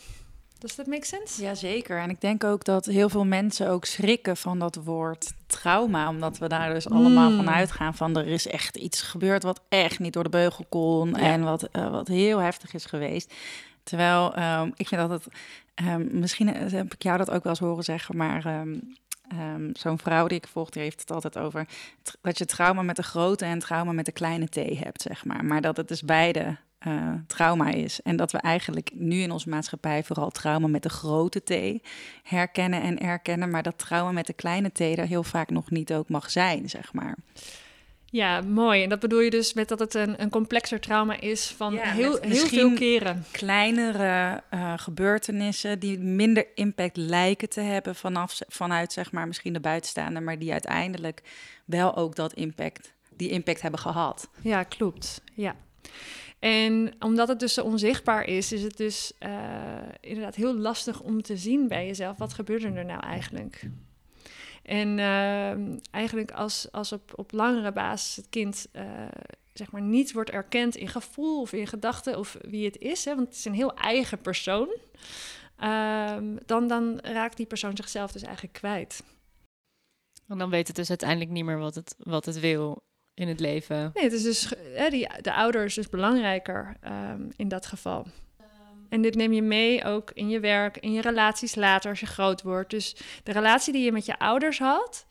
Does 0.59 0.75
that 0.75 0.87
make 0.87 1.05
sense? 1.05 1.41
Jazeker. 1.41 1.99
En 1.99 2.09
ik 2.09 2.21
denk 2.21 2.43
ook 2.43 2.63
dat 2.63 2.85
heel 2.85 3.09
veel 3.09 3.25
mensen 3.25 3.69
ook 3.69 3.85
schrikken 3.85 4.37
van 4.37 4.59
dat 4.59 4.75
woord 4.75 5.33
trauma. 5.47 6.09
Omdat 6.09 6.37
we 6.37 6.47
daar 6.47 6.73
dus 6.73 6.89
allemaal 6.89 7.29
Mm. 7.29 7.35
van 7.35 7.49
uitgaan 7.49 7.95
van 7.95 8.17
er 8.17 8.27
is 8.27 8.47
echt 8.47 8.77
iets 8.77 9.01
gebeurd 9.01 9.43
wat 9.43 9.61
echt 9.69 9.99
niet 9.99 10.13
door 10.13 10.23
de 10.23 10.29
beugel 10.29 10.65
kon. 10.69 11.09
Ja. 11.09 11.15
En 11.17 11.43
wat, 11.43 11.63
eh, 11.63 11.89
wat 11.89 12.07
heel 12.07 12.39
heftig 12.39 12.73
is 12.73 12.85
geweest. 12.85 13.33
Terwijl 13.83 14.35
ehm, 14.35 14.69
ik 14.75 14.87
vind 14.87 15.01
dat 15.01 15.09
het, 15.09 15.27
ehm, 15.75 16.19
misschien 16.19 16.53
eh, 16.53 16.71
heb 16.71 16.93
ik 16.93 17.03
jou 17.03 17.17
dat 17.17 17.31
ook 17.31 17.43
wel 17.43 17.51
eens 17.51 17.61
horen 17.61 17.83
zeggen, 17.83 18.17
maar 18.17 18.45
ehm, 18.45 18.75
zo'n 19.73 19.99
vrouw 19.99 20.27
die 20.27 20.37
ik 20.37 20.47
volg, 20.47 20.69
die 20.69 20.81
heeft 20.81 20.99
het 20.99 21.11
altijd 21.11 21.37
over 21.37 21.67
dat 22.21 22.37
je 22.37 22.45
trauma 22.45 22.81
met 22.81 22.95
de 22.95 23.03
grote 23.03 23.45
en 23.45 23.59
trauma 23.59 23.91
met 23.91 24.05
de 24.05 24.11
kleine 24.11 24.45
T 24.49 24.55
hebt, 24.55 25.01
zeg 25.01 25.25
maar. 25.25 25.45
Maar 25.45 25.61
dat 25.61 25.77
het 25.77 25.87
dus 25.87 26.01
beide 26.01 26.57
eh, 26.87 27.13
trauma 27.27 27.69
is. 27.69 28.01
En 28.01 28.15
dat 28.15 28.31
we 28.31 28.37
eigenlijk 28.37 28.89
nu 28.93 29.19
in 29.21 29.31
onze 29.31 29.49
maatschappij 29.49 30.03
vooral 30.03 30.29
trauma 30.29 30.67
met 30.67 30.83
de 30.83 30.89
grote 30.89 31.39
T 31.43 31.83
herkennen 32.23 32.81
en 32.81 32.99
erkennen, 32.99 33.49
maar 33.49 33.63
dat 33.63 33.77
trauma 33.77 34.11
met 34.11 34.27
de 34.27 34.33
kleine 34.33 34.69
T 34.71 34.79
er 34.79 35.07
heel 35.07 35.23
vaak 35.23 35.49
nog 35.49 35.69
niet 35.69 35.93
ook 35.93 36.09
mag 36.09 36.31
zijn, 36.31 36.69
zeg 36.69 36.93
maar. 36.93 37.17
Ja, 38.09 38.41
mooi. 38.41 38.83
En 38.83 38.89
dat 38.89 38.99
bedoel 38.99 39.19
je 39.19 39.29
dus 39.29 39.53
met 39.53 39.67
dat 39.67 39.79
het 39.79 39.93
een, 39.93 40.21
een 40.21 40.29
complexer 40.29 40.79
trauma 40.79 41.19
is 41.19 41.53
van 41.57 41.73
Ja, 41.73 41.83
heel, 41.83 42.17
heel 42.21 42.47
veel 42.47 42.73
keren. 42.73 43.25
kleinere 43.31 44.43
eh, 44.49 44.73
gebeurtenissen 44.77 45.79
die 45.79 45.99
minder 45.99 46.47
impact 46.55 46.97
lijken 46.97 47.49
te 47.49 47.61
hebben 47.61 47.95
vanaf, 47.95 48.39
vanuit 48.47 48.93
zeg 48.93 49.11
maar 49.11 49.27
misschien 49.27 49.53
de 49.53 49.59
buitenstaander, 49.59 50.23
maar 50.23 50.39
die 50.39 50.51
uiteindelijk 50.51 51.21
wel 51.65 51.95
ook 51.95 52.15
dat 52.15 52.33
impact, 52.33 52.93
die 53.15 53.29
impact 53.29 53.61
hebben 53.61 53.79
gehad. 53.79 54.29
Ja, 54.41 54.63
klopt. 54.63 55.21
Ja. 55.33 55.55
En 56.39 56.93
omdat 56.99 57.27
het 57.27 57.39
dus 57.39 57.53
zo 57.53 57.63
onzichtbaar 57.63 58.25
is, 58.25 58.51
is 58.51 58.63
het 58.63 58.77
dus 58.77 59.11
eh, 59.19 59.31
inderdaad 59.99 60.35
heel 60.35 60.57
lastig 60.57 61.01
om 61.01 61.21
te 61.21 61.37
zien 61.37 61.67
bij 61.67 61.85
jezelf. 61.85 62.17
Wat 62.17 62.33
gebeurde 62.33 62.67
er 62.67 62.85
nou 62.85 62.99
eigenlijk? 62.99 63.69
En 64.63 64.99
ehm, 64.99 65.77
eigenlijk 65.91 66.31
als, 66.31 66.71
als 66.71 66.91
op, 66.91 67.11
op 67.15 67.31
langere 67.31 67.71
basis 67.71 68.15
het 68.15 68.29
kind 68.29 68.67
eh, 68.71 68.85
zeg 69.53 69.71
maar 69.71 69.81
niet 69.81 70.11
wordt 70.13 70.29
erkend 70.29 70.75
in 70.75 70.87
gevoel 70.87 71.41
of 71.41 71.53
in 71.53 71.67
gedachten 71.67 72.17
of 72.17 72.37
wie 72.41 72.65
het 72.65 72.77
is, 72.77 73.05
hè, 73.05 73.15
want 73.15 73.27
het 73.27 73.37
is 73.37 73.45
een 73.45 73.53
heel 73.53 73.73
eigen 73.73 74.21
persoon, 74.21 74.75
ehm, 75.55 76.35
dan, 76.45 76.67
dan 76.67 76.99
raakt 76.99 77.37
die 77.37 77.45
persoon 77.45 77.75
zichzelf 77.75 78.11
dus 78.11 78.21
eigenlijk 78.21 78.53
kwijt. 78.53 79.03
En 80.27 80.37
dan 80.37 80.49
weet 80.49 80.67
het 80.67 80.75
dus 80.75 80.89
uiteindelijk 80.89 81.31
niet 81.31 81.45
meer 81.45 81.59
wat 81.59 81.75
het, 81.75 81.95
wat 81.97 82.25
het 82.25 82.39
wil 82.39 82.83
in 83.17 83.27
het 83.27 83.39
leven. 83.39 83.91
Nee, 83.93 84.03
het 84.03 84.13
is 84.13 84.23
dus 84.23 84.53
hè, 84.73 84.89
die, 84.89 85.07
de 85.21 85.33
ouder 85.33 85.65
is 85.65 85.73
dus 85.73 85.89
belangrijker 85.89 86.77
ehm, 86.81 87.21
in 87.35 87.47
dat 87.47 87.65
geval. 87.65 88.07
En 88.89 89.01
dit 89.01 89.15
neem 89.15 89.33
je 89.33 89.41
mee 89.41 89.83
ook 89.83 90.11
in 90.13 90.29
je 90.29 90.39
werk, 90.39 90.77
in 90.77 90.91
je 90.91 91.01
relaties 91.01 91.55
later 91.55 91.89
als 91.89 91.99
je 91.99 92.05
groot 92.05 92.41
wordt. 92.41 92.69
Dus 92.69 92.95
de 93.23 93.31
relatie 93.31 93.73
die 93.73 93.83
je 93.83 93.91
met 93.91 94.05
je 94.05 94.19
ouders 94.19 94.59
had, 94.59 95.05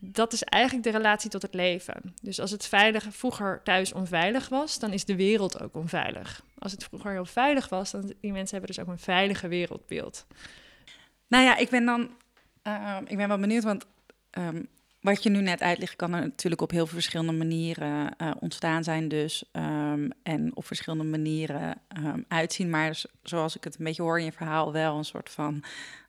dat 0.00 0.32
is 0.32 0.42
eigenlijk 0.42 0.84
de 0.84 0.90
relatie 0.90 1.30
tot 1.30 1.42
het 1.42 1.54
leven. 1.54 2.14
Dus 2.22 2.40
als 2.40 2.50
het 2.50 2.66
veilig 2.66 3.06
vroeger 3.10 3.60
thuis 3.64 3.92
onveilig 3.92 4.48
was, 4.48 4.78
dan 4.78 4.92
is 4.92 5.04
de 5.04 5.16
wereld 5.16 5.62
ook 5.62 5.74
onveilig. 5.74 6.44
Als 6.58 6.72
het 6.72 6.84
vroeger 6.84 7.10
heel 7.10 7.24
veilig 7.24 7.68
was, 7.68 7.90
dan 7.90 8.12
die 8.20 8.32
mensen 8.32 8.56
hebben 8.58 8.76
dus 8.76 8.84
ook 8.84 8.90
een 8.90 8.98
veilige 8.98 9.48
wereldbeeld. 9.48 10.26
Nou 11.26 11.44
ja, 11.44 11.56
ik 11.56 11.70
ben 11.70 11.84
dan 11.84 12.10
ehm, 12.62 13.04
ik 13.06 13.16
ben 13.16 13.28
wel 13.28 13.38
benieuwd, 13.38 13.64
want 13.64 13.86
ehm, 14.30 14.62
wat 15.02 15.22
je 15.22 15.30
nu 15.30 15.40
net 15.40 15.60
uitlegt, 15.60 15.96
kan 15.96 16.12
er 16.12 16.20
natuurlijk 16.20 16.62
op 16.62 16.70
heel 16.70 16.86
veel 16.86 16.94
verschillende 16.94 17.32
manieren 17.32 18.16
eh, 18.16 18.30
ontstaan 18.40 18.84
zijn, 18.84 19.08
dus 19.08 19.44
ehm, 19.52 20.10
en 20.22 20.56
op 20.56 20.66
verschillende 20.66 21.04
manieren 21.04 21.80
uitzien. 22.28 22.70
Maar 22.70 23.02
zoals 23.22 23.56
ik 23.56 23.64
het 23.64 23.78
een 23.78 23.84
beetje 23.84 24.02
hoor 24.02 24.18
in 24.18 24.24
je 24.24 24.32
verhaal, 24.32 24.72
wel 24.72 24.96
een 24.96 25.04
soort 25.04 25.30
van 25.30 25.62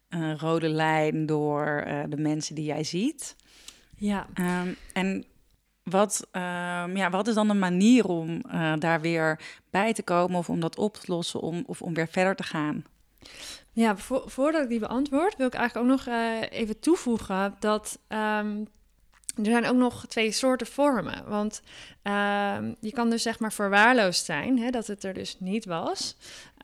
uh, 0.09 0.35
rode 0.35 0.69
lijn 0.69 1.25
door 1.25 1.65
eh, 1.65 2.03
de 2.09 2.17
mensen 2.17 2.55
die 2.55 2.65
jij 2.65 2.83
ziet. 2.83 3.35
Ja. 3.97 4.27
en 4.93 5.25
wat, 5.83 6.27
ja, 6.93 7.09
wat 7.09 7.27
is 7.27 7.33
dan 7.33 7.47
de 7.47 7.53
manier 7.53 8.05
om 8.05 8.41
daar 8.79 9.01
weer 9.01 9.39
bij 9.69 9.93
te 9.93 10.03
komen 10.03 10.37
of 10.37 10.49
om 10.49 10.59
dat 10.59 10.77
op 10.77 10.97
te 10.97 11.11
lossen 11.11 11.39
om, 11.39 11.63
of 11.65 11.81
om 11.81 11.93
weer 11.93 12.07
verder 12.07 12.35
te 12.35 12.43
gaan? 12.43 12.85
Ja, 13.71 13.97
voordat 14.25 14.63
ik 14.63 14.69
die 14.69 14.79
beantwoord, 14.79 15.35
wil 15.37 15.47
ik 15.47 15.53
eigenlijk 15.53 15.91
ook 15.91 15.97
nog 16.05 16.15
even 16.49 16.79
toevoegen 16.79 17.55
dat 17.59 17.99
er 19.35 19.45
zijn 19.45 19.65
ook 19.65 19.75
nog 19.75 20.05
twee 20.07 20.31
soorten 20.31 20.67
vormen. 20.67 21.23
Want 21.27 21.61
um, 22.03 22.75
je 22.79 22.91
kan 22.91 23.09
dus 23.09 23.21
zeg 23.21 23.39
maar 23.39 23.53
verwaarloosd 23.53 24.25
zijn, 24.25 24.59
hè, 24.59 24.69
dat 24.69 24.87
het 24.87 25.03
er 25.03 25.13
dus 25.13 25.35
niet 25.39 25.65
was. 25.65 26.15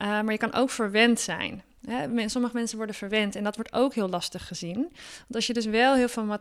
Uh, 0.02 0.08
maar 0.08 0.32
je 0.32 0.38
kan 0.38 0.54
ook 0.54 0.70
verwend 0.70 1.20
zijn. 1.20 1.62
Hè, 1.86 2.28
sommige 2.28 2.54
mensen 2.54 2.76
worden 2.76 2.94
verwend 2.94 3.36
en 3.36 3.44
dat 3.44 3.56
wordt 3.56 3.72
ook 3.72 3.94
heel 3.94 4.08
lastig 4.08 4.46
gezien. 4.46 4.78
Want 5.18 5.34
als 5.34 5.46
je 5.46 5.52
dus 5.52 5.66
wel 5.66 5.94
heel 5.94 6.08
veel 6.08 6.38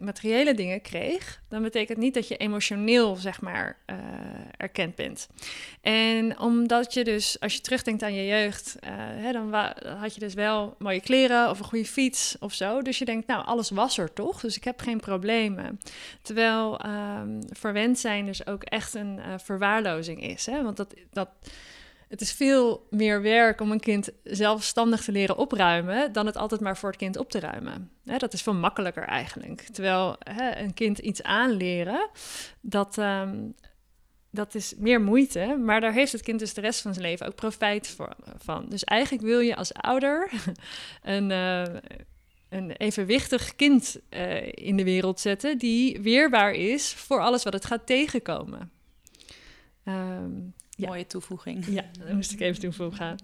materiële 0.00 0.54
dingen 0.54 0.82
kreeg, 0.82 1.42
dan 1.48 1.62
betekent 1.62 1.98
niet 1.98 2.14
dat 2.14 2.28
je 2.28 2.36
emotioneel, 2.36 3.16
zeg 3.16 3.40
maar, 3.40 3.76
uh, 3.86 3.96
erkend 4.56 4.94
bent. 4.94 5.28
En 5.80 6.38
omdat 6.38 6.94
je 6.94 7.04
dus, 7.04 7.40
als 7.40 7.54
je 7.54 7.60
terugdenkt 7.60 8.02
aan 8.02 8.14
je 8.14 8.26
jeugd, 8.26 8.76
uh, 8.84 8.90
hè, 8.96 9.32
dan 9.32 9.54
had 9.98 10.14
je 10.14 10.20
dus 10.20 10.34
wel 10.34 10.74
mooie 10.78 11.00
kleren 11.00 11.50
of 11.50 11.58
een 11.58 11.64
goede 11.64 11.86
fiets 11.86 12.36
of 12.40 12.52
zo. 12.54 12.82
Dus 12.82 12.98
je 12.98 13.04
denkt, 13.04 13.26
nou, 13.26 13.44
alles 13.44 13.70
was 13.70 13.98
er 13.98 14.12
toch, 14.12 14.40
dus 14.40 14.56
ik 14.56 14.64
heb 14.64 14.80
geen 14.80 15.00
problemen. 15.00 15.80
Terwijl 16.22 16.80
um, 16.86 17.38
verwend 17.50 17.98
zijn 17.98 18.26
dus 18.26 18.46
ook 18.46 18.62
echt 18.62 18.94
een 18.94 19.18
uh, 19.18 19.34
verwaarlozing 19.36 20.22
is. 20.22 20.46
Hè? 20.46 20.62
Want 20.62 20.76
dat, 20.76 20.94
dat 21.12 21.28
het 22.12 22.20
is 22.20 22.32
veel 22.32 22.86
meer 22.90 23.22
werk 23.22 23.60
om 23.60 23.70
een 23.70 23.80
kind 23.80 24.10
zelfstandig 24.24 25.04
te 25.04 25.12
leren 25.12 25.36
opruimen 25.36 26.12
dan 26.12 26.26
het 26.26 26.36
altijd 26.36 26.60
maar 26.60 26.76
voor 26.76 26.88
het 26.88 26.98
kind 26.98 27.16
op 27.16 27.30
te 27.30 27.40
ruimen. 27.40 27.90
dat 28.02 28.32
is 28.32 28.42
veel 28.42 28.54
makkelijker 28.54 29.02
eigenlijk. 29.02 29.60
Terwijl 29.60 30.16
een 30.54 30.74
kind 30.74 30.98
iets 30.98 31.22
aanleren, 31.22 32.10
dat, 32.60 32.98
ehm, 32.98 33.36
dat 34.30 34.54
is 34.54 34.74
meer 34.76 35.00
moeite, 35.00 35.56
maar 35.64 35.80
daar 35.80 35.92
heeft 35.92 36.12
het 36.12 36.22
kind 36.22 36.38
dus 36.38 36.54
de 36.54 36.60
rest 36.60 36.80
van 36.80 36.94
zijn 36.94 37.06
leven 37.06 37.26
ook 37.26 37.34
profijt 37.34 37.96
van. 38.36 38.66
Dus 38.68 38.84
eigenlijk 38.84 39.24
wil 39.26 39.40
je 39.40 39.56
als 39.56 39.74
ouder 39.74 40.30
een, 41.02 41.30
uh, 41.30 41.64
een 42.48 42.70
evenwichtig 42.70 43.56
kind 43.56 44.00
uh, 44.10 44.46
in 44.52 44.76
de 44.76 44.84
wereld 44.84 45.20
zetten 45.20 45.58
die 45.58 46.00
weerbaar 46.00 46.52
is 46.52 46.92
voor 46.92 47.20
alles 47.20 47.42
wat 47.42 47.52
het 47.52 47.64
gaat 47.64 47.86
tegenkomen. 47.86 48.70
Um, 49.84 50.54
Mooie 50.86 51.06
toevoeging. 51.06 51.66
Ja, 51.66 51.84
dat 51.98 52.12
moest 52.12 52.32
ik 52.32 52.40
even 52.40 52.60
toevoegen. 52.60 53.16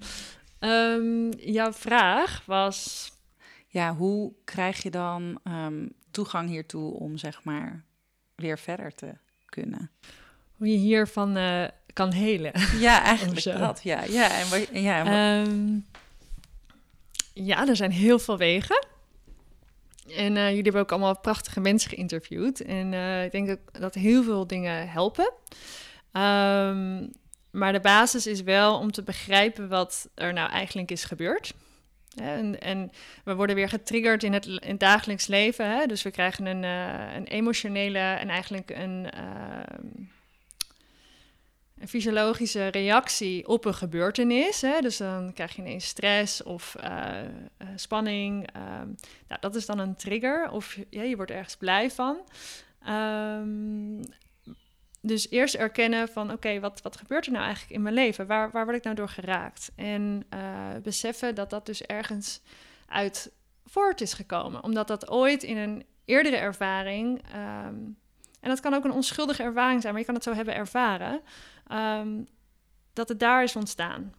Um, 0.61 1.33
jouw 1.33 1.73
vraag 1.73 2.43
was... 2.47 3.11
Ja, 3.71 3.95
hoe 3.95 4.33
krijg 4.45 4.83
je 4.83 4.91
dan 4.91 5.41
um, 5.45 5.93
toegang 6.11 6.49
hiertoe 6.49 6.93
om 6.93 7.19
zeg 7.19 7.45
maar 7.45 7.85
weer 8.35 8.59
verder 8.59 8.95
te 8.95 9.15
kunnen? 9.45 9.91
Hoe 10.57 10.69
je 10.69 10.77
hiervan 10.77 11.37
uh, 11.37 11.65
kan 11.93 12.13
helen. 12.13 12.53
Ja, 12.79 13.03
eigenlijk 13.03 13.45
dat. 13.59 13.81
Ja, 13.83 14.05
ja, 14.05 14.31
en, 14.31 14.83
ja, 14.83 15.41
um, 15.43 15.87
ja, 17.33 17.69
er 17.69 17.77
zijn 17.77 17.91
heel 17.91 18.19
veel 18.19 18.37
wegen. 18.37 18.87
En 20.17 20.37
uh, 20.37 20.49
jullie 20.49 20.63
hebben 20.63 20.81
ook 20.81 20.93
allemaal 20.93 21.21
prachtige 21.21 21.61
mensen 21.61 21.91
geïnterviewd. 21.91 22.61
En 22.61 22.93
uh, 22.93 23.25
ik 23.25 23.33
denk 23.33 23.47
dat, 23.47 23.59
dat 23.73 23.95
heel 23.95 24.23
veel 24.23 24.47
dingen 24.47 24.89
helpen. 24.89 25.33
Um, 26.13 27.13
maar 27.51 27.73
de 27.73 27.81
basis 27.81 28.27
is 28.27 28.43
wel 28.43 28.79
om 28.79 28.93
te 28.93 29.03
begrijpen 29.03 29.69
wat 29.69 30.09
er 30.15 30.33
nou 30.33 30.51
eigenlijk 30.51 30.91
is 30.91 31.05
gebeurd. 31.05 31.55
En, 32.17 32.61
en, 32.61 32.93
we 33.25 33.35
worden 33.35 33.57
weer 33.57 33.69
getriggerd 33.69 34.23
in 34.23 34.33
het, 34.33 34.47
in 34.47 34.79
dagelijks 34.79 35.27
leven. 35.27 35.71
Hè? 35.71 35.87
Dus 35.87 36.03
we 36.03 36.11
krijgen 36.11 36.47
een, 36.47 36.63
uh, 36.63 37.15
een 37.15 37.27
emotionele 37.27 37.99
en 37.99 38.29
eigenlijk 38.29 38.71
een, 38.71 39.07
uh, 39.15 39.63
een, 41.79 41.89
fysiologische 41.89 42.67
reactie 42.67 43.49
op 43.49 43.65
een 43.65 43.75
gebeurtenis. 43.75 44.61
Hè? 44.61 44.81
Dus 44.81 44.97
dan 44.97 45.33
krijg 45.33 45.57
je 45.57 45.63
ineens 45.63 45.87
stress 45.87 46.43
of 46.43 46.77
uh, 46.85 47.21
spanning. 47.77 48.49
Ehm, 48.53 48.87
nou, 49.29 49.41
dat 49.41 49.55
is 49.55 49.67
dan 49.67 49.79
een 49.79 49.97
trigger. 49.97 50.51
Of 50.51 50.79
ja, 50.91 51.03
je 51.03 51.17
wordt 51.17 51.31
ergens 51.31 51.57
blij 51.57 51.91
van. 51.91 52.21
Um, 52.89 54.01
dus 55.01 55.31
eerst 55.31 55.55
erkennen 55.55 56.09
van 56.09 56.33
oké, 56.33 56.61
wat, 56.61 56.83
wat 56.83 56.97
gebeurt 56.97 57.27
er 57.27 57.33
nou 57.33 57.45
eigenlijk 57.45 57.75
in 57.75 57.83
mijn 57.83 57.95
leven? 57.95 58.27
Waar, 58.27 58.51
waar 58.51 58.65
word 58.65 58.77
ik 58.77 58.85
nou 58.85 58.97
door 58.97 59.09
geraakt? 59.09 59.71
En 59.77 60.27
uh, 60.35 60.41
beseffen 60.83 61.35
dat 61.35 61.51
dat 61.51 61.67
dus 61.67 61.83
ergens 61.83 62.41
uit 62.87 63.33
voort 63.67 64.01
is 64.01 64.13
gekomen. 64.13 64.63
Omdat 64.63 64.89
dat 64.89 65.11
ooit 65.11 65.43
in 65.43 65.57
een 65.57 65.85
eerdere 66.05 66.37
ervaring, 66.37 67.23
um, 67.35 67.97
en 68.41 68.49
dat 68.49 68.61
kan 68.61 68.75
ook 68.75 68.85
een 68.85 68.93
onschuldige 68.93 69.43
ervaring 69.43 69.81
zijn, 69.81 69.93
maar 69.93 70.01
je 70.01 70.07
kan 70.07 70.17
het 70.17 70.25
zo 70.25 70.35
hebben 70.35 70.55
ervaren, 70.55 71.21
um, 71.73 72.29
dat 72.93 73.09
het 73.09 73.21
daar 73.21 73.43
is 73.43 73.57
ontstaan. 73.57 74.15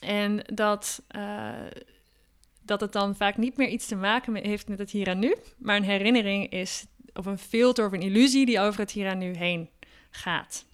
En 0.00 0.42
dat, 0.54 1.02
uh, 1.16 1.52
dat 2.62 2.80
het 2.80 2.92
dan 2.92 3.16
vaak 3.16 3.36
niet 3.36 3.56
meer 3.56 3.68
iets 3.68 3.86
te 3.86 3.96
maken 3.96 4.34
heeft 4.34 4.68
met 4.68 4.78
het 4.78 4.90
hier 4.90 5.08
en 5.08 5.18
nu, 5.18 5.36
maar 5.58 5.76
een 5.76 5.82
herinnering 5.82 6.50
is 6.50 6.86
of 7.18 7.26
een 7.26 7.38
filter 7.38 7.86
of 7.86 7.92
een 7.92 8.00
illusie 8.00 8.46
die 8.46 8.60
over 8.60 8.80
het 8.80 8.90
hier 8.90 9.06
en 9.06 9.18
nu 9.18 9.36
heen 9.36 9.68
gaat. 10.10 10.64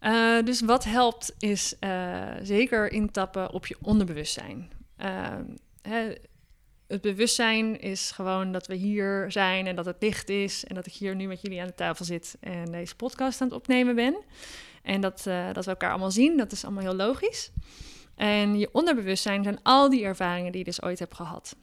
Uh, 0.00 0.42
dus 0.42 0.60
wat 0.60 0.84
helpt 0.84 1.34
is 1.38 1.74
uh, 1.80 2.28
zeker 2.42 2.92
intappen 2.92 3.52
op 3.52 3.66
je 3.66 3.76
onderbewustzijn. 3.82 4.70
Uh, 4.98 5.28
hè, 5.82 6.12
het 6.86 7.00
bewustzijn 7.00 7.80
is 7.80 8.10
gewoon 8.10 8.52
dat 8.52 8.66
we 8.66 8.74
hier 8.74 9.32
zijn 9.32 9.66
en 9.66 9.76
dat 9.76 9.84
het 9.84 9.96
licht 10.00 10.28
is 10.28 10.64
en 10.64 10.74
dat 10.74 10.86
ik 10.86 10.92
hier 10.92 11.14
nu 11.14 11.26
met 11.26 11.40
jullie 11.42 11.60
aan 11.60 11.66
de 11.66 11.74
tafel 11.74 12.04
zit 12.04 12.36
en 12.40 12.64
deze 12.64 12.96
podcast 12.96 13.40
aan 13.40 13.46
het 13.46 13.56
opnemen 13.56 13.94
ben. 13.94 14.16
En 14.82 15.00
dat, 15.00 15.22
dat 15.52 15.64
we 15.64 15.70
elkaar 15.70 15.90
allemaal 15.90 16.10
zien, 16.10 16.36
dat 16.36 16.52
is 16.52 16.64
allemaal 16.64 16.82
heel 16.82 16.94
logisch. 16.94 17.50
En 18.14 18.58
je 18.58 18.68
onderbewustzijn 18.72 19.42
zijn 19.42 19.62
al 19.62 19.90
die 19.90 20.04
ervaringen 20.04 20.52
die 20.52 20.60
je 20.60 20.66
dus 20.66 20.82
ooit 20.82 20.98
hebt 20.98 21.14
gehad. 21.14 21.56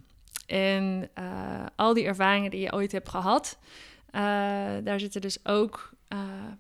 En 0.48 1.10
uh, 1.20 1.66
al 1.76 1.94
die 1.94 2.06
ervaringen 2.06 2.52
die 2.52 2.60
je 2.60 2.74
ooit 2.74 2.92
hebt 2.92 3.10
gehad, 3.10 3.58
uh, 4.12 4.22
daar 4.84 5.00
zitten 5.00 5.22
dus 5.22 5.46
ook 5.46 5.92
uh, 6.14 6.20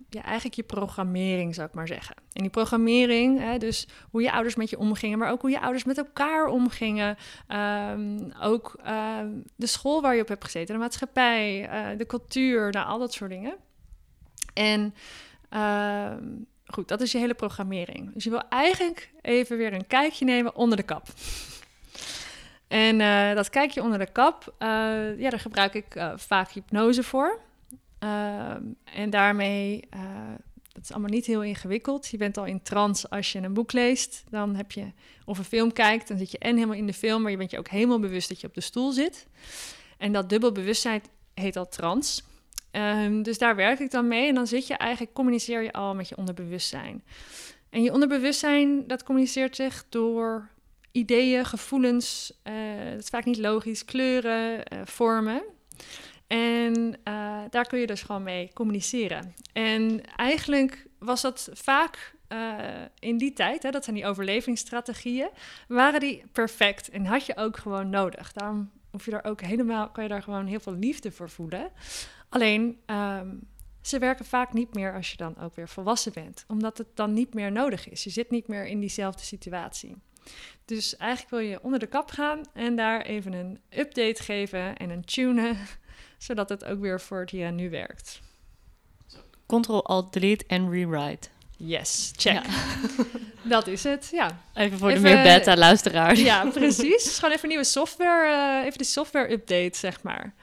ja, 0.09 0.21
eigenlijk 0.23 0.55
je 0.55 0.63
programmering, 0.63 1.55
zou 1.55 1.67
ik 1.67 1.73
maar 1.73 1.87
zeggen. 1.87 2.15
En 2.33 2.41
die 2.41 2.49
programmering, 2.49 3.39
hè, 3.39 3.57
dus 3.57 3.87
hoe 4.09 4.21
je 4.21 4.31
ouders 4.31 4.55
met 4.55 4.69
je 4.69 4.79
omgingen, 4.79 5.19
maar 5.19 5.31
ook 5.31 5.41
hoe 5.41 5.49
je 5.49 5.61
ouders 5.61 5.83
met 5.83 5.97
elkaar 5.97 6.47
omgingen. 6.47 7.17
Um, 7.91 8.33
ook 8.41 8.79
ehm, 8.83 9.29
de 9.55 9.67
school 9.67 10.01
waar 10.01 10.15
je 10.15 10.21
op 10.21 10.27
hebt 10.27 10.43
gezeten, 10.43 10.73
de 10.73 10.81
maatschappij, 10.81 11.69
de 11.97 12.05
cultuur, 12.05 12.71
nou, 12.71 12.87
al 12.87 12.99
dat 12.99 13.13
soort 13.13 13.29
dingen. 13.29 13.55
En 14.53 14.93
ehm, 15.49 16.23
goed, 16.65 16.87
dat 16.87 17.01
is 17.01 17.11
je 17.11 17.17
hele 17.17 17.33
programmering. 17.33 18.13
Dus 18.13 18.23
je 18.23 18.29
wil 18.29 18.43
eigenlijk 18.49 19.11
even 19.21 19.57
weer 19.57 19.73
een 19.73 19.87
kijkje 19.87 20.25
nemen 20.25 20.55
onder 20.55 20.77
de 20.77 20.83
kap. 20.83 21.07
En 22.67 22.99
uh, 22.99 23.33
dat 23.33 23.49
kijkje 23.49 23.83
onder 23.83 23.99
de 23.99 24.11
kap, 24.11 24.55
uh, 24.59 24.67
ja, 25.19 25.29
daar 25.29 25.39
gebruik 25.39 25.73
ik 25.73 25.95
uh, 25.95 26.11
vaak 26.15 26.51
hypnose 26.51 27.03
voor. 27.03 27.39
Ehm, 27.99 28.63
en 28.83 29.09
daarmee, 29.09 29.87
dat 30.71 30.83
is 30.83 30.91
allemaal 30.91 31.09
niet 31.09 31.25
heel 31.25 31.43
ingewikkeld. 31.43 32.07
Je 32.07 32.17
bent 32.17 32.37
al 32.37 32.45
in 32.45 32.61
trance 32.61 33.09
als 33.09 33.31
je 33.31 33.39
een 33.39 33.53
boek 33.53 33.71
leest. 33.71 34.23
Dan 34.29 34.55
heb 34.55 34.71
je, 34.71 34.91
of 35.25 35.37
een 35.37 35.43
film 35.43 35.73
kijkt, 35.73 36.07
dan 36.07 36.17
zit 36.17 36.31
je 36.31 36.37
en 36.37 36.55
helemaal 36.55 36.75
in 36.75 36.87
de 36.87 36.93
film, 36.93 37.21
maar 37.21 37.31
je 37.31 37.37
bent 37.37 37.51
je 37.51 37.57
ook 37.57 37.67
helemaal 37.67 37.99
bewust 37.99 38.29
dat 38.29 38.41
je 38.41 38.47
op 38.47 38.53
de 38.53 38.61
stoel 38.61 38.91
zit. 38.91 39.27
En 39.97 40.11
dat 40.11 40.29
dubbel 40.29 40.51
bewustzijn 40.51 41.01
heet 41.33 41.55
al 41.55 41.67
trance. 41.67 42.21
Um, 42.71 43.23
dus 43.23 43.37
daar 43.37 43.55
werk 43.55 43.79
ik 43.79 43.91
dan 43.91 44.07
mee. 44.07 44.27
En 44.27 44.35
dan 44.35 44.47
zit 44.47 44.67
je 44.67 44.77
eigenlijk, 44.77 45.13
communiceer 45.13 45.61
je 45.61 45.73
al 45.73 45.95
met 45.95 46.09
je 46.09 46.17
onderbewustzijn. 46.17 47.03
En 47.69 47.83
je 47.83 47.93
onderbewustzijn, 47.93 48.87
dat 48.87 49.03
communiceert 49.03 49.55
zich 49.55 49.85
door 49.89 50.49
ideeën, 50.97 51.45
gevoelens, 51.45 52.39
uh, 52.43 52.53
dat 52.91 52.99
is 52.99 53.09
vaak 53.09 53.25
niet 53.25 53.37
logisch, 53.37 53.85
kleuren, 53.85 54.73
uh, 54.73 54.79
vormen. 54.83 55.43
En 56.27 56.73
uh, 57.03 57.41
daar 57.49 57.67
kun 57.67 57.79
je 57.79 57.87
dus 57.87 58.01
gewoon 58.01 58.23
mee 58.23 58.53
communiceren. 58.53 59.33
En 59.53 60.01
eigenlijk 60.15 60.87
was 60.99 61.21
dat 61.21 61.49
vaak 61.53 62.15
in 62.99 63.17
die 63.17 63.33
tijd, 63.33 63.63
hè, 63.63 63.69
dat 63.71 63.83
zijn 63.83 63.95
die 63.95 64.05
overlevingsstrategieën, 64.05 65.29
waren 65.67 65.99
die 65.99 66.23
perfect 66.31 66.89
en 66.89 67.05
had 67.05 67.25
je 67.25 67.37
ook 67.37 67.57
gewoon 67.57 67.89
nodig. 67.89 68.31
Daarom 68.31 68.71
hoef 68.91 69.05
je 69.05 69.11
daar 69.11 69.25
ook 69.25 69.41
helemaal, 69.41 69.89
kan 69.89 70.03
je 70.03 70.09
daar 70.09 70.23
gewoon 70.23 70.45
heel 70.45 70.59
veel 70.59 70.73
liefde 70.75 71.11
voor 71.11 71.29
voelen. 71.29 71.71
Alleen, 72.29 72.79
um, 72.85 73.47
ze 73.81 73.99
werken 73.99 74.25
vaak 74.25 74.53
niet 74.53 74.73
meer 74.73 74.93
als 74.93 75.11
je 75.11 75.17
dan 75.17 75.37
ook 75.37 75.55
weer 75.55 75.69
volwassen 75.69 76.13
bent, 76.13 76.45
omdat 76.47 76.77
het 76.77 76.87
dan 76.93 77.13
niet 77.13 77.33
meer 77.33 77.51
nodig 77.51 77.89
is. 77.89 78.03
Je 78.03 78.09
zit 78.09 78.29
niet 78.31 78.47
meer 78.47 78.65
in 78.65 78.79
diezelfde 78.79 79.23
situatie. 79.23 79.95
Dus 80.65 80.97
eigenlijk 80.97 81.29
wil 81.31 81.39
je 81.39 81.63
onder 81.63 81.79
de 81.79 81.87
kap 81.87 82.11
gaan 82.11 82.41
en 82.53 82.75
daar 82.75 83.01
even 83.01 83.33
een 83.33 83.59
update 83.69 84.23
geven 84.23 84.77
en 84.77 84.89
een 84.89 85.05
tunen, 85.05 85.57
zodat 86.17 86.49
het 86.49 86.65
ook 86.65 86.79
weer 86.79 87.01
voor 87.01 87.19
het 87.19 87.29
hier 87.29 87.45
en 87.45 87.55
nu 87.55 87.69
werkt. 87.69 88.19
Ctrl, 89.45 89.85
Alt, 89.85 90.13
Delete 90.13 90.45
en 90.47 90.71
Rewrite. 90.71 91.27
Yes, 91.57 92.11
check. 92.15 92.33
Ja. 92.33 92.43
Dat 93.49 93.67
is 93.67 93.83
het, 93.83 94.09
ja. 94.11 94.41
Even 94.53 94.77
voor 94.77 94.89
Even- 94.89 95.03
de 95.03 95.09
meer 95.09 95.23
beta-luisteraars. 95.23 96.19
Ja, 96.21 96.45
precies. 96.49 97.19
Gewoon 97.19 97.35
even 97.35 97.47
nieuwe 97.47 97.63
software, 97.63 98.59
eh, 98.59 98.65
even 98.65 98.77
de 98.77 98.83
software 98.83 99.31
update, 99.31 99.77
zeg 99.77 100.03
maar. 100.03 100.33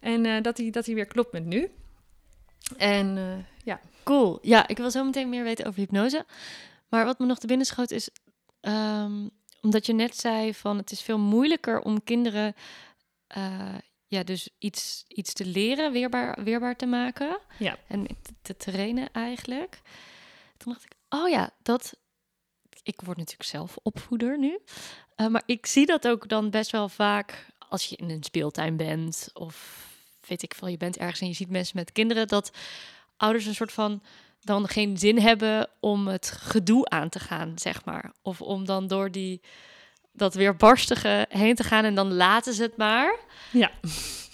En 0.00 0.26
eh, 0.26 0.42
dat 0.42 0.56
die 0.56 0.70
dat 0.70 0.84
die 0.84 0.94
weer 0.94 1.06
klopt 1.06 1.32
met 1.32 1.44
nu. 1.44 1.70
En 2.76 3.16
eh, 3.16 3.24
ja, 3.64 3.80
Cool. 4.08 4.38
Ja, 4.42 4.68
ik 4.68 4.76
wil 4.76 4.90
zo 4.90 5.04
meteen 5.04 5.28
meer 5.28 5.44
weten 5.44 5.66
over 5.66 5.80
hypnose. 5.80 6.24
Maar 6.88 7.04
wat 7.04 7.18
me 7.18 7.26
nog 7.26 7.38
te 7.38 7.46
binnen 7.46 7.66
schoot 7.66 7.90
is... 7.90 8.08
ehm, 8.60 9.28
omdat 9.60 9.86
je 9.86 9.92
net 9.92 10.16
zei 10.16 10.54
van 10.54 10.76
het 10.76 10.90
is 10.90 11.02
veel 11.02 11.18
moeilijker 11.18 11.80
om 11.80 12.04
kinderen... 12.04 12.54
eh, 13.26 13.74
ja, 14.08 14.22
dus 14.22 14.48
iets, 14.58 15.04
iets 15.08 15.32
te 15.32 15.46
leren, 15.46 15.92
weerbaar, 15.92 16.44
weerbaar 16.44 16.76
te 16.76 16.86
maken. 16.86 17.38
Ja. 17.58 17.78
En 17.88 18.06
te, 18.06 18.34
te 18.42 18.56
trainen 18.56 19.12
eigenlijk. 19.12 19.80
Toen 20.56 20.72
dacht 20.72 20.84
ik, 20.84 20.92
oh 21.08 21.28
ja, 21.28 21.50
dat... 21.62 21.96
Ik 22.82 23.00
word 23.00 23.16
natuurlijk 23.16 23.48
zelf 23.48 23.76
opvoeder 23.82 24.38
nu. 24.38 24.58
Eh, 25.14 25.26
maar 25.26 25.42
ik 25.46 25.66
zie 25.66 25.86
dat 25.86 26.08
ook 26.08 26.28
dan 26.28 26.50
best 26.50 26.70
wel 26.70 26.88
vaak 26.88 27.46
als 27.58 27.84
je 27.84 27.96
in 27.96 28.10
een 28.10 28.22
speeltuin 28.22 28.76
bent... 28.76 29.30
of 29.32 29.86
weet 30.26 30.42
ik 30.42 30.54
veel, 30.54 30.68
je 30.68 30.76
bent 30.76 30.96
ergens 30.96 31.20
en 31.20 31.26
je 31.26 31.34
ziet 31.34 31.50
mensen 31.50 31.76
met 31.76 31.92
kinderen... 31.92 32.28
dat 32.28 32.50
ouders 33.16 33.46
een 33.46 33.54
soort 33.54 33.72
van 33.72 34.02
dan 34.48 34.68
geen 34.68 34.98
zin 34.98 35.18
hebben 35.18 35.68
om 35.80 36.06
het 36.08 36.30
gedoe 36.40 36.88
aan 36.88 37.08
te 37.08 37.18
gaan, 37.18 37.52
zeg 37.54 37.84
maar. 37.84 38.12
Of 38.22 38.40
om 38.40 38.64
dan 38.64 38.86
door 38.86 39.10
die 39.10 39.40
dat 40.12 40.34
weerbarstige 40.34 41.26
heen 41.28 41.54
te 41.54 41.62
gaan 41.64 41.84
en 41.84 41.94
dan 41.94 42.12
laten 42.14 42.52
ze 42.52 42.62
het 42.62 42.76
maar. 42.76 43.16
Ja. 43.50 43.70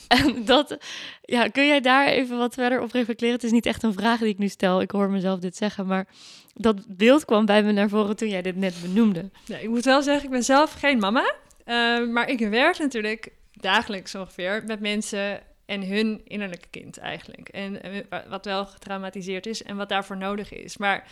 En 0.09 0.44
dat, 0.44 0.77
ja, 1.22 1.48
kun 1.48 1.66
jij 1.66 1.81
daar 1.81 2.07
even 2.07 2.38
wat 2.38 2.55
verder 2.55 2.81
op 2.81 2.92
reflecteren? 2.92 3.35
Het 3.35 3.44
is 3.44 3.50
niet 3.50 3.66
echt 3.66 3.83
een 3.83 3.92
vraag 3.92 4.18
die 4.18 4.29
ik 4.29 4.38
nu 4.38 4.48
stel. 4.48 4.81
Ik 4.81 4.90
hoor 4.90 5.11
mezelf 5.11 5.38
dit 5.38 5.57
zeggen, 5.57 5.87
maar 5.87 6.07
dat 6.55 6.77
beeld 6.88 7.24
kwam 7.24 7.46
bij 7.46 7.62
me 7.62 7.72
naar 7.72 7.88
voren 7.88 8.16
toen 8.16 8.29
jij 8.29 8.42
dit 8.42 8.57
net 8.57 8.74
benoemde. 8.83 9.31
Ja, 9.44 9.57
ik 9.57 9.68
moet 9.68 9.85
wel 9.85 10.03
zeggen, 10.03 10.24
ik 10.24 10.31
ben 10.31 10.44
zelf 10.44 10.72
geen 10.72 10.98
mama. 10.98 11.35
eh, 11.64 12.07
maar 12.07 12.29
ik 12.29 12.38
werk 12.48 12.79
natuurlijk 12.79 13.33
dagelijks 13.53 14.14
ongeveer 14.14 14.62
met 14.66 14.81
mensen 14.81 15.40
en 15.66 15.87
hun 15.87 16.20
innerlijke 16.24 16.68
kind 16.70 16.98
eigenlijk. 16.98 17.48
En 17.48 17.81
wa- 18.09 18.24
wat 18.29 18.44
wel 18.44 18.66
getraumatiseerd 18.66 19.46
is 19.46 19.62
en 19.62 19.77
wat 19.77 19.88
daarvoor 19.88 20.16
nodig 20.16 20.53
is. 20.53 20.77
Maar 20.77 21.09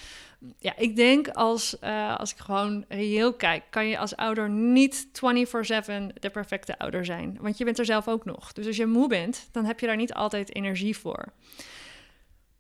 ja, 0.58 0.76
ik 0.76 0.96
denk 0.96 1.28
als, 1.28 1.78
eh, 1.78 2.16
als 2.16 2.32
ik 2.32 2.38
gewoon 2.38 2.84
reëel 2.88 3.34
kijk, 3.34 3.62
kan 3.70 3.86
je 3.86 3.98
als 3.98 4.16
ouder 4.16 4.50
niet 4.50 5.08
24/7 5.12 6.12
de 6.20 6.30
perfecte 6.30 6.78
ouder 6.78 7.04
zijn. 7.04 7.38
Want 7.40 7.58
je 7.58 7.64
bent 7.64 7.78
er 7.78 7.84
zelf 7.84 8.08
ook 8.08 8.24
nog. 8.24 8.52
Dus 8.52 8.66
als 8.66 8.76
je 8.76 8.86
moe 8.86 9.08
bent, 9.08 9.48
dan 9.52 9.64
heb 9.64 9.80
je 9.80 9.86
daar 9.86 9.96
niet 9.96 10.14
altijd 10.14 10.54
energie 10.54 10.96
voor. 10.96 11.32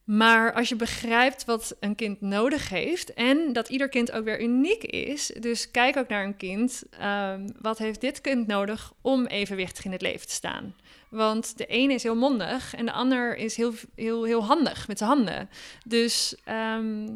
Maar 0.04 0.52
als 0.52 0.68
je 0.68 0.76
begrijpt 0.76 1.44
wat 1.44 1.76
een 1.80 1.94
kind 1.94 2.20
nodig 2.20 2.68
heeft 2.68 3.14
en 3.14 3.52
dat 3.52 3.68
ieder 3.68 3.88
kind 3.88 4.12
ook 4.12 4.24
weer 4.24 4.40
uniek 4.42 4.84
is, 4.84 5.26
dus 5.40 5.70
kijk 5.70 5.96
ook 5.96 6.08
naar 6.08 6.24
een 6.24 6.36
kind, 6.36 6.82
ehm, 6.98 7.48
wat 7.60 7.78
heeft 7.78 8.00
dit 8.00 8.20
kind 8.20 8.46
nodig 8.46 8.92
om 9.00 9.26
evenwichtig 9.26 9.84
in 9.84 9.92
het 9.92 10.02
leven 10.02 10.26
te 10.26 10.32
staan? 10.34 10.74
Want 11.12 11.58
de 11.58 11.66
ene 11.66 11.92
is 11.92 12.02
heel 12.02 12.16
mondig 12.16 12.74
en 12.74 12.86
de 12.86 12.92
ander 12.92 13.36
is 13.36 13.56
heel, 13.56 13.72
heel, 13.94 14.24
heel 14.24 14.44
handig 14.44 14.88
met 14.88 14.98
zijn 14.98 15.10
handen. 15.10 15.48
Dus 15.84 16.36
ehm, 16.44 17.08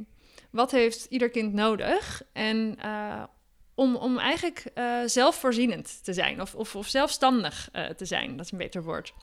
wat 0.50 0.70
heeft 0.70 1.06
ieder 1.08 1.30
kind 1.30 1.52
nodig? 1.52 2.22
En 2.32 2.76
eh, 2.78 3.22
om, 3.74 3.96
om 3.96 4.18
eigenlijk 4.18 4.64
eh, 4.74 5.00
zelfvoorzienend 5.04 6.04
te 6.04 6.12
zijn 6.12 6.40
of, 6.40 6.54
of, 6.54 6.76
of 6.76 6.88
zelfstandig 6.88 7.68
eh, 7.72 7.86
te 7.86 8.04
zijn, 8.04 8.36
dat 8.36 8.44
is 8.44 8.52
een 8.52 8.58
beter 8.58 8.82
woord. 8.82 9.14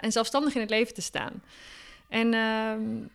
En 0.00 0.12
zelfstandig 0.12 0.54
in 0.54 0.60
het 0.60 0.70
leven 0.70 0.94
te 0.94 1.02
staan. 1.02 1.42
En, 2.08 2.34
ehm, 2.34 3.06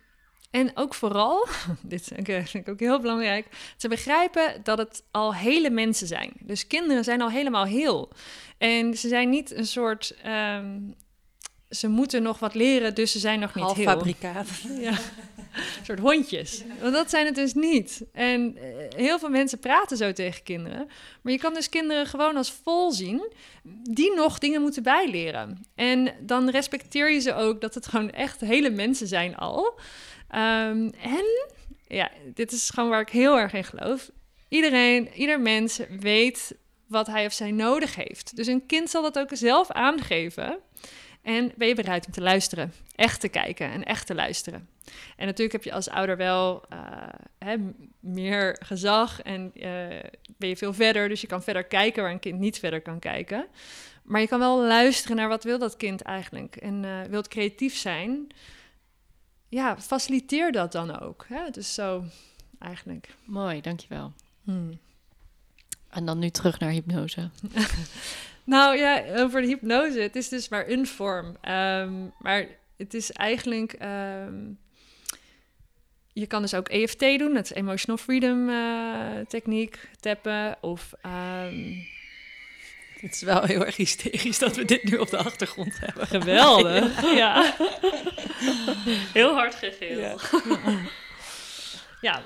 en 0.54 0.70
ook 0.74 0.94
vooral, 0.94 1.46
dit 1.82 2.12
vind 2.24 2.54
ik 2.54 2.68
ook 2.68 2.80
heel 2.80 3.00
belangrijk, 3.00 3.46
te 3.76 3.88
begrijpen 3.88 4.60
dat 4.62 4.78
het 4.78 5.02
al 5.10 5.34
hele 5.34 5.70
mensen 5.70 6.06
zijn. 6.06 6.32
Dus 6.40 6.66
kinderen 6.66 7.04
zijn 7.04 7.20
al 7.20 7.30
helemaal 7.30 7.64
heel. 7.64 8.08
En 8.58 8.96
ze 8.96 9.08
zijn 9.08 9.28
niet 9.28 9.54
een 9.54 9.66
soort, 9.66 10.14
ehm, 10.22 10.78
ze 11.70 11.88
moeten 11.88 12.22
nog 12.22 12.38
wat 12.38 12.54
leren, 12.54 12.94
dus 12.94 13.12
ze 13.12 13.18
zijn 13.18 13.40
nog 13.40 13.54
niet 13.54 13.72
heel. 13.72 13.84
Halffabrikaat. 13.84 14.48
Ja, 14.80 14.90
een 14.90 15.84
soort 15.84 15.98
hondjes. 15.98 16.62
Want 16.80 16.92
dat 16.94 17.10
zijn 17.10 17.26
het 17.26 17.34
dus 17.34 17.54
niet. 17.54 18.02
En 18.12 18.56
eh, 18.56 18.96
heel 18.96 19.18
veel 19.18 19.28
mensen 19.28 19.58
praten 19.58 19.96
zo 19.96 20.12
tegen 20.12 20.42
kinderen. 20.42 20.88
Maar 21.22 21.32
je 21.32 21.38
kan 21.38 21.54
dus 21.54 21.68
kinderen 21.68 22.06
gewoon 22.06 22.36
als 22.36 22.52
vol 22.62 22.92
zien 22.92 23.32
die 23.90 24.14
nog 24.14 24.38
dingen 24.38 24.60
moeten 24.60 24.82
bijleren. 24.82 25.66
En 25.74 26.14
dan 26.20 26.50
respecteer 26.50 27.12
je 27.12 27.20
ze 27.20 27.34
ook 27.34 27.60
dat 27.60 27.74
het 27.74 27.86
gewoon 27.86 28.10
echt 28.10 28.40
hele 28.40 28.70
mensen 28.70 29.06
zijn 29.06 29.36
al. 29.36 29.78
Ehm, 30.34 30.88
en 31.00 31.24
ja, 31.86 32.10
dit 32.34 32.52
is 32.52 32.70
gewoon 32.70 32.90
waar 32.90 33.00
ik 33.00 33.08
heel 33.08 33.38
erg 33.38 33.52
in 33.52 33.64
geloof. 33.64 34.10
Iedereen, 34.48 35.08
ieder 35.14 35.40
mens 35.40 35.80
weet 36.00 36.56
wat 36.86 37.06
hij 37.06 37.26
of 37.26 37.32
zij 37.32 37.50
nodig 37.50 37.94
heeft. 37.94 38.36
Dus 38.36 38.46
een 38.46 38.66
kind 38.66 38.90
zal 38.90 39.02
dat 39.02 39.18
ook 39.18 39.28
zelf 39.32 39.70
aangeven. 39.70 40.58
En 41.22 41.52
ben 41.56 41.68
je 41.68 41.74
bereid 41.74 42.06
om 42.06 42.12
te 42.12 42.20
luisteren? 42.20 42.72
Echt 42.94 43.20
te 43.20 43.28
kijken 43.28 43.70
en 43.70 43.84
echt 43.84 44.06
te 44.06 44.14
luisteren. 44.14 44.68
En 45.16 45.26
natuurlijk 45.26 45.52
heb 45.52 45.64
je 45.64 45.72
als 45.72 45.88
ouder 45.88 46.16
wel 46.16 46.64
eh, 46.68 46.78
hè, 47.38 47.56
meer 48.00 48.56
gezag 48.64 49.22
en 49.22 49.52
eh, 49.54 50.10
ben 50.36 50.48
je 50.48 50.56
veel 50.56 50.72
verder. 50.72 51.08
Dus 51.08 51.20
je 51.20 51.26
kan 51.26 51.42
verder 51.42 51.64
kijken 51.64 52.02
waar 52.02 52.12
een 52.12 52.20
kind 52.20 52.38
niet 52.38 52.58
verder 52.58 52.82
kan 52.82 52.98
kijken. 52.98 53.46
Maar 54.02 54.20
je 54.20 54.28
kan 54.28 54.38
wel 54.38 54.62
luisteren 54.62 55.16
naar 55.16 55.28
wat 55.28 55.44
wil 55.44 55.58
dat 55.58 55.76
kind 55.76 56.02
eigenlijk. 56.02 56.56
En 56.56 56.84
eh 56.84 57.10
wil 57.10 57.18
het 57.18 57.28
creatief 57.28 57.76
zijn. 57.76 58.26
Ja, 59.54 59.76
faciliteer 59.80 60.52
dat 60.52 60.72
dan 60.72 61.00
ook. 61.00 61.24
Hè? 61.28 61.50
Dus 61.50 61.74
zo 61.74 62.04
eigenlijk. 62.58 63.14
Mooi, 63.24 63.60
dankjewel. 63.60 64.12
Hmm. 64.44 64.78
En 65.90 66.04
dan 66.06 66.18
nu 66.18 66.30
terug 66.30 66.58
naar 66.58 66.70
hypnose. 66.70 67.30
Nou 68.46 68.76
ja, 68.76 69.04
over 69.16 69.40
de 69.40 69.46
hypnose. 69.46 70.00
Het 70.00 70.16
is 70.16 70.28
dus 70.28 70.48
maar 70.48 70.68
een 70.68 70.86
vorm. 70.86 71.36
Ehm, 71.40 71.92
maar 72.18 72.46
het 72.76 72.94
is 72.94 73.12
eigenlijk. 73.12 73.72
ehm, 73.72 74.34
je 76.12 76.26
kan 76.26 76.42
dus 76.42 76.54
ook 76.54 76.68
EFT 76.68 77.00
doen, 77.00 77.34
dat 77.34 77.44
is 77.44 77.52
Emotional 77.52 77.96
Freedom 77.96 78.48
eh, 78.48 79.26
techniek, 79.28 79.88
tappen. 80.00 80.56
Of 80.60 80.92
ehm, 81.02 81.72
Het 83.10 83.14
is 83.14 83.22
wel 83.22 83.42
heel 83.42 83.64
erg 83.66 83.76
hysterisch 83.76 84.38
dat 84.38 84.56
we 84.56 84.64
dit 84.64 84.84
nu 84.84 84.96
op 84.96 85.10
de 85.10 85.16
achtergrond 85.16 85.74
hebben. 85.80 86.06
geweldig. 86.06 87.02
ja. 87.22 87.54
Heel 89.12 89.34
hard 89.34 89.54
gegeel. 89.54 89.98
Ja. 89.98 90.16
Ja. 92.00 92.22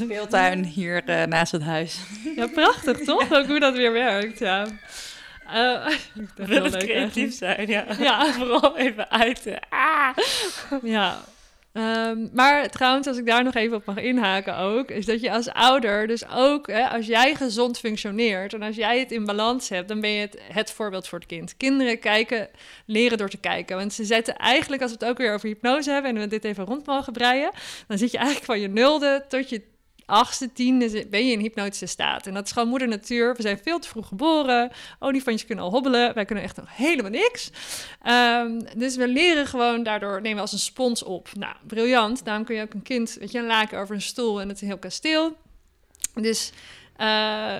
Speeltuin 0.00 0.64
hier 0.64 1.04
eh, 1.04 1.26
naast 1.26 1.52
het 1.52 1.62
huis. 1.62 1.98
ja, 2.36 2.46
prachtig 2.46 2.98
toch? 2.98 3.32
Ook 3.32 3.46
hoe 3.46 3.60
dat 3.60 3.74
weer 3.74 3.92
werkt. 3.92 4.38
Ja. 4.38 4.66
Ik 4.66 6.00
vind 6.12 6.30
het 6.36 6.48
Wil 6.48 6.64
het 6.64 6.72
leuk 6.72 6.82
creatief 6.82 7.34
zijn, 7.34 7.68
ja. 7.68 7.84
Ja. 7.98 8.32
Vooral 8.32 8.78
even 8.78 9.10
uiten. 9.10 9.58
Ah. 9.68 10.16
Ja. 10.82 11.20
Ehm, 11.72 12.28
maar 12.32 12.70
trouwens, 12.70 13.06
als 13.06 13.16
ik 13.16 13.26
daar 13.26 13.44
nog 13.44 13.54
even 13.54 13.76
op 13.76 13.84
mag 13.84 13.96
inhaken 13.96 14.56
ook, 14.56 14.90
is 14.90 15.06
dat 15.06 15.20
je 15.20 15.32
als 15.32 15.48
ouder, 15.48 16.06
dus 16.06 16.28
ook 16.28 16.66
hè, 16.66 16.88
als 16.88 17.06
jij 17.06 17.34
gezond 17.34 17.78
functioneert 17.78 18.54
en 18.54 18.62
als 18.62 18.76
jij 18.76 18.98
het 18.98 19.12
in 19.12 19.24
balans 19.24 19.68
hebt, 19.68 19.88
dan 19.88 20.00
ben 20.00 20.10
je 20.10 20.20
het, 20.20 20.40
het 20.52 20.72
voorbeeld 20.72 21.08
voor 21.08 21.18
het 21.18 21.28
kind. 21.28 21.56
Kinderen 21.56 21.98
kijken, 21.98 22.48
leren 22.86 23.18
door 23.18 23.28
te 23.28 23.36
kijken. 23.36 23.76
Want 23.76 23.92
ze 23.92 24.04
zetten 24.04 24.36
eigenlijk, 24.36 24.82
als 24.82 24.90
we 24.90 24.96
het 25.00 25.08
ook 25.08 25.18
weer 25.18 25.34
over 25.34 25.48
hypnose 25.48 25.90
hebben 25.90 26.14
en 26.14 26.20
we 26.20 26.26
dit 26.26 26.44
even 26.44 26.64
rond 26.64 26.86
mogen 26.86 27.12
breien, 27.12 27.50
dan 27.86 27.98
zit 27.98 28.10
je 28.10 28.18
eigenlijk 28.18 28.46
van 28.46 28.60
je 28.60 28.68
nulde 28.68 29.24
tot 29.28 29.48
je 29.48 29.62
achtste, 30.06 30.52
tiende 30.52 31.06
ben 31.10 31.26
je 31.26 31.32
in 31.32 31.40
hypnotische 31.40 31.86
staat. 31.86 32.26
En 32.26 32.34
dat 32.34 32.46
is 32.46 32.52
gewoon 32.52 32.68
moeder 32.68 32.88
natuur. 32.88 33.34
We 33.36 33.42
zijn 33.42 33.58
veel 33.62 33.78
te 33.78 33.88
vroeg 33.88 34.08
geboren. 34.08 34.70
Olifantjes 34.98 35.46
kunnen 35.46 35.64
al 35.64 35.70
hobbelen. 35.70 36.14
Wij 36.14 36.24
kunnen 36.24 36.44
echt 36.44 36.56
nog 36.56 36.76
helemaal 36.76 37.10
niks. 37.10 37.50
Ehm, 38.02 38.60
dus 38.76 38.96
we 38.96 39.08
leren 39.08 39.46
gewoon, 39.46 39.82
daardoor 39.82 40.20
nemen 40.20 40.34
we 40.34 40.40
als 40.40 40.52
een 40.52 40.58
spons 40.58 41.02
op. 41.02 41.28
Nou, 41.34 41.54
briljant. 41.66 42.24
Daarom 42.24 42.44
kun 42.44 42.56
je 42.56 42.62
ook 42.62 42.74
een 42.74 42.82
kind, 42.82 43.16
weet 43.20 43.32
je, 43.32 43.38
een 43.38 43.46
laken 43.46 43.78
over 43.78 43.94
een 43.94 44.02
stoel 44.02 44.40
en 44.40 44.48
het 44.48 44.62
is 44.62 44.68
heel 44.68 44.78
kasteel. 44.78 45.36
Dus 46.14 46.52
eh, 46.96 47.56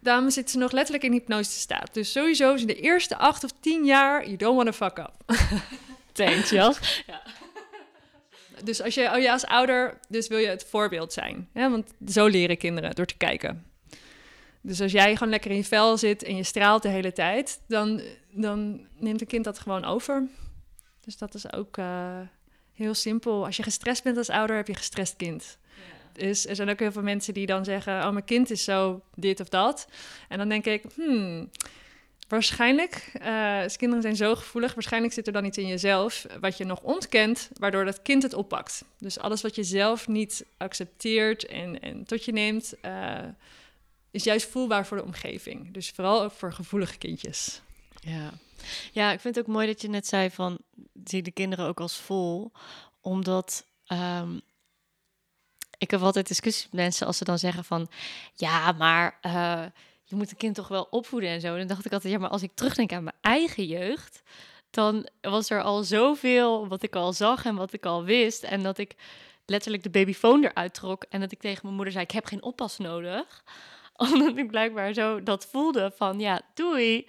daarom 0.00 0.30
zitten 0.30 0.52
ze 0.52 0.58
nog 0.58 0.72
letterlijk 0.72 1.04
in 1.04 1.12
hypnotische 1.12 1.60
staat. 1.60 1.94
Dus 1.94 2.12
sowieso 2.12 2.54
in 2.54 2.66
de 2.66 2.80
eerste 2.80 3.16
acht 3.16 3.44
of 3.44 3.50
tien 3.60 3.84
jaar, 3.84 4.24
you 4.24 4.36
don't 4.36 4.56
want 4.56 4.66
to 4.66 4.72
fuck 4.72 4.98
up. 4.98 5.12
Thanks, 6.12 6.50
Jas. 6.50 7.02
Dus 8.62 8.82
als 8.82 8.94
je, 8.94 9.10
oh 9.10 9.18
ja, 9.18 9.32
als 9.32 9.46
ouder, 9.46 9.98
dus 10.08 10.28
wil 10.28 10.38
je 10.38 10.46
het 10.46 10.64
voorbeeld 10.64 11.12
zijn. 11.12 11.48
Hè? 11.52 11.70
Want 11.70 11.90
zo 12.08 12.26
leren 12.26 12.58
kinderen, 12.58 12.94
door 12.94 13.06
te 13.06 13.16
kijken. 13.16 13.64
Dus 14.60 14.80
als 14.80 14.92
jij 14.92 15.16
gewoon 15.16 15.32
lekker 15.32 15.50
in 15.50 15.56
je 15.56 15.64
vel 15.64 15.96
zit 15.96 16.22
en 16.22 16.36
je 16.36 16.42
straalt 16.42 16.82
de 16.82 16.88
hele 16.88 17.12
tijd, 17.12 17.60
dan, 17.68 18.00
dan 18.30 18.86
neemt 18.98 19.20
een 19.20 19.26
kind 19.26 19.44
dat 19.44 19.58
gewoon 19.58 19.84
over. 19.84 20.28
Dus 21.00 21.16
dat 21.16 21.34
is 21.34 21.52
ook 21.52 21.78
eh, 21.78 22.20
heel 22.72 22.94
simpel. 22.94 23.44
Als 23.44 23.56
je 23.56 23.62
gestrest 23.62 24.02
bent 24.02 24.16
als 24.16 24.30
ouder, 24.30 24.56
heb 24.56 24.66
je 24.66 24.74
gestrest 24.74 25.16
kind. 25.16 25.58
dus 26.12 26.46
er 26.46 26.56
zijn 26.56 26.70
ook 26.70 26.78
heel 26.78 26.92
veel 26.92 27.02
mensen 27.02 27.34
die 27.34 27.46
dan 27.46 27.64
zeggen: 27.64 28.06
Oh, 28.06 28.10
mijn 28.10 28.24
kind 28.24 28.50
is 28.50 28.64
zo 28.64 29.02
dit 29.14 29.40
of 29.40 29.48
dat. 29.48 29.88
En 30.28 30.38
dan 30.38 30.48
denk 30.48 30.64
ik: 30.64 30.84
Hmm, 30.94 31.50
waarschijnlijk, 32.28 33.12
uh, 33.14 33.64
kinderen 33.76 34.02
zijn 34.02 34.16
zo 34.16 34.34
gevoelig, 34.34 34.74
waarschijnlijk 34.74 35.12
zit 35.12 35.26
er 35.26 35.32
dan 35.32 35.44
iets 35.44 35.58
in 35.58 35.66
jezelf 35.66 36.26
wat 36.40 36.56
je 36.56 36.64
nog 36.64 36.80
ontkent, 36.80 37.50
waardoor 37.58 37.84
dat 37.84 38.02
kind 38.02 38.22
het 38.22 38.34
oppakt. 38.34 38.84
Dus 38.98 39.18
alles 39.18 39.42
wat 39.42 39.54
je 39.54 39.64
zelf 39.64 40.08
niet 40.08 40.44
accepteert 40.56 41.46
en, 41.46 41.80
en 41.80 42.04
tot 42.04 42.24
je 42.24 42.32
neemt, 42.32 42.74
uh, 42.82 43.18
is 44.10 44.24
juist 44.24 44.50
voelbaar 44.50 44.86
voor 44.86 44.96
de 44.96 45.04
omgeving. 45.04 45.72
Dus 45.72 45.90
vooral 45.90 46.22
ook 46.22 46.32
voor 46.32 46.52
gevoelige 46.52 46.98
kindjes. 46.98 47.60
Ja. 48.00 48.30
ja, 48.92 49.12
ik 49.12 49.20
vind 49.20 49.34
het 49.34 49.46
ook 49.46 49.54
mooi 49.54 49.66
dat 49.66 49.82
je 49.82 49.88
net 49.88 50.06
zei 50.06 50.30
van 50.30 50.58
zie 51.04 51.22
de 51.22 51.30
kinderen 51.30 51.66
ook 51.66 51.80
als 51.80 51.96
vol, 51.96 52.52
omdat 53.00 53.64
um, 53.88 54.40
ik 55.78 55.90
heb 55.90 56.00
altijd 56.00 56.28
discussies 56.28 56.64
met 56.64 56.72
mensen 56.72 57.06
als 57.06 57.16
ze 57.16 57.24
dan 57.24 57.38
zeggen 57.38 57.64
van 57.64 57.88
ja, 58.34 58.72
maar 58.72 59.18
uh, 59.26 59.64
je 60.04 60.16
moet 60.16 60.30
een 60.30 60.36
kind 60.36 60.54
toch 60.54 60.68
wel 60.68 60.86
opvoeden 60.90 61.30
en 61.30 61.40
zo. 61.40 61.56
dan 61.56 61.66
dacht 61.66 61.84
ik 61.84 61.92
altijd, 61.92 62.12
ja, 62.12 62.18
maar 62.18 62.28
als 62.28 62.42
ik 62.42 62.54
terugdenk 62.54 62.92
aan 62.92 63.04
mijn 63.04 63.16
eigen 63.20 63.66
jeugd, 63.66 64.22
dan 64.70 65.08
was 65.20 65.50
er 65.50 65.62
al 65.62 65.82
zoveel 65.82 66.68
wat 66.68 66.82
ik 66.82 66.96
al 66.96 67.12
zag 67.12 67.44
en 67.44 67.54
wat 67.54 67.72
ik 67.72 67.86
al 67.86 68.04
wist. 68.04 68.42
En 68.42 68.62
dat 68.62 68.78
ik 68.78 68.94
letterlijk 69.46 69.82
de 69.82 69.90
babyfoon 69.90 70.44
eruit 70.44 70.74
trok 70.74 71.04
en 71.08 71.20
dat 71.20 71.32
ik 71.32 71.40
tegen 71.40 71.60
mijn 71.62 71.74
moeder 71.74 71.92
zei, 71.92 72.04
ik 72.04 72.10
heb 72.10 72.24
geen 72.24 72.42
oppas 72.42 72.78
nodig. 72.78 73.44
Omdat 73.96 74.36
ik 74.36 74.50
blijkbaar 74.50 74.92
zo 74.92 75.22
dat 75.22 75.46
voelde 75.46 75.92
van, 75.96 76.20
ja, 76.20 76.40
doei. 76.54 77.06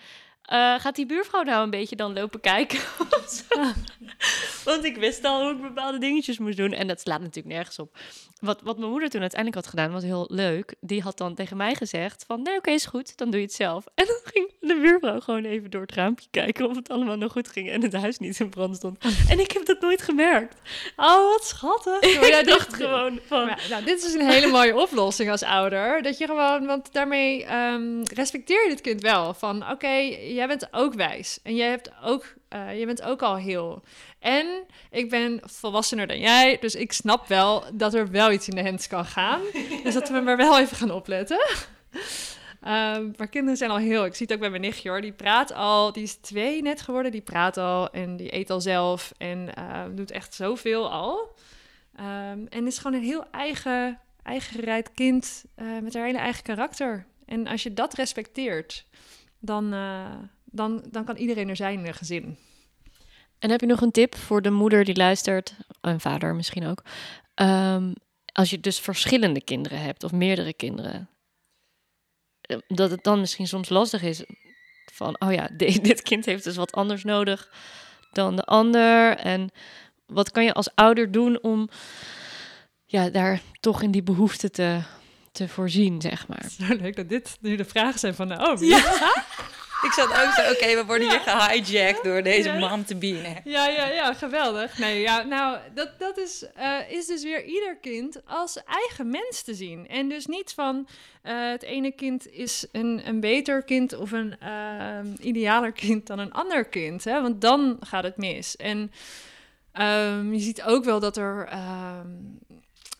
Uh, 0.53 0.79
gaat 0.79 0.95
die 0.95 1.05
buurvrouw 1.05 1.43
nou 1.43 1.63
een 1.63 1.69
beetje 1.69 1.95
dan 1.95 2.13
lopen 2.13 2.39
kijken? 2.39 2.79
Want 4.65 4.83
ik 4.83 4.97
wist 4.97 5.23
al 5.23 5.41
hoe 5.41 5.51
ik 5.51 5.61
bepaalde 5.61 5.97
dingetjes 5.97 6.37
moest 6.37 6.57
doen. 6.57 6.71
En 6.71 6.87
dat 6.87 6.99
slaat 6.99 7.19
natuurlijk 7.19 7.55
nergens 7.55 7.79
op. 7.79 7.97
Wat, 8.39 8.61
wat 8.61 8.77
mijn 8.77 8.91
moeder 8.91 9.09
toen 9.09 9.21
uiteindelijk 9.21 9.61
had 9.61 9.73
gedaan, 9.73 9.91
was 9.91 10.03
heel 10.03 10.27
leuk. 10.31 10.75
Die 10.79 11.01
had 11.01 11.17
dan 11.17 11.35
tegen 11.35 11.57
mij 11.57 11.75
gezegd 11.75 12.23
van, 12.27 12.41
nee, 12.41 12.57
oké, 12.57 12.71
is 12.71 12.85
goed. 12.85 13.17
Dan 13.17 13.29
doe 13.29 13.39
je 13.39 13.45
het 13.45 13.55
zelf. 13.55 13.85
En 13.95 14.05
dan 14.05 14.19
ging 14.23 14.51
de 14.67 14.79
buurvrouw 14.81 15.19
gewoon 15.19 15.43
even 15.43 15.69
door 15.69 15.81
het 15.81 15.93
raampje 15.93 16.27
kijken 16.31 16.69
of 16.69 16.75
het 16.75 16.89
allemaal 16.89 17.15
nog 17.15 17.31
goed 17.31 17.47
ging. 17.47 17.69
En 17.69 17.81
het 17.81 17.93
huis 17.93 18.17
niet 18.17 18.39
in 18.39 18.49
brand 18.49 18.75
stond. 18.75 18.97
En 19.29 19.39
ik 19.39 19.51
heb 19.51 19.65
dat 19.65 19.81
nooit 19.81 20.01
gemerkt. 20.01 20.55
Oh, 20.95 21.31
wat 21.31 21.45
schattig. 21.45 21.99
ik 22.39 22.45
dacht 22.45 22.73
gewoon 22.73 23.19
van... 23.25 23.51
nou, 23.69 23.83
dit 23.83 24.03
is 24.03 24.13
een 24.13 24.29
hele 24.29 24.47
mooie 24.47 24.75
oplossing 24.75 25.31
als 25.31 25.43
ouder. 25.43 26.01
Dat 26.01 26.17
je 26.17 26.25
gewoon, 26.25 26.65
want 26.65 26.93
daarmee 26.93 27.53
um, 27.53 28.03
respecteer 28.03 28.63
je 28.63 28.69
het 28.69 28.81
kind 28.81 29.01
wel. 29.01 29.33
Van, 29.33 29.69
oké, 29.71 29.93
jij 30.21 30.47
bent 30.47 30.67
ook 30.71 30.93
wijs. 30.93 31.39
En 31.43 31.55
jij 31.55 31.69
hebt 31.69 31.91
ook, 32.03 32.33
uh, 32.53 32.79
je 32.79 32.85
bent 32.85 33.01
ook 33.01 33.21
al 33.21 33.35
heel. 33.35 33.83
En 34.19 34.47
ik 34.91 35.09
ben 35.09 35.41
volwassener 35.43 36.07
dan 36.07 36.19
jij, 36.19 36.57
dus 36.59 36.75
ik 36.75 36.93
snap 36.93 37.27
wel 37.27 37.63
dat 37.73 37.93
er 37.93 38.11
wel 38.11 38.31
iets 38.31 38.47
in 38.47 38.55
de 38.55 38.63
hand 38.63 38.87
kan 38.87 39.05
gaan. 39.05 39.41
dus 39.83 39.93
dat 39.93 40.09
we 40.09 40.19
maar 40.19 40.37
wel 40.37 40.59
even 40.59 40.77
gaan 40.77 40.91
opletten. 40.91 41.45
Um, 42.67 43.13
maar 43.17 43.27
kinderen 43.27 43.57
zijn 43.57 43.71
al 43.71 43.77
heel. 43.77 44.05
Ik 44.05 44.15
zie 44.15 44.25
het 44.25 44.35
ook 44.35 44.41
bij 44.41 44.49
mijn 44.49 44.61
nichtje 44.61 44.89
hoor. 44.89 45.01
Die 45.01 45.11
praat 45.11 45.53
al. 45.53 45.91
Die 45.91 46.03
is 46.03 46.15
twee 46.15 46.61
net 46.61 46.81
geworden. 46.81 47.11
Die 47.11 47.21
praat 47.21 47.57
al 47.57 47.89
en 47.91 48.17
die 48.17 48.35
eet 48.35 48.49
al 48.49 48.61
zelf. 48.61 49.11
En 49.17 49.49
uh, 49.57 49.83
doet 49.95 50.11
echt 50.11 50.33
zoveel 50.33 50.91
al. 50.91 51.35
Um, 51.99 52.47
en 52.47 52.67
is 52.67 52.77
gewoon 52.77 52.97
een 52.97 53.05
heel 53.05 53.25
eigen, 53.31 53.99
eigen 54.23 54.59
gereid 54.59 54.91
kind. 54.93 55.45
Uh, 55.57 55.79
met 55.81 55.93
haar 55.93 56.05
hele 56.05 56.17
eigen 56.17 56.43
karakter. 56.43 57.05
En 57.25 57.47
als 57.47 57.63
je 57.63 57.73
dat 57.73 57.93
respecteert, 57.93 58.85
dan, 59.39 59.73
uh, 59.73 60.05
dan, 60.43 60.83
dan 60.91 61.05
kan 61.05 61.15
iedereen 61.15 61.49
er 61.49 61.55
zijn 61.55 61.79
in 61.79 61.85
een 61.85 61.93
gezin. 61.93 62.37
En 63.39 63.49
heb 63.49 63.61
je 63.61 63.67
nog 63.67 63.81
een 63.81 63.91
tip 63.91 64.15
voor 64.15 64.41
de 64.41 64.51
moeder 64.51 64.85
die 64.85 64.95
luistert, 64.95 65.55
en 65.81 65.99
vader 65.99 66.35
misschien 66.35 66.65
ook? 66.65 66.83
Als 68.33 68.49
je 68.49 68.59
dus 68.59 68.79
verschillende 68.79 69.41
kinderen 69.41 69.81
hebt 69.81 70.03
of 70.03 70.11
meerdere 70.11 70.53
kinderen, 70.53 70.93
eh, 70.93 70.99
dat 72.67 72.91
het 72.91 73.03
dan 73.03 73.19
misschien 73.19 73.47
soms 73.47 73.69
lastig 73.69 74.01
is 74.01 74.23
van, 74.93 75.15
oh 75.19 75.33
ja, 75.33 75.49
dit 75.57 76.01
kind 76.01 76.25
heeft 76.25 76.43
dus 76.43 76.55
wat 76.55 76.71
anders 76.71 77.03
nodig 77.03 77.51
dan 78.11 78.35
de 78.35 78.43
ander. 78.43 79.17
En 79.17 79.49
wat 80.05 80.31
kan 80.31 80.43
je 80.43 80.53
als 80.53 80.69
ouder 80.75 81.11
doen 81.11 81.41
om 81.41 81.69
ja, 82.85 83.09
daar 83.09 83.41
toch 83.59 83.81
in 83.81 83.91
die 83.91 84.03
behoefte 84.03 84.49
te, 84.49 84.81
te 85.31 85.47
voorzien, 85.47 86.01
zeg 86.01 86.27
maar. 86.27 86.45
Zo 86.67 86.75
leuk 86.75 86.95
dat 86.95 87.09
dit 87.09 87.37
nu 87.41 87.55
de 87.55 87.65
vragen 87.65 87.99
zijn 87.99 88.15
van, 88.15 88.41
oh, 88.47 88.61
ja. 88.61 88.83
Ik 89.85 89.91
zat 89.91 90.09
ook 90.09 90.31
zo, 90.31 90.51
oké, 90.51 90.75
we 90.75 90.83
worden 90.85 91.09
hier 91.09 91.19
gehijacked 91.19 92.03
door 92.03 92.23
deze 92.23 92.49
ja. 92.49 92.59
man 92.59 92.83
te 92.83 92.95
bieden. 92.95 93.41
Ja, 93.43 93.67
ja, 93.67 93.87
ja, 93.87 94.13
geweldig. 94.13 94.77
Nee, 94.77 95.01
ja, 95.01 95.23
nou, 95.23 95.57
dat, 95.73 95.99
dat 95.99 96.17
is, 96.17 96.45
uh, 96.57 96.91
is 96.91 97.05
dus 97.05 97.23
weer 97.23 97.43
ieder 97.43 97.77
kind 97.77 98.21
als 98.25 98.63
eigen 98.63 99.09
mens 99.09 99.41
te 99.41 99.53
zien. 99.53 99.87
En 99.87 100.09
dus 100.09 100.25
niet 100.25 100.53
van 100.53 100.87
uh, 101.23 101.49
het 101.49 101.63
ene 101.63 101.91
kind 101.91 102.31
is 102.31 102.65
een, 102.71 103.01
een 103.05 103.19
beter 103.19 103.63
kind 103.63 103.95
of 103.95 104.11
een 104.11 104.35
uh, 104.43 105.25
idealer 105.25 105.71
kind 105.71 106.07
dan 106.07 106.19
een 106.19 106.33
ander 106.33 106.65
kind. 106.65 107.03
Hè? 107.03 107.21
Want 107.21 107.41
dan 107.41 107.77
gaat 107.79 108.03
het 108.03 108.17
mis. 108.17 108.55
En 108.55 108.91
um, 109.73 110.33
je 110.33 110.39
ziet 110.39 110.63
ook 110.63 110.83
wel 110.83 110.99
dat 110.99 111.17
er. 111.17 111.49
Um, 111.53 112.39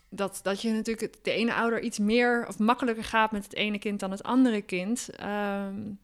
dat, 0.10 0.40
dat 0.44 0.62
je 0.62 0.72
natuurlijk 0.72 1.14
de 1.24 1.32
ene 1.32 1.54
ouder 1.54 1.82
iets 1.82 2.00
meer 2.00 2.46
of 2.48 2.60
makkelijker 2.60 3.04
gaat 3.04 3.32
met 3.32 3.44
het 3.44 3.56
ene 3.56 3.80
kind 3.80 4.00
dan 4.00 4.12
het 4.12 4.24
andere 4.24 4.62
kind. 4.62 5.10
Um, 5.24 6.00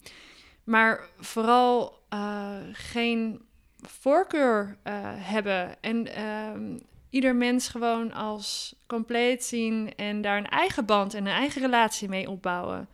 maar 0.72 1.10
vooral 1.20 2.00
uh, 2.14 2.56
geen 2.72 3.42
voorkeur 3.82 4.78
uh, 4.84 4.94
hebben. 5.04 5.82
En 5.82 6.08
uh, 6.08 6.78
ieder 7.10 7.36
mens 7.36 7.68
gewoon 7.68 8.14
als 8.14 8.76
compleet 8.88 9.44
zien 9.44 9.96
en 9.96 10.22
daar 10.22 10.38
een 10.38 10.50
eigen 10.50 10.86
band 10.86 11.14
en 11.14 11.26
een 11.26 11.34
eigen 11.34 11.62
relatie 11.62 12.10
mee 12.10 12.30
opbouwen. 12.30 12.90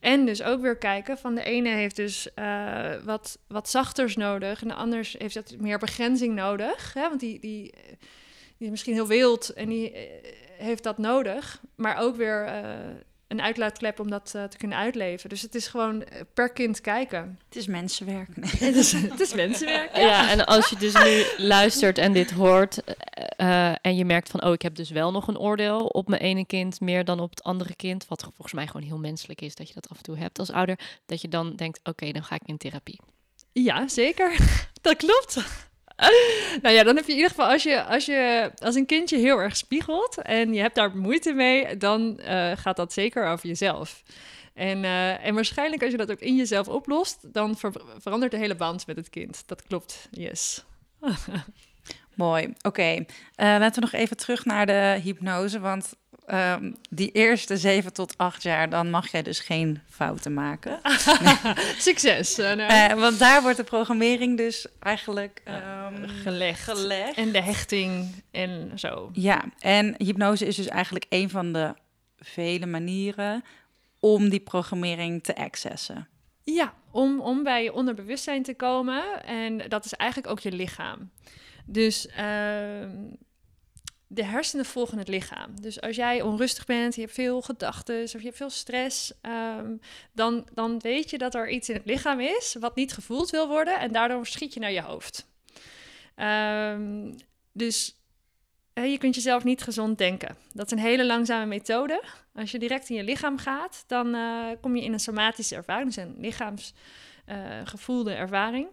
En 0.00 0.26
dus 0.26 0.42
ook 0.42 0.60
weer 0.60 0.76
kijken 0.76 1.18
van 1.18 1.34
de 1.34 1.42
ene 1.42 1.68
heeft 1.68 1.96
dus 1.96 2.28
uh, 2.38 2.94
wat, 3.04 3.38
wat 3.48 3.68
zachters 3.68 4.16
nodig 4.16 4.62
en 4.62 4.68
de 4.68 4.74
ander 4.74 5.14
heeft 5.18 5.34
dat 5.34 5.54
meer 5.58 5.78
begrenzing 5.78 6.34
nodig. 6.34 6.94
Hè? 6.94 7.08
Want 7.08 7.20
die, 7.20 7.40
die, 7.40 7.74
die 8.56 8.66
is 8.66 8.70
misschien 8.70 8.94
heel 8.94 9.06
wild 9.06 9.48
en 9.48 9.68
die 9.68 9.92
heeft 10.58 10.82
dat 10.82 10.98
nodig. 10.98 11.60
Maar 11.74 11.96
ook 11.98 12.16
weer 12.16 12.48
een 13.34 13.42
uitlaatklep 13.42 14.00
om 14.00 14.10
dat 14.10 14.32
uh, 14.36 14.44
te 14.44 14.56
kunnen 14.56 14.78
uitleven. 14.78 15.28
Dus 15.28 15.42
het 15.42 15.54
is 15.54 15.66
gewoon 15.66 16.02
eh, 16.02 16.20
per 16.34 16.52
kind 16.52 16.80
kijken. 16.80 17.38
Het 17.46 17.56
is 17.56 17.66
mensenwerk. 17.66 18.28
het, 18.40 18.76
is, 18.76 18.92
het 18.92 19.20
is 19.20 19.34
mensenwerk. 19.34 19.96
Ja. 19.96 20.02
ja. 20.02 20.30
en 20.30 20.46
als 20.46 20.68
je 20.68 20.76
dus 20.76 20.94
nu 21.04 21.44
luistert 21.46 21.98
en 21.98 22.12
dit 22.12 22.30
hoort 22.30 22.82
uh, 23.36 23.86
en 23.86 23.96
je 23.96 24.04
merkt 24.04 24.30
van, 24.30 24.44
oh, 24.44 24.52
ik 24.52 24.62
heb 24.62 24.74
dus 24.74 24.90
wel 24.90 25.12
nog 25.12 25.28
een 25.28 25.38
oordeel 25.38 25.86
op 25.86 26.08
mijn 26.08 26.22
ene 26.22 26.46
kind 26.46 26.80
meer 26.80 27.04
dan 27.04 27.20
op 27.20 27.30
het 27.30 27.42
andere 27.42 27.74
kind, 27.74 28.06
wat 28.08 28.22
volgens 28.22 28.52
mij 28.52 28.66
gewoon 28.66 28.86
heel 28.86 28.98
menselijk 28.98 29.40
is 29.40 29.54
dat 29.54 29.68
je 29.68 29.74
dat 29.74 29.88
af 29.88 29.96
en 29.96 30.02
toe 30.02 30.18
hebt 30.18 30.38
als 30.38 30.50
ouder, 30.50 30.78
dat 31.06 31.20
je 31.20 31.28
dan 31.28 31.56
denkt, 31.56 31.80
oké, 31.82 32.12
dan 32.12 32.24
ga 32.24 32.34
ik 32.34 32.42
in 32.44 32.56
therapie. 32.56 33.00
Ja, 33.52 33.88
zeker. 33.88 34.36
dat 34.80 34.96
klopt. 34.96 35.38
nou 36.62 36.74
ja, 36.74 36.82
dan 36.82 36.96
heb 36.96 37.04
je 37.04 37.10
in 37.10 37.16
ieder 37.16 37.30
geval, 37.30 37.50
als 37.50 37.62
je, 37.62 37.84
als 37.84 38.06
je 38.06 38.50
als 38.58 38.74
een 38.74 38.86
kindje 38.86 39.16
heel 39.16 39.38
erg 39.38 39.56
spiegelt 39.56 40.22
en 40.22 40.54
je 40.54 40.60
hebt 40.60 40.74
daar 40.74 40.96
moeite 40.96 41.32
mee, 41.32 41.76
dan 41.76 42.20
uh, 42.20 42.52
gaat 42.54 42.76
dat 42.76 42.92
zeker 42.92 43.26
over 43.26 43.48
jezelf. 43.48 44.02
En, 44.54 44.84
uh, 44.84 45.26
en 45.26 45.34
waarschijnlijk 45.34 45.82
als 45.82 45.90
je 45.90 45.96
dat 45.96 46.10
ook 46.10 46.20
in 46.20 46.36
jezelf 46.36 46.68
oplost, 46.68 47.32
dan 47.32 47.56
ver 47.56 47.72
verandert 47.98 48.32
de 48.32 48.38
hele 48.38 48.54
band 48.54 48.86
met 48.86 48.96
het 48.96 49.10
kind. 49.10 49.42
Dat 49.46 49.62
klopt, 49.62 50.08
yes. 50.10 50.64
Mooi, 52.14 52.54
oké. 52.62 52.94
Uh, 52.94 53.04
laten 53.36 53.74
we 53.74 53.80
nog 53.80 54.00
even 54.00 54.16
terug 54.16 54.44
naar 54.44 54.66
de 54.66 55.00
hypnose, 55.02 55.60
want 55.60 55.96
Um, 56.32 56.76
die 56.90 57.10
eerste 57.12 57.56
zeven 57.56 57.92
tot 57.92 58.18
acht 58.18 58.42
jaar, 58.42 58.70
dan 58.70 58.90
mag 58.90 59.10
jij 59.10 59.22
dus 59.22 59.40
geen 59.40 59.80
fouten 59.88 60.34
maken. 60.34 60.80
Succes. 61.78 62.38
Uh, 62.38 62.56
uh, 62.56 62.92
want 62.92 63.18
daar 63.18 63.42
wordt 63.42 63.56
de 63.56 63.64
programmering 63.64 64.36
dus 64.36 64.66
eigenlijk 64.78 65.42
um, 65.48 66.08
gelegd. 66.08 66.60
gelegd. 66.60 67.16
En 67.16 67.32
de 67.32 67.42
hechting 67.42 68.22
en 68.30 68.78
zo. 68.78 69.10
Ja, 69.12 69.44
en 69.58 69.94
hypnose 69.98 70.46
is 70.46 70.56
dus 70.56 70.68
eigenlijk 70.68 71.06
een 71.08 71.30
van 71.30 71.52
de 71.52 71.74
vele 72.18 72.66
manieren 72.66 73.44
om 74.00 74.28
die 74.28 74.40
programmering 74.40 75.22
te 75.22 75.36
accessen. 75.36 76.08
Ja, 76.42 76.74
om, 76.90 77.20
om 77.20 77.42
bij 77.42 77.62
je 77.62 77.72
onderbewustzijn 77.72 78.42
te 78.42 78.54
komen. 78.54 79.24
En 79.24 79.68
dat 79.68 79.84
is 79.84 79.92
eigenlijk 79.92 80.30
ook 80.30 80.40
je 80.40 80.52
lichaam. 80.52 81.10
Dus 81.66 82.08
uh, 82.18 82.88
de 84.14 84.24
hersenen 84.24 84.64
volgen 84.64 84.98
het 84.98 85.08
lichaam. 85.08 85.60
Dus 85.60 85.80
als 85.80 85.96
jij 85.96 86.22
onrustig 86.22 86.66
bent, 86.66 86.94
je 86.94 87.00
hebt 87.00 87.14
veel 87.14 87.42
gedachten 87.42 88.02
of 88.02 88.12
je 88.12 88.18
hebt 88.18 88.36
veel 88.36 88.50
stress, 88.50 89.12
um, 89.22 89.80
dan, 90.12 90.48
dan 90.52 90.78
weet 90.78 91.10
je 91.10 91.18
dat 91.18 91.34
er 91.34 91.50
iets 91.50 91.68
in 91.68 91.74
het 91.74 91.86
lichaam 91.86 92.20
is 92.20 92.56
wat 92.60 92.76
niet 92.76 92.92
gevoeld 92.92 93.30
wil 93.30 93.48
worden 93.48 93.78
en 93.78 93.92
daardoor 93.92 94.26
schiet 94.26 94.54
je 94.54 94.60
naar 94.60 94.72
je 94.72 94.82
hoofd. 94.82 95.26
Um, 96.16 97.14
dus 97.52 97.96
je 98.74 98.98
kunt 98.98 99.14
jezelf 99.14 99.44
niet 99.44 99.62
gezond 99.62 99.98
denken. 99.98 100.36
Dat 100.52 100.66
is 100.66 100.72
een 100.72 100.78
hele 100.78 101.06
langzame 101.06 101.46
methode. 101.46 102.02
Als 102.34 102.50
je 102.50 102.58
direct 102.58 102.88
in 102.88 102.96
je 102.96 103.04
lichaam 103.04 103.38
gaat, 103.38 103.84
dan 103.86 104.14
uh, 104.14 104.46
kom 104.60 104.76
je 104.76 104.84
in 104.84 104.92
een 104.92 105.00
somatische 105.00 105.54
ervaring, 105.54 105.94
dus 105.94 106.04
een 106.04 106.16
lichaamsgevoelde 106.18 108.10
uh, 108.10 108.18
ervaring. 108.18 108.66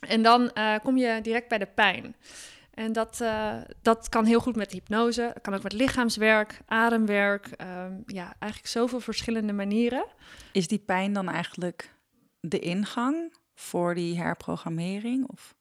En 0.00 0.22
dan 0.22 0.50
uh, 0.54 0.74
kom 0.82 0.96
je 0.96 1.20
direct 1.22 1.48
bij 1.48 1.58
de 1.58 1.66
pijn. 1.66 2.16
En 2.76 2.92
dat, 2.92 3.18
uh, 3.22 3.54
dat 3.82 4.08
kan 4.08 4.24
heel 4.24 4.40
goed 4.40 4.56
met 4.56 4.72
hypnose, 4.72 5.34
kan 5.42 5.54
ook 5.54 5.62
met 5.62 5.72
lichaamswerk, 5.72 6.60
ademwerk. 6.66 7.50
Um, 7.60 8.02
ja, 8.06 8.34
eigenlijk 8.38 8.72
zoveel 8.72 9.00
verschillende 9.00 9.52
manieren. 9.52 10.04
Is 10.52 10.68
die 10.68 10.78
pijn 10.78 11.12
dan 11.12 11.28
eigenlijk 11.28 11.94
de 12.40 12.58
ingang 12.58 13.36
voor 13.54 13.94
die 13.94 14.18
herprogrammering? 14.18 15.28
Of 15.28 15.54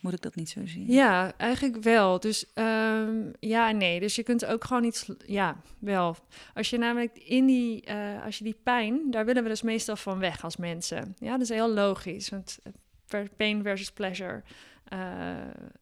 moet 0.00 0.12
ik 0.12 0.20
dat 0.20 0.34
niet 0.34 0.50
zo 0.50 0.60
zien? 0.64 0.92
Ja, 0.92 1.32
eigenlijk 1.36 1.82
wel. 1.82 2.20
Dus 2.20 2.46
um, 2.54 3.32
ja 3.40 3.68
en 3.68 3.76
nee. 3.76 4.00
Dus 4.00 4.14
je 4.14 4.22
kunt 4.22 4.44
ook 4.44 4.64
gewoon 4.64 4.84
iets... 4.84 5.10
Ja, 5.26 5.56
wel. 5.78 6.16
Als 6.54 6.70
je 6.70 6.78
namelijk 6.78 7.18
in 7.18 7.46
die... 7.46 7.88
Uh, 7.88 8.24
als 8.24 8.38
je 8.38 8.44
die 8.44 8.58
pijn... 8.62 9.10
Daar 9.10 9.24
willen 9.24 9.42
we 9.42 9.48
dus 9.48 9.62
meestal 9.62 9.96
van 9.96 10.18
weg 10.18 10.44
als 10.44 10.56
mensen. 10.56 11.16
Ja, 11.18 11.30
dat 11.30 11.40
is 11.40 11.48
heel 11.48 11.72
logisch. 11.72 12.28
Want 12.28 12.58
pain 13.36 13.62
versus 13.62 13.92
pleasure 13.92 14.42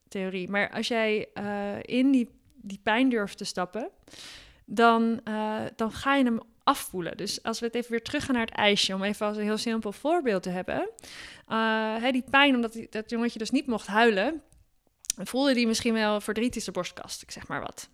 theorie. 0.08 0.48
Maar 0.48 0.70
als 0.70 0.88
jij 0.88 1.28
uh, 1.34 1.76
in 1.82 2.10
die, 2.10 2.28
die 2.54 2.80
pijn 2.82 3.08
durft 3.08 3.38
te 3.38 3.44
stappen... 3.44 3.90
Dan, 4.72 5.20
dan 5.76 5.92
ga 5.92 6.14
je 6.14 6.24
hem 6.24 6.40
afvoelen. 6.64 7.16
Dus 7.16 7.42
als 7.42 7.60
we 7.60 7.66
het 7.66 7.74
even 7.74 7.90
weer 7.90 8.02
terug 8.02 8.24
gaan 8.24 8.34
naar 8.34 8.46
het 8.46 8.54
ijsje, 8.54 8.94
om 8.94 9.02
even 9.02 9.26
als 9.26 9.36
een 9.36 9.42
heel 9.42 9.56
simpel 9.56 9.92
voorbeeld 9.92 10.42
te 10.42 10.50
hebben. 10.50 10.90
Die 12.12 12.24
pijn, 12.30 12.54
omdat 12.54 12.72
die, 12.72 12.86
dat 12.90 13.10
jongetje 13.10 13.38
dus 13.38 13.50
niet 13.50 13.66
mocht 13.66 13.86
huilen, 13.86 14.42
voelde 15.16 15.54
die 15.54 15.66
misschien 15.66 15.92
wel 15.92 16.20
verdriet 16.20 16.56
in 16.56 16.62
de 16.64 16.70
borstkast, 16.70 17.22
ik 17.22 17.30
zeg 17.30 17.48
maar 17.48 17.60
wat. 17.60 17.88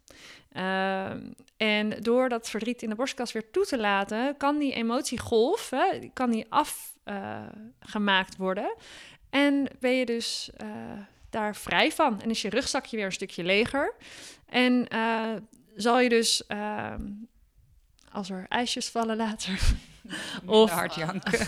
Uh, 0.52 1.10
en 1.56 2.00
door 2.00 2.28
dat 2.28 2.50
verdriet 2.50 2.82
in 2.82 2.88
de 2.88 2.94
borstkast 2.94 3.32
weer 3.32 3.50
toe 3.50 3.64
te 3.64 3.78
laten, 3.78 4.36
kan 4.36 4.58
die 4.58 4.72
emotiegolf, 4.72 5.70
hè, 5.70 6.10
kan 6.12 6.30
die 6.30 6.46
afgemaakt 6.48 8.36
worden. 8.36 8.74
En 9.36 9.66
ben 9.80 9.92
je 9.92 10.06
dus 10.06 10.50
uh, 10.62 10.68
daar 11.30 11.56
vrij 11.56 11.92
van. 11.92 12.22
En 12.22 12.30
is 12.30 12.42
je 12.42 12.48
rugzakje 12.48 12.96
weer 12.96 13.04
een 13.04 13.12
stukje 13.12 13.44
leger. 13.44 13.94
En 14.46 14.86
uh, 14.94 15.32
zal 15.74 16.00
je 16.00 16.08
dus 16.08 16.46
ehm, 16.46 17.02
als 18.12 18.30
er 18.30 18.46
ijsjes 18.48 18.88
vallen 18.88 19.16
later. 19.16 19.60
of 20.46 20.70
hard 20.70 20.94
janken. 20.94 21.46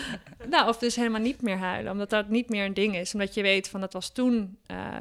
nou, 0.50 0.68
of 0.68 0.78
dus 0.78 0.96
helemaal 0.96 1.20
niet 1.20 1.42
meer 1.42 1.58
huilen, 1.58 1.92
omdat 1.92 2.10
dat 2.10 2.28
niet 2.28 2.48
meer 2.48 2.64
een 2.64 2.74
ding 2.74 2.96
is. 2.96 3.12
Omdat 3.12 3.34
je 3.34 3.42
weet 3.42 3.68
van 3.68 3.80
dat 3.80 3.92
was 3.92 4.12
toen 4.12 4.58
uh, 4.66 4.98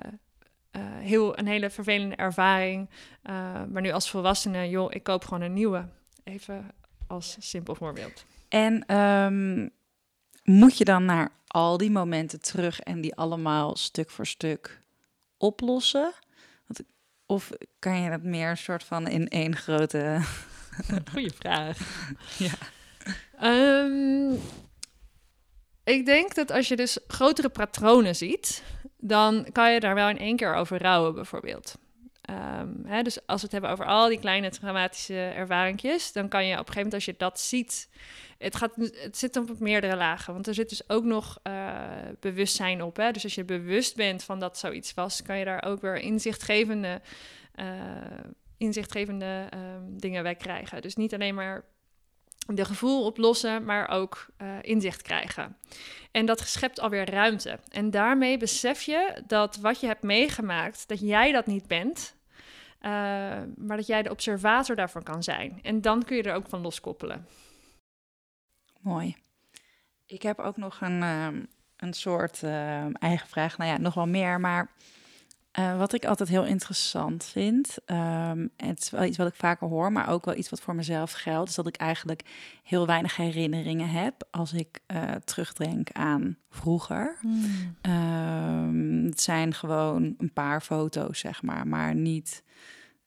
heel, 0.99 1.37
een 1.37 1.47
hele 1.47 1.69
vervelende 1.69 2.15
ervaring. 2.15 2.89
Uh, 2.89 3.33
maar 3.71 3.81
nu 3.81 3.91
als 3.91 4.09
volwassene, 4.09 4.69
joh, 4.69 4.91
ik 4.93 5.03
koop 5.03 5.23
gewoon 5.23 5.41
een 5.41 5.53
nieuwe. 5.53 5.87
Even 6.23 6.71
als 7.07 7.37
simpel 7.39 7.75
voorbeeld. 7.75 8.25
En 8.49 8.95
um, 8.95 9.71
moet 10.49 10.77
je 10.77 10.85
dan 10.85 11.05
naar 11.05 11.31
al 11.47 11.77
die 11.77 11.91
momenten 11.91 12.41
terug 12.41 12.79
en 12.79 13.01
die 13.01 13.15
allemaal 13.15 13.75
stuk 13.75 14.09
voor 14.09 14.27
stuk 14.27 14.81
oplossen? 15.37 16.13
Of 17.25 17.49
kan 17.79 18.01
je 18.01 18.09
dat 18.09 18.23
meer 18.23 18.49
een 18.49 18.57
soort 18.57 18.83
van 18.83 19.07
in 19.07 19.27
één 19.27 19.55
grote 19.55 20.21
Goeie 21.11 21.31
vraag. 21.31 21.77
ja. 22.47 22.53
Um, 23.83 24.39
ik 25.83 26.05
denk 26.05 26.35
dat 26.35 26.51
als 26.51 26.67
je 26.67 26.75
dus 26.75 26.99
grotere 27.07 27.49
patronen 27.49 28.15
ziet, 28.15 28.63
dan 28.97 29.47
kan 29.51 29.73
je 29.73 29.79
daar 29.79 29.95
wel 29.95 30.09
in 30.09 30.17
één 30.17 30.35
keer 30.35 30.53
over 30.53 30.81
rouwen, 30.81 31.13
bijvoorbeeld. 31.13 31.75
Um, 32.29 32.81
hè, 32.85 33.01
dus 33.01 33.27
als 33.27 33.39
we 33.39 33.43
het 33.43 33.51
hebben 33.51 33.71
over 33.71 33.85
al 33.85 34.07
die 34.07 34.19
kleine 34.19 34.49
traumatische 34.49 35.13
ervaringjes, 35.13 36.11
dan 36.11 36.27
kan 36.27 36.45
je 36.45 36.53
op 36.53 36.59
een 36.59 36.73
gegeven 36.73 36.83
moment 36.83 36.93
als 36.93 37.05
je 37.05 37.15
dat 37.17 37.39
ziet, 37.39 37.89
het, 38.37 38.55
gaat, 38.55 38.75
het 38.75 39.17
zit 39.17 39.37
op 39.37 39.59
meerdere 39.59 39.95
lagen, 39.95 40.33
want 40.33 40.47
er 40.47 40.53
zit 40.53 40.69
dus 40.69 40.89
ook 40.89 41.03
nog 41.03 41.39
uh, 41.43 41.81
bewustzijn 42.19 42.83
op. 42.83 42.97
Hè? 42.97 43.11
Dus 43.11 43.23
als 43.23 43.35
je 43.35 43.43
bewust 43.43 43.95
bent 43.95 44.23
van 44.23 44.39
dat 44.39 44.57
zoiets 44.57 44.93
was, 44.93 45.21
kan 45.21 45.37
je 45.37 45.45
daar 45.45 45.63
ook 45.63 45.81
weer 45.81 45.95
inzichtgevende 45.95 47.01
uh, 47.55 47.65
inzichtgevende 48.57 49.49
um, 49.53 49.99
dingen 49.99 50.23
wij 50.23 50.35
krijgen. 50.35 50.81
Dus 50.81 50.95
niet 50.95 51.13
alleen 51.13 51.35
maar 51.35 51.63
de 52.47 52.65
gevoel 52.65 53.05
oplossen, 53.05 53.63
maar 53.63 53.89
ook 53.89 54.27
uh, 54.41 54.47
inzicht 54.61 55.01
krijgen. 55.01 55.57
En 56.11 56.25
dat 56.25 56.39
schept 56.39 56.79
alweer 56.79 57.09
ruimte. 57.09 57.59
En 57.69 57.91
daarmee 57.91 58.37
besef 58.37 58.81
je 58.81 59.23
dat 59.27 59.55
wat 59.55 59.79
je 59.79 59.87
hebt 59.87 60.03
meegemaakt, 60.03 60.87
dat 60.87 60.99
jij 60.99 61.31
dat 61.31 61.45
niet 61.45 61.67
bent, 61.67 62.15
uh, 62.81 62.91
maar 63.55 63.77
dat 63.77 63.87
jij 63.87 64.03
de 64.03 64.09
observator 64.09 64.75
daarvan 64.75 65.03
kan 65.03 65.23
zijn. 65.23 65.59
En 65.61 65.81
dan 65.81 66.03
kun 66.03 66.15
je 66.15 66.23
er 66.23 66.35
ook 66.35 66.47
van 66.47 66.61
loskoppelen. 66.61 67.27
Mooi. 68.81 69.15
Ik 70.05 70.21
heb 70.21 70.39
ook 70.39 70.57
nog 70.57 70.81
een, 70.81 71.03
um, 71.03 71.47
een 71.77 71.93
soort 71.93 72.41
uh, 72.41 73.01
eigen 73.01 73.27
vraag. 73.27 73.57
Nou 73.57 73.71
ja, 73.71 73.77
nog 73.77 73.93
wel 73.93 74.07
meer, 74.07 74.39
maar 74.39 74.71
uh, 75.59 75.77
wat 75.77 75.93
ik 75.93 76.05
altijd 76.05 76.29
heel 76.29 76.45
interessant 76.45 77.25
vind, 77.25 77.77
um, 77.85 78.51
het 78.57 78.81
is 78.81 78.89
wel 78.89 79.03
iets 79.03 79.17
wat 79.17 79.27
ik 79.27 79.35
vaker 79.35 79.67
hoor, 79.67 79.91
maar 79.91 80.09
ook 80.09 80.25
wel 80.25 80.35
iets 80.35 80.49
wat 80.49 80.61
voor 80.61 80.75
mezelf 80.75 81.11
geldt, 81.11 81.49
is 81.49 81.55
dat 81.55 81.67
ik 81.67 81.75
eigenlijk 81.75 82.23
heel 82.63 82.85
weinig 82.85 83.15
herinneringen 83.15 83.89
heb 83.89 84.27
als 84.31 84.53
ik 84.53 84.79
uh, 84.87 85.11
terugdenk 85.11 85.91
aan 85.91 86.37
vroeger. 86.49 87.17
Mm. 87.21 87.75
Um, 87.81 89.05
het 89.05 89.21
zijn 89.21 89.53
gewoon 89.53 90.15
een 90.17 90.33
paar 90.33 90.61
foto's, 90.61 91.19
zeg 91.19 91.41
maar, 91.41 91.67
maar 91.67 91.95
niet 91.95 92.43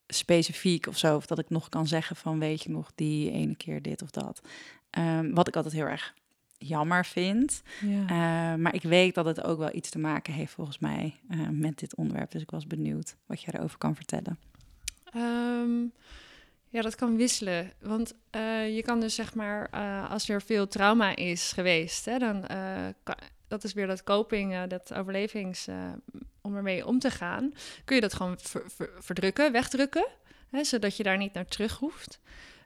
specifiek 0.06 0.86
of 0.86 0.98
zo, 0.98 1.16
of 1.16 1.26
dat 1.26 1.38
ik 1.38 1.50
nog 1.50 1.68
kan 1.68 1.86
zeggen 1.86 2.16
van 2.16 2.38
weet 2.38 2.62
je 2.62 2.70
nog 2.70 2.92
die 2.94 3.30
ene 3.30 3.56
keer 3.56 3.82
dit 3.82 4.02
of 4.02 4.10
dat. 4.10 4.40
Um, 4.98 5.34
wat 5.34 5.48
ik 5.48 5.56
altijd 5.56 5.74
heel 5.74 5.86
erg 5.86 6.14
jammer 6.62 7.04
vind. 7.04 7.62
Ja. 7.80 8.02
Uh, 8.02 8.58
maar 8.58 8.74
ik 8.74 8.82
weet 8.82 9.14
dat 9.14 9.24
het 9.24 9.44
ook 9.44 9.58
wel 9.58 9.74
iets 9.74 9.90
te 9.90 9.98
maken 9.98 10.32
heeft 10.32 10.52
volgens 10.52 10.78
mij 10.78 11.20
uh, 11.30 11.48
met 11.48 11.78
dit 11.78 11.96
onderwerp. 11.96 12.30
Dus 12.30 12.42
ik 12.42 12.50
was 12.50 12.66
benieuwd 12.66 13.16
wat 13.26 13.42
je 13.42 13.54
erover 13.54 13.78
kan 13.78 13.94
vertellen. 13.94 14.38
Um, 15.16 15.92
ja, 16.68 16.82
dat 16.82 16.94
kan 16.94 17.16
wisselen. 17.16 17.72
Want 17.80 18.14
uh, 18.36 18.76
je 18.76 18.82
kan 18.82 19.00
dus 19.00 19.14
zeg 19.14 19.34
maar, 19.34 19.70
als 20.08 20.28
er 20.28 20.42
veel 20.42 20.68
trauma 20.68 21.16
is 21.16 21.52
geweest, 21.52 22.04
hè, 22.04 22.18
dan 22.18 22.44
kan, 23.02 23.16
dat 23.48 23.64
is 23.64 23.72
weer 23.72 23.86
dat 23.86 24.04
coping, 24.04 24.64
dat 24.64 24.94
overlevings, 24.94 25.68
om 26.40 26.56
ermee 26.56 26.86
om 26.86 26.98
te 26.98 27.10
gaan, 27.10 27.52
kun 27.84 27.94
je 27.94 28.00
dat 28.00 28.14
gewoon 28.14 28.38
ver, 28.38 28.62
ver, 28.70 28.90
verdrukken, 28.98 29.52
wegdrukken, 29.52 30.08
hè, 30.50 30.64
zodat 30.64 30.96
je 30.96 31.02
daar 31.02 31.18
niet 31.18 31.32
naar 31.32 31.46
terug 31.46 31.78
hoeft. 31.78 32.20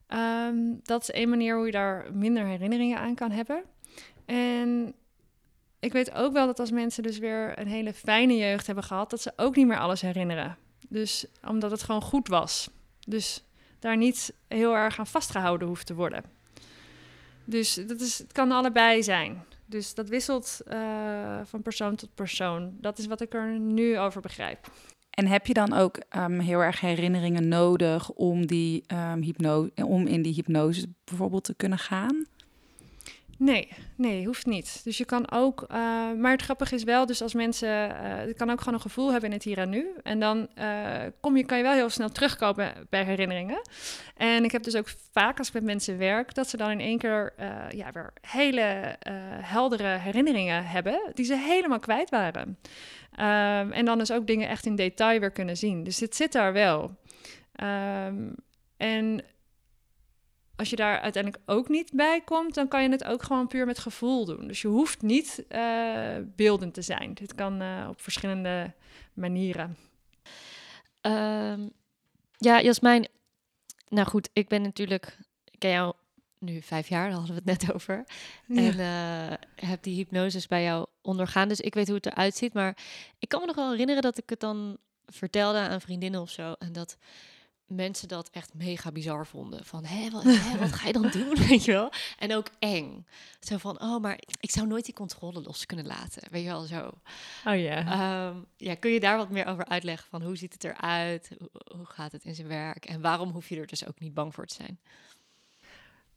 Um, 0.09 0.80
dat 0.82 1.03
is 1.03 1.11
één 1.11 1.28
manier 1.28 1.57
hoe 1.57 1.66
je 1.66 1.72
daar 1.72 2.07
minder 2.12 2.44
herinneringen 2.44 2.99
aan 2.99 3.14
kan 3.14 3.30
hebben. 3.30 3.62
En 4.26 4.94
ik 5.80 5.92
weet 5.92 6.14
ook 6.14 6.32
wel 6.32 6.46
dat 6.46 6.60
als 6.60 6.70
mensen 6.70 7.02
dus 7.02 7.18
weer 7.18 7.58
een 7.58 7.68
hele 7.68 7.92
fijne 7.92 8.36
jeugd 8.36 8.66
hebben 8.66 8.84
gehad, 8.84 9.10
dat 9.10 9.20
ze 9.20 9.32
ook 9.36 9.56
niet 9.56 9.66
meer 9.66 9.78
alles 9.78 10.00
herinneren. 10.00 10.56
Dus 10.88 11.26
omdat 11.48 11.70
het 11.70 11.82
gewoon 11.82 12.02
goed 12.02 12.28
was. 12.28 12.70
Dus 13.06 13.44
daar 13.78 13.96
niet 13.96 14.34
heel 14.48 14.76
erg 14.76 14.98
aan 14.98 15.06
vastgehouden 15.06 15.68
hoeft 15.68 15.86
te 15.86 15.94
worden. 15.94 16.24
Dus 17.44 17.74
dat 17.74 18.00
is, 18.00 18.18
het 18.18 18.32
kan 18.32 18.52
allebei 18.52 19.02
zijn. 19.02 19.44
Dus 19.66 19.94
dat 19.94 20.08
wisselt 20.08 20.60
uh, 20.68 21.40
van 21.44 21.62
persoon 21.62 21.96
tot 21.96 22.14
persoon. 22.14 22.76
Dat 22.80 22.98
is 22.98 23.06
wat 23.06 23.20
ik 23.20 23.34
er 23.34 23.58
nu 23.58 23.98
over 23.98 24.20
begrijp. 24.20 24.70
En 25.10 25.26
heb 25.26 25.46
je 25.46 25.54
dan 25.54 25.72
ook 25.72 26.00
um, 26.16 26.38
heel 26.40 26.60
erg 26.60 26.80
herinneringen 26.80 27.48
nodig 27.48 28.10
om, 28.10 28.46
die, 28.46 28.84
um, 28.92 29.22
hypno 29.22 29.68
om 29.74 30.06
in 30.06 30.22
die 30.22 30.34
hypnose 30.34 30.86
bijvoorbeeld 31.04 31.44
te 31.44 31.54
kunnen 31.54 31.78
gaan? 31.78 32.26
Nee, 33.39 33.68
nee, 33.97 34.26
hoeft 34.26 34.47
niet. 34.47 34.80
Dus 34.84 34.99
je 34.99 35.05
kan 35.05 35.30
ook, 35.30 35.62
uh, 35.62 35.76
maar 36.12 36.30
het 36.30 36.43
grappige 36.43 36.74
is 36.74 36.84
wel, 36.84 37.07
dus 37.07 37.22
als 37.22 37.34
mensen, 37.34 37.68
uh, 37.68 38.26
je 38.26 38.34
kan 38.34 38.51
ook 38.51 38.59
gewoon 38.59 38.74
een 38.74 38.80
gevoel 38.80 39.11
hebben 39.11 39.28
in 39.30 39.37
het 39.37 39.45
hier 39.45 39.59
en 39.59 39.70
nu. 39.70 39.87
En 40.03 40.20
dan 40.20 40.49
uh, 40.59 41.01
kom 41.20 41.37
je, 41.37 41.45
kan 41.45 41.57
je 41.57 41.62
wel 41.62 41.72
heel 41.72 41.91
snel 41.91 42.11
terugkomen 42.11 42.72
bij 42.91 43.05
herinneringen. 43.05 43.61
En 44.16 44.45
ik 44.45 44.53
heb 44.53 44.62
dus 44.62 44.76
ook 44.76 44.89
vaak 45.12 45.39
als 45.39 45.49
ik 45.49 45.55
met 45.55 45.64
mensen 45.64 45.99
werk, 45.99 46.34
dat 46.34 46.49
ze 46.49 46.57
dan 46.57 46.70
in 46.70 46.80
één 46.80 46.99
keer 46.99 47.32
ja, 47.68 47.93
weer 47.93 48.12
hele 48.20 48.97
heldere 49.41 49.99
herinneringen 49.99 50.66
hebben, 50.66 51.11
die 51.14 51.24
ze 51.24 51.37
helemaal 51.37 51.78
kwijt 51.78 52.11
waren. 52.11 52.59
Um, 53.18 53.72
en 53.72 53.84
dan 53.84 53.99
dus 53.99 54.12
ook 54.12 54.26
dingen 54.26 54.49
echt 54.49 54.66
in 54.66 54.76
detail 54.76 55.20
weer 55.20 55.30
kunnen 55.30 55.57
zien. 55.57 55.84
Dus 55.84 56.01
het 56.01 56.16
zit 56.16 56.32
daar 56.32 56.53
wel. 56.53 56.97
Um, 57.62 58.34
en 58.76 59.22
als 60.57 60.70
je 60.70 60.76
daar 60.76 61.00
uiteindelijk 61.00 61.42
ook 61.46 61.68
niet 61.68 61.90
bij 61.92 62.20
komt, 62.20 62.54
dan 62.54 62.68
kan 62.68 62.82
je 62.82 62.88
het 62.88 63.04
ook 63.04 63.22
gewoon 63.22 63.46
puur 63.46 63.66
met 63.66 63.78
gevoel 63.78 64.24
doen. 64.24 64.46
Dus 64.46 64.62
je 64.62 64.68
hoeft 64.68 65.02
niet 65.02 65.44
uh, 65.48 66.16
beeldend 66.36 66.74
te 66.74 66.82
zijn. 66.82 67.14
Dit 67.14 67.34
kan 67.34 67.62
uh, 67.62 67.86
op 67.88 68.00
verschillende 68.00 68.72
manieren. 69.14 69.76
Um, 71.02 71.72
ja, 72.36 72.61
Jasmijn. 72.61 73.09
Nou 73.88 74.07
goed, 74.07 74.28
ik 74.32 74.48
ben 74.48 74.62
natuurlijk. 74.62 75.18
Ik 75.44 75.59
ken 75.59 75.70
jou 75.70 75.94
nu 76.38 76.62
vijf 76.62 76.88
jaar, 76.88 77.09
daar 77.09 77.18
hadden 77.18 77.34
we 77.34 77.50
het 77.50 77.61
net 77.61 77.74
over. 77.74 78.04
Ja. 78.46 78.62
En 78.62 78.78
uh, 78.78 79.68
heb 79.68 79.82
die 79.82 79.94
hypnoses 79.94 80.46
bij 80.46 80.62
jou 80.62 80.86
ondergaan. 81.02 81.48
Dus 81.48 81.61
ik 81.61 81.74
weet 81.74 81.86
hoe 81.86 81.96
het 81.96 82.07
eruit 82.07 82.36
ziet. 82.36 82.52
Maar 82.52 82.76
ik 83.18 83.28
kan 83.28 83.40
me 83.40 83.46
nog 83.46 83.57
wel 83.57 83.70
herinneren 83.70 84.02
dat 84.02 84.18
ik 84.18 84.30
het 84.30 84.40
dan 84.40 84.78
vertelde 85.07 85.59
aan 85.59 85.80
vriendinnen 85.80 86.20
of 86.20 86.30
zo. 86.30 86.54
En 86.59 86.72
dat 86.72 86.96
mensen 87.66 88.08
dat 88.08 88.30
echt 88.30 88.54
mega 88.54 88.92
bizar 88.92 89.26
vonden. 89.26 89.64
Van, 89.64 89.84
hé, 89.84 90.10
wat, 90.10 90.22
hè, 90.22 90.58
wat 90.58 90.72
ga 90.72 90.86
je 90.86 90.92
dan 90.92 91.10
doen, 91.10 91.36
weet 91.48 91.64
je 91.64 91.72
wel? 91.72 91.92
En 92.18 92.34
ook 92.34 92.50
eng. 92.58 93.06
Zo 93.40 93.56
van, 93.56 93.80
oh, 93.80 94.00
maar 94.00 94.18
ik 94.40 94.50
zou 94.50 94.66
nooit 94.66 94.84
die 94.84 94.94
controle 94.94 95.42
los 95.42 95.66
kunnen 95.66 95.86
laten, 95.86 96.22
weet 96.30 96.42
je 96.42 96.48
wel, 96.48 96.62
zo. 96.62 96.90
Oh 97.44 97.58
ja. 97.58 97.86
Ehm, 97.86 98.36
ja, 98.56 98.74
kun 98.74 98.90
je 98.90 99.00
daar 99.00 99.16
wat 99.16 99.30
meer 99.30 99.46
over 99.46 99.64
uitleggen? 99.64 100.08
Van 100.10 100.22
hoe 100.22 100.36
ziet 100.36 100.52
het 100.52 100.64
eruit? 100.64 101.30
Hoe, 101.38 101.50
hoe 101.76 101.86
gaat 101.86 102.12
het 102.12 102.24
in 102.24 102.34
zijn 102.34 102.48
werk? 102.48 102.84
En 102.84 103.00
waarom 103.00 103.30
hoef 103.30 103.48
je 103.48 103.60
er 103.60 103.66
dus 103.66 103.86
ook 103.86 104.00
niet 104.00 104.14
bang 104.14 104.34
voor 104.34 104.46
te 104.46 104.54
zijn? 104.54 104.78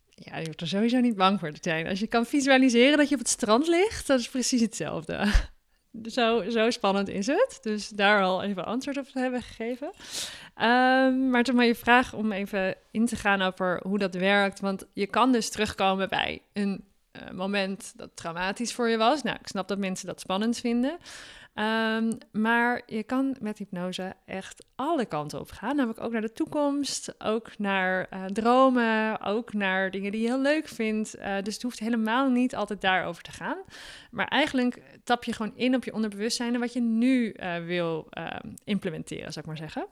Ja, 0.10 0.38
je 0.38 0.46
hoeft 0.46 0.62
er 0.62 0.68
sowieso 0.68 1.00
niet 1.00 1.16
bang 1.16 1.40
voor 1.40 1.52
te 1.52 1.60
zijn. 1.62 1.88
Als 1.88 2.00
je 2.00 2.08
kan 2.08 2.26
visualiseren 2.26 2.98
dat 2.98 3.10
je 3.10 3.16
op 3.16 3.22
het 3.22 3.30
strand 3.30 3.68
ligt, 3.68 4.08
dat 4.08 4.20
is 4.20 4.30
precies 4.30 4.62
hetzelfde. 4.62 5.32
Zo, 6.06 6.50
zo 6.50 6.70
spannend 6.70 7.10
is 7.10 7.28
het. 7.28 7.60
Dus 7.62 7.90
daar 7.90 8.24
al 8.24 8.44
even 8.44 8.66
antwoord 8.66 8.98
op 8.98 9.06
hebben 9.14 9.42
gegeven. 9.42 9.88
Um, 9.88 11.30
maar 11.30 11.44
toen 11.44 11.56
maar 11.56 11.66
je 11.66 11.76
vraag 11.76 12.14
om 12.14 12.32
even 12.32 12.76
in 12.92 13.06
te 13.06 13.16
gaan 13.16 13.42
over 13.42 13.80
hoe 13.84 13.98
dat 13.98 14.14
werkt. 14.14 14.60
Want 14.60 14.86
je 14.94 15.08
kan 15.08 15.32
dus 15.32 15.50
terugkomen 15.50 16.10
bij 16.10 16.42
een 16.54 16.84
uh, 17.12 17.32
moment 17.32 17.94
dat 17.96 18.10
traumatisch 18.14 18.74
voor 18.74 18.90
je 18.90 18.98
was. 18.98 19.24
Nou, 19.24 19.38
ik 19.40 19.48
snap 19.48 19.68
dat 19.68 19.78
mensen 19.78 20.08
dat 20.08 20.20
spannend 20.20 20.58
vinden. 20.58 20.98
Um, 21.60 22.18
maar 22.32 22.82
je 22.86 23.04
kan 23.04 23.36
met 23.42 23.58
hypnose 23.58 24.14
echt 24.26 24.66
alle 24.76 25.06
kanten 25.06 25.40
op 25.40 25.52
gaan. 25.52 25.76
Namelijk 25.76 26.02
ook 26.02 26.12
naar 26.12 26.22
de 26.22 26.34
toekomst, 26.34 27.16
ook 27.18 27.58
naar 27.58 28.08
uh, 28.14 28.26
dromen, 28.26 29.22
ook 29.22 29.54
naar 29.54 29.92
dingen 29.92 30.12
die 30.12 30.22
je 30.22 30.28
heel 30.28 30.42
leuk 30.42 30.68
vindt. 30.68 31.18
Uh, 31.18 31.36
dus 31.44 31.54
het 31.54 31.64
hoeft 31.64 31.80
helemaal 31.80 32.30
niet 32.30 32.56
altijd 32.56 32.82
daarover 32.82 33.24
te 33.24 33.32
gaan. 33.32 33.58
Maar 34.12 34.28
eigenlijk 34.28 34.82
tap 35.04 35.24
je 35.24 35.34
gewoon 35.34 35.56
in 35.56 35.76
op 35.76 35.84
je 35.84 35.94
onderbewustzijn 35.94 36.54
en 36.54 36.60
wat 36.60 36.74
je 36.74 36.82
nu 36.82 37.34
uh, 37.36 37.58
wil 37.66 38.10
implementeren, 38.64 39.34
zou 39.34 39.40
ik 39.40 39.46
maar 39.46 39.70
zeggen. 39.70 39.88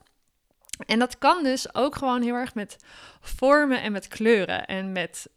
En 0.85 0.99
dat 0.99 1.17
kan 1.17 1.43
dus 1.43 1.75
ook 1.75 1.95
gewoon 1.95 2.21
heel 2.21 2.35
erg 2.35 2.55
met 2.55 2.77
vormen 3.21 3.81
en 3.81 3.91
met 3.91 4.07
kleuren 4.07 4.65
en 4.65 4.91
met 4.91 5.29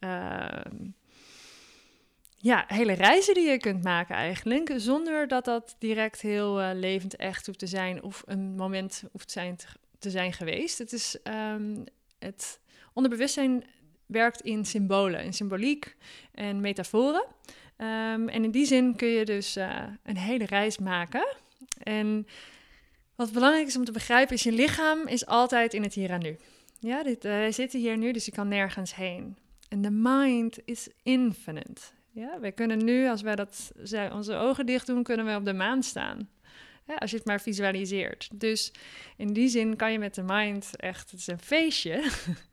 ja, 2.43 2.65
hele 2.67 2.93
reizen 2.93 3.35
die 3.35 3.51
je 3.51 3.59
kunt 3.59 3.83
maken 3.83 4.15
eigenlijk. 4.15 4.73
Zonder 4.77 5.29
dat 5.29 5.45
dat 5.45 5.77
direct 5.79 6.21
heel 6.21 6.61
uh, 6.61 6.71
levend 6.75 7.17
echt 7.17 7.47
hoeft 7.47 7.59
te 7.59 7.67
zijn 7.67 8.03
of 8.03 8.23
een 8.27 8.55
moment 8.55 9.05
hoeft 9.13 9.31
zijn 9.31 9.57
te, 9.99 10.11
zijn 10.11 10.33
geweest. 10.33 10.79
Het 10.79 10.93
is 10.93 11.19
um, 11.25 11.85
het 12.19 12.61
onderbewustzijn 12.93 13.65
werkt 14.07 14.41
in 14.41 14.65
symbolen, 14.65 15.25
in 15.25 15.33
symboliek 15.33 15.97
en 16.33 16.61
metaforen. 16.61 17.25
Um, 17.77 18.29
en 18.29 18.45
in 18.45 18.51
die 18.51 18.67
zin 18.67 18.97
kun 18.97 19.09
je 19.09 19.25
dus 19.25 19.57
uh, 19.57 19.83
een 20.03 20.17
hele 20.17 20.45
reis 20.45 20.79
maken. 20.79 21.37
En 21.83 22.27
wat 23.15 23.33
belangrijk 23.33 23.67
is 23.67 23.77
om 23.77 23.85
te 23.85 23.93
begrijpen 23.93 24.35
is, 24.35 24.43
je 24.43 24.53
lichaam 24.53 25.07
is 25.07 25.27
altijd 25.27 25.75
in 25.75 25.83
het 25.83 25.95
hier 25.95 26.11
en 26.11 26.23
nu. 26.23 26.37
Ja, 26.79 27.03
dit, 27.03 27.25
uh, 27.25 27.31
wij 27.31 27.53
zitten 27.53 27.81
hier 27.81 27.97
nu, 27.97 28.13
dus 28.13 28.25
je 28.25 28.33
kan 28.33 28.49
nergens 28.49 28.95
heen. 28.95 29.37
En 29.69 29.83
de 29.83 29.91
mind 29.91 30.59
is 30.65 30.89
infinite. 31.03 31.81
Ja, 32.13 32.41
we 32.41 32.53
kunnen 32.53 32.85
nu, 32.85 33.09
als 33.09 33.23
wij 33.23 33.37
dat, 33.37 33.73
onze 34.13 34.35
ogen 34.35 34.67
dicht 34.67 34.87
doen, 34.87 35.03
kunnen 35.03 35.27
we 35.27 35.35
op 35.35 35.45
de 35.45 35.53
maan 35.53 35.83
staan. 35.83 36.29
Als 36.99 37.11
je 37.11 37.17
het 37.17 37.27
maar 37.27 37.41
visualiseert. 37.41 38.29
Dus 38.35 38.73
in 39.17 39.33
die 39.33 39.49
zin 39.49 39.77
kan 39.77 39.93
je 39.93 39.99
met 39.99 40.15
de 40.15 40.23
mind 40.23 40.77
echt, 40.77 41.11
het 41.11 41.21
is 41.21 41.27
een 41.27 41.39
feestje, 41.39 42.11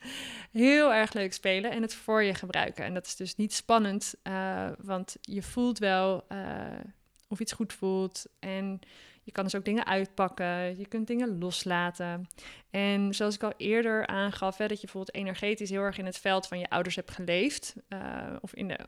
heel 0.51 0.93
erg 0.93 1.13
leuk 1.13 1.33
spelen 1.33 1.71
en 1.71 1.81
het 1.81 1.95
voor 1.95 2.23
je 2.23 2.33
gebruiken. 2.33 2.85
En 2.85 2.93
dat 2.93 3.05
is 3.05 3.15
dus 3.15 3.35
niet 3.35 3.53
spannend, 3.53 4.15
uh, 4.23 4.69
want 4.81 5.17
je 5.21 5.41
voelt 5.41 5.79
wel 5.79 6.25
uh, 6.31 6.79
of 7.27 7.39
iets 7.39 7.51
goed 7.51 7.73
voelt. 7.73 8.25
En 8.39 8.79
je 9.23 9.31
kan 9.31 9.43
dus 9.43 9.55
ook 9.55 9.65
dingen 9.65 9.85
uitpakken, 9.85 10.77
je 10.77 10.87
kunt 10.87 11.07
dingen 11.07 11.37
loslaten. 11.37 12.27
En 12.69 13.13
zoals 13.13 13.35
ik 13.35 13.43
al 13.43 13.53
eerder 13.57 14.07
aangaf, 14.07 14.57
hè, 14.57 14.67
dat 14.67 14.81
je 14.81 14.85
bijvoorbeeld 14.85 15.15
energetisch 15.15 15.69
heel 15.69 15.81
erg 15.81 15.97
in 15.97 16.05
het 16.05 16.17
veld 16.17 16.47
van 16.47 16.59
je 16.59 16.69
ouders 16.69 16.95
hebt 16.95 17.11
geleefd, 17.11 17.75
uh, 17.89 18.35
of 18.41 18.55
in 18.55 18.67
de 18.67 18.79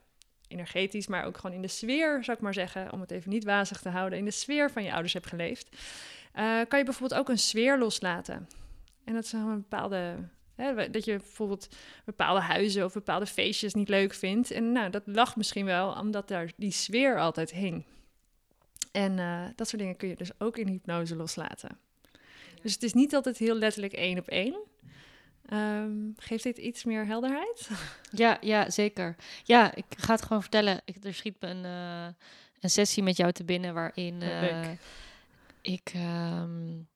energetisch, 0.50 1.08
maar 1.08 1.26
ook 1.26 1.38
gewoon 1.38 1.56
in 1.56 1.62
de 1.62 1.68
sfeer, 1.68 2.24
zou 2.24 2.38
ik 2.38 2.44
maar 2.44 2.54
zeggen, 2.54 2.92
om 2.92 3.02
het 3.02 3.12
even 3.12 3.30
niet 3.30 3.44
wazig 3.44 3.82
te 3.82 3.90
houden, 3.90 4.20
in 4.20 4.26
de 4.26 4.32
sfeer 4.32 4.72
van 4.72 4.84
je 4.84 4.92
ouders 4.92 5.14
hebt 5.14 5.28
geleefd, 5.28 5.70
uh, 6.36 6.60
kan 6.68 6.80
je 6.80 6.86
bijvoorbeeld 6.86 7.20
ook 7.20 7.30
een 7.30 7.38
sfeer 7.38 7.78
loslaten. 7.78 8.48
En 9.04 9.14
dat 9.14 9.24
is 9.24 9.32
een 9.32 9.56
bepaalde. 9.56 10.16
Hè, 10.56 10.90
dat 10.90 11.06
je 11.06 11.18
bijvoorbeeld 11.18 11.68
bepaalde 12.06 12.40
huizen 12.40 12.86
of 12.86 12.94
bepaalde 12.94 13.26
feestjes 13.26 13.74
niet 13.74 13.90
leuk 13.90 14.14
vindt. 14.14 14.52
En 14.52 14.72
nou, 14.72 14.90
dat 14.90 15.04
lag 15.06 15.36
misschien 15.36 15.66
wel 15.66 15.92
omdat 15.92 16.28
daar 16.28 16.52
die 16.56 16.72
sfeer 16.72 17.20
altijd 17.20 17.52
hing. 17.52 17.86
En 18.92 19.18
uh, 19.18 19.44
dat 19.56 19.68
soort 19.68 19.82
dingen 19.82 19.98
kun 19.98 20.08
je 20.08 20.16
dus 20.16 20.40
ook 20.40 20.58
in 20.58 20.68
hypnose 20.68 21.16
loslaten. 21.16 21.78
Dus 22.62 22.74
het 22.74 22.84
is 22.84 22.94
niet 22.94 23.16
altijd 23.16 23.38
heel 23.38 23.56
letterlijk 23.56 23.94
één 23.94 24.20
op 24.20 24.28
één. 24.28 24.60
Um, 25.54 26.14
geeft 26.18 26.44
dit 26.44 26.58
iets 26.58 26.84
meer 26.84 27.06
helderheid? 27.06 27.70
Ja, 28.12 28.38
ja, 28.42 28.70
zeker. 28.70 29.16
Ja, 29.44 29.76
ik 29.76 29.86
ga 29.98 30.14
het 30.14 30.22
gewoon 30.22 30.42
vertellen. 30.42 30.82
Ik, 30.86 31.04
er 31.04 31.14
schiet 31.14 31.42
me 31.42 31.48
een, 31.48 31.64
uh, 31.64 32.08
een 32.60 32.70
sessie 32.70 33.04
met 33.04 33.18
jou 33.18 33.32
te 33.32 33.44
binnen 33.44 33.74
waarin 33.74 34.22
uh, 34.22 34.72
ik... 35.62 35.94
Um, 35.96 36.88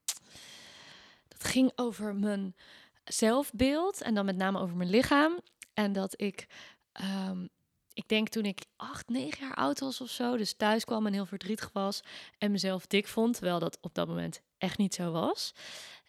dat 1.28 1.44
ging 1.44 1.72
over 1.76 2.16
mijn 2.16 2.56
zelfbeeld 3.04 4.02
en 4.02 4.14
dan 4.14 4.26
met 4.26 4.36
name 4.36 4.60
over 4.60 4.76
mijn 4.76 4.90
lichaam. 4.90 5.40
En 5.74 5.94
dat 5.94 6.22
ik... 6.22 6.48
Um, 7.02 7.50
ik 7.94 8.08
denk 8.08 8.30
toen 8.30 8.46
ik 8.46 8.66
acht, 8.76 9.10
negen 9.10 9.46
jaar 9.46 9.56
oud 9.56 9.80
was 9.80 10.02
of 10.02 10.10
zo, 10.10 10.38
dus 10.38 10.54
thuis 10.54 10.86
kwam 10.86 11.08
en 11.08 11.14
heel 11.14 11.26
verdrietig 11.26 11.70
was 11.74 12.02
en 12.38 12.52
mezelf 12.52 12.88
dik 12.88 13.08
vond, 13.08 13.34
terwijl 13.34 13.60
dat 13.60 13.78
op 13.82 13.94
dat 13.94 14.08
moment 14.08 14.42
echt 14.58 14.78
niet 14.78 14.94
zo 14.94 15.12
was. 15.12 15.54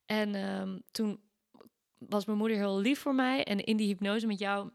En 0.06 0.34
um, 0.34 0.82
toen 0.90 1.20
was 2.08 2.24
mijn 2.24 2.38
moeder 2.38 2.56
heel 2.56 2.80
lief 2.80 3.00
voor 3.00 3.14
mij. 3.14 3.44
En 3.44 3.64
in 3.64 3.76
die 3.76 3.86
hypnose 3.86 4.26
met 4.26 4.38
jou 4.38 4.70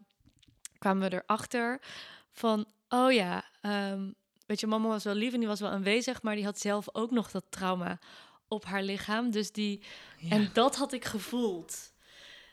kwamen 0.78 1.10
we 1.10 1.22
erachter 1.22 1.80
van, 2.32 2.66
oh 2.88 3.12
ja, 3.12 3.44
um, 3.62 4.14
weet 4.46 4.60
je, 4.60 4.66
mama 4.66 4.88
was 4.88 5.04
wel 5.04 5.14
lief 5.14 5.32
en 5.32 5.38
die 5.38 5.48
was 5.48 5.60
wel 5.60 5.70
aanwezig, 5.70 6.22
maar 6.22 6.34
die 6.34 6.44
had 6.44 6.58
zelf 6.58 6.88
ook 6.92 7.10
nog 7.10 7.30
dat 7.30 7.44
trauma 7.50 7.98
op 8.48 8.64
haar 8.64 8.82
lichaam. 8.82 9.30
Dus 9.30 9.52
die, 9.52 9.82
ja. 10.18 10.30
en 10.30 10.50
dat 10.52 10.76
had 10.76 10.92
ik 10.92 11.04
gevoeld. 11.04 11.92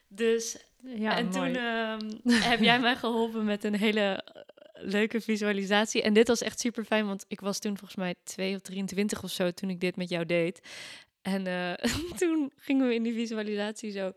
Dus, 0.08 0.58
ja, 0.84 1.18
en 1.18 1.28
mooi. 1.28 1.54
toen 1.54 1.64
um, 1.64 2.20
heb 2.52 2.60
jij 2.60 2.80
mij 2.80 2.96
geholpen 2.96 3.46
met 3.46 3.64
een 3.64 3.76
hele 3.76 4.24
leuke 4.74 5.22
visualisatie. 5.22 6.02
En 6.02 6.14
dit 6.14 6.28
was 6.28 6.42
echt 6.42 6.60
super 6.60 6.84
fijn, 6.84 7.06
want 7.06 7.26
ik 7.28 7.40
was 7.40 7.60
toen 7.60 7.78
volgens 7.78 8.00
mij 8.00 8.16
2 8.24 8.56
of 8.56 8.62
23 8.62 9.24
of 9.24 9.32
zo 9.32 9.52
toen 9.52 9.70
ik 9.70 9.80
dit 9.80 9.96
met 9.96 10.10
jou 10.10 10.26
deed. 10.26 10.60
En 11.22 11.46
uh, 11.46 11.74
toen 12.20 12.52
gingen 12.56 12.88
we 12.88 12.94
in 12.94 13.04
die 13.04 13.14
visualisatie 13.14 13.92
zo 13.92 14.12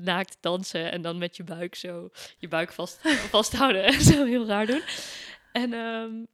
naakt 0.00 0.36
dansen 0.40 0.92
en 0.92 1.02
dan 1.02 1.18
met 1.18 1.36
je 1.36 1.44
buik 1.44 1.74
zo 1.74 2.10
je 2.38 2.48
buik 2.48 2.72
vast, 2.72 3.00
vasthouden 3.30 3.84
en 3.84 4.00
zo 4.00 4.24
heel 4.24 4.46
raar 4.46 4.66
doen. 4.66 4.82
En 5.52 5.72
um, 5.72 6.26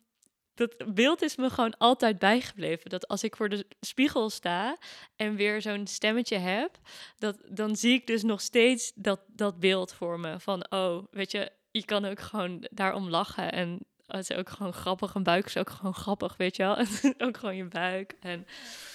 dat 0.54 0.94
beeld 0.94 1.22
is 1.22 1.36
me 1.36 1.50
gewoon 1.50 1.76
altijd 1.78 2.18
bijgebleven. 2.18 2.90
Dat 2.90 3.08
als 3.08 3.22
ik 3.22 3.36
voor 3.36 3.48
de 3.48 3.66
spiegel 3.80 4.30
sta 4.30 4.76
en 5.16 5.36
weer 5.36 5.62
zo'n 5.62 5.86
stemmetje 5.86 6.38
heb, 6.38 6.78
dat, 7.18 7.38
dan 7.48 7.76
zie 7.76 7.92
ik 7.92 8.06
dus 8.06 8.22
nog 8.22 8.40
steeds 8.40 8.92
dat, 8.94 9.20
dat 9.26 9.60
beeld 9.60 9.92
voor 9.92 10.20
me. 10.20 10.40
Van, 10.40 10.70
oh, 10.70 11.04
weet 11.10 11.30
je, 11.30 11.50
je 11.70 11.84
kan 11.84 12.04
ook 12.04 12.20
gewoon 12.20 12.66
daarom 12.70 13.08
lachen. 13.08 13.52
En 13.52 13.80
het 14.06 14.30
is 14.30 14.36
ook 14.36 14.48
gewoon 14.48 14.72
grappig. 14.72 15.14
Een 15.14 15.22
buik 15.22 15.46
is 15.46 15.56
ook 15.56 15.70
gewoon 15.70 15.94
grappig, 15.94 16.36
weet 16.36 16.56
je 16.56 16.62
wel. 16.62 16.78
ook 17.28 17.36
gewoon 17.36 17.56
je 17.56 17.64
buik. 17.64 18.14
En... 18.20 18.46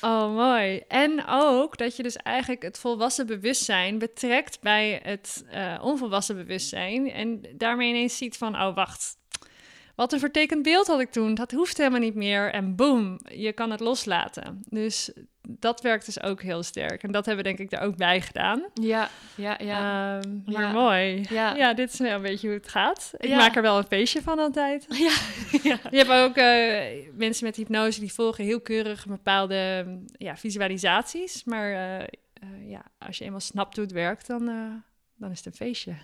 Oh, 0.02 0.36
mooi. 0.36 0.84
En 0.88 1.26
ook 1.28 1.78
dat 1.78 1.96
je 1.96 2.04
dus 2.04 2.16
eigenlijk 2.16 2.62
het 2.62 2.80
volwassen 2.80 3.26
bewustzijn 3.26 3.98
betrekt 3.98 4.62
bij 4.62 5.00
het 5.04 5.46
uh, 5.54 5.80
onvolwassen 5.82 6.36
bewustzijn. 6.36 7.12
En 7.12 7.46
daarmee 7.56 7.90
ineens 7.90 8.18
ziet 8.18 8.38
van, 8.38 8.56
oh, 8.56 8.76
wacht. 8.76 9.18
Wat 10.00 10.14
een 10.14 10.20
vertekend 10.20 10.64
beeld 10.64 10.88
had 10.88 11.00
ik 11.00 11.12
toen. 11.12 11.34
Dat 11.34 11.52
hoeft 11.52 11.78
helemaal 11.78 12.00
niet 12.00 12.16
meer. 12.16 12.52
En 12.52 12.76
boom, 12.76 13.20
je 13.24 13.54
kan 13.54 13.72
het 13.72 13.80
loslaten. 13.80 14.64
Dus 14.70 15.12
dat 15.42 15.82
werkt 15.82 16.06
dus 16.06 16.22
ook 16.22 16.42
heel 16.42 16.64
sterk. 16.64 17.04
En 17.04 17.12
dat 17.12 17.26
hebben 17.26 17.44
we 17.44 17.50
denk 17.50 17.60
ik 17.62 17.70
daar 17.70 17.88
ook 17.88 17.98
bij 17.98 18.22
gedaan. 18.22 18.64
Ja, 18.74 19.10
ja, 19.36 19.58
ja. 19.62 20.16
Um, 20.18 20.44
maar 20.46 20.62
ja. 20.62 20.72
mooi. 20.72 21.26
Ja. 21.30 21.56
ja, 21.56 21.74
dit 21.74 21.94
is 21.94 22.00
wel 22.00 22.16
een 22.16 22.22
beetje 22.22 22.48
hoe 22.48 22.58
het 22.58 22.68
gaat. 22.68 23.14
Ik 23.18 23.30
ja. 23.30 23.38
maak 23.38 23.56
er 23.56 23.62
wel 23.62 23.78
een 23.78 23.84
feestje 23.84 24.22
van 24.22 24.40
altijd. 24.40 24.86
Ja. 24.98 25.14
ja. 25.64 25.80
Je 25.90 25.98
hebt 25.98 26.12
ook 26.12 26.38
uh, 26.38 27.16
mensen 27.18 27.46
met 27.46 27.56
hypnose 27.56 28.00
die 28.00 28.14
volgen 28.14 28.44
heel 28.44 28.62
keurig 28.62 29.06
bepaalde 29.06 29.86
ja, 30.18 30.38
visualisaties. 30.38 31.44
Maar 31.44 31.72
uh, 31.72 32.00
uh, 32.44 32.70
ja, 32.70 32.84
als 32.98 33.18
je 33.18 33.24
eenmaal 33.24 33.40
snapt 33.40 33.76
hoe 33.76 33.84
het 33.84 33.94
werkt, 33.94 34.28
dan, 34.28 34.46
dan 35.16 35.32
is 35.32 35.38
het 35.38 35.46
een 35.46 35.54
feestje. 35.54 35.96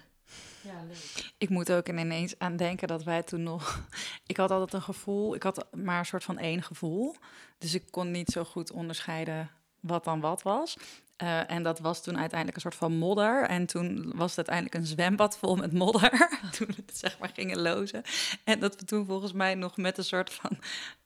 Leuk. 0.87 1.33
Ik 1.37 1.49
moet 1.49 1.71
ook 1.71 1.89
ineens 1.89 2.39
aan 2.39 2.57
denken 2.57 2.87
dat 2.87 3.03
wij 3.03 3.23
toen 3.23 3.43
nog... 3.43 3.83
Ik 4.27 4.37
had 4.37 4.51
altijd 4.51 4.73
een 4.73 4.81
gevoel, 4.81 5.35
ik 5.35 5.43
had 5.43 5.67
maar 5.71 5.99
een 5.99 6.05
soort 6.05 6.23
van 6.23 6.37
één 6.37 6.63
gevoel. 6.63 7.15
Dus 7.57 7.73
ik 7.73 7.83
kon 7.91 8.11
niet 8.11 8.29
zo 8.29 8.43
goed 8.43 8.71
onderscheiden 8.71 9.49
wat 9.79 10.03
dan 10.03 10.19
wat 10.19 10.41
was. 10.41 10.77
Uh, 11.23 11.51
en 11.51 11.63
dat 11.63 11.79
was 11.79 12.03
toen 12.03 12.17
uiteindelijk 12.17 12.55
een 12.55 12.71
soort 12.71 12.75
van 12.75 12.97
modder. 12.97 13.43
En 13.43 13.65
toen 13.65 14.11
was 14.15 14.35
het 14.35 14.37
uiteindelijk 14.37 14.75
een 14.75 14.85
zwembad 14.85 15.37
vol 15.37 15.55
met 15.55 15.73
modder. 15.73 16.29
toen 16.57 16.67
het 16.67 16.97
zeg 16.97 17.19
maar 17.19 17.31
gingen 17.33 17.61
lozen. 17.61 18.01
En 18.43 18.59
dat 18.59 18.75
we 18.75 18.85
toen 18.85 19.05
volgens 19.05 19.33
mij 19.33 19.55
nog 19.55 19.77
met 19.77 19.97
een 19.97 20.03
soort 20.03 20.33
van 20.33 20.51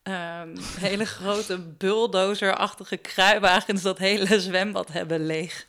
um, 0.04 0.58
hele 0.80 1.06
grote 1.06 1.60
bulldozer-achtige 1.60 2.98
kruiwagens 2.98 3.82
dat 3.82 3.98
hele 3.98 4.40
zwembad 4.40 4.92
hebben 4.92 5.26
leeg 5.26 5.66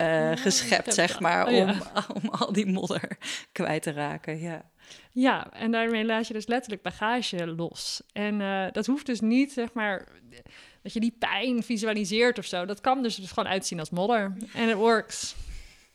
uh, 0.00 0.36
geschept, 0.36 0.94
zeg 0.94 1.20
maar, 1.20 1.46
Oh, 1.46 1.52
ja. 1.52 1.62
om, 1.62 1.80
om 2.22 2.28
al 2.28 2.52
die 2.52 2.66
modder 2.66 3.18
kwijt 3.52 3.82
te 3.82 3.92
raken. 3.92 4.40
Ja. 4.40 4.70
Ja, 5.12 5.52
en 5.52 5.70
daarmee 5.70 6.04
laat 6.04 6.26
je 6.26 6.32
dus 6.32 6.46
letterlijk 6.46 6.82
bagage 6.82 7.46
los. 7.46 8.02
En 8.12 8.40
eh, 8.40 8.66
dat 8.72 8.86
hoeft 8.86 9.06
dus 9.06 9.20
niet, 9.20 9.52
zeg 9.52 9.72
maar, 9.72 10.08
dat 10.82 10.92
je 10.92 11.00
die 11.00 11.16
pijn 11.18 11.62
visualiseert 11.62 12.38
of 12.38 12.44
zo. 12.44 12.64
Dat 12.64 12.80
kan 12.80 13.02
dus, 13.02 13.14
dus 13.14 13.30
gewoon 13.30 13.48
uitzien 13.50 13.78
als 13.78 13.90
modder. 13.90 14.32
En 14.54 14.68
het 14.68 14.76
works. 14.76 15.34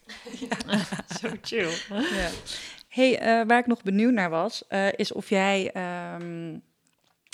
Zo 1.21 1.29
chill. 1.41 1.71
Ja. 1.89 2.29
Hey, 2.87 3.19
eh, 3.19 3.47
waar 3.47 3.59
ik 3.59 3.65
nog 3.65 3.83
benieuwd 3.83 4.13
naar 4.13 4.29
was, 4.29 4.67
eh, 4.67 4.87
is 4.95 5.11
of 5.11 5.29
jij 5.29 5.71
ehm, 5.71 6.57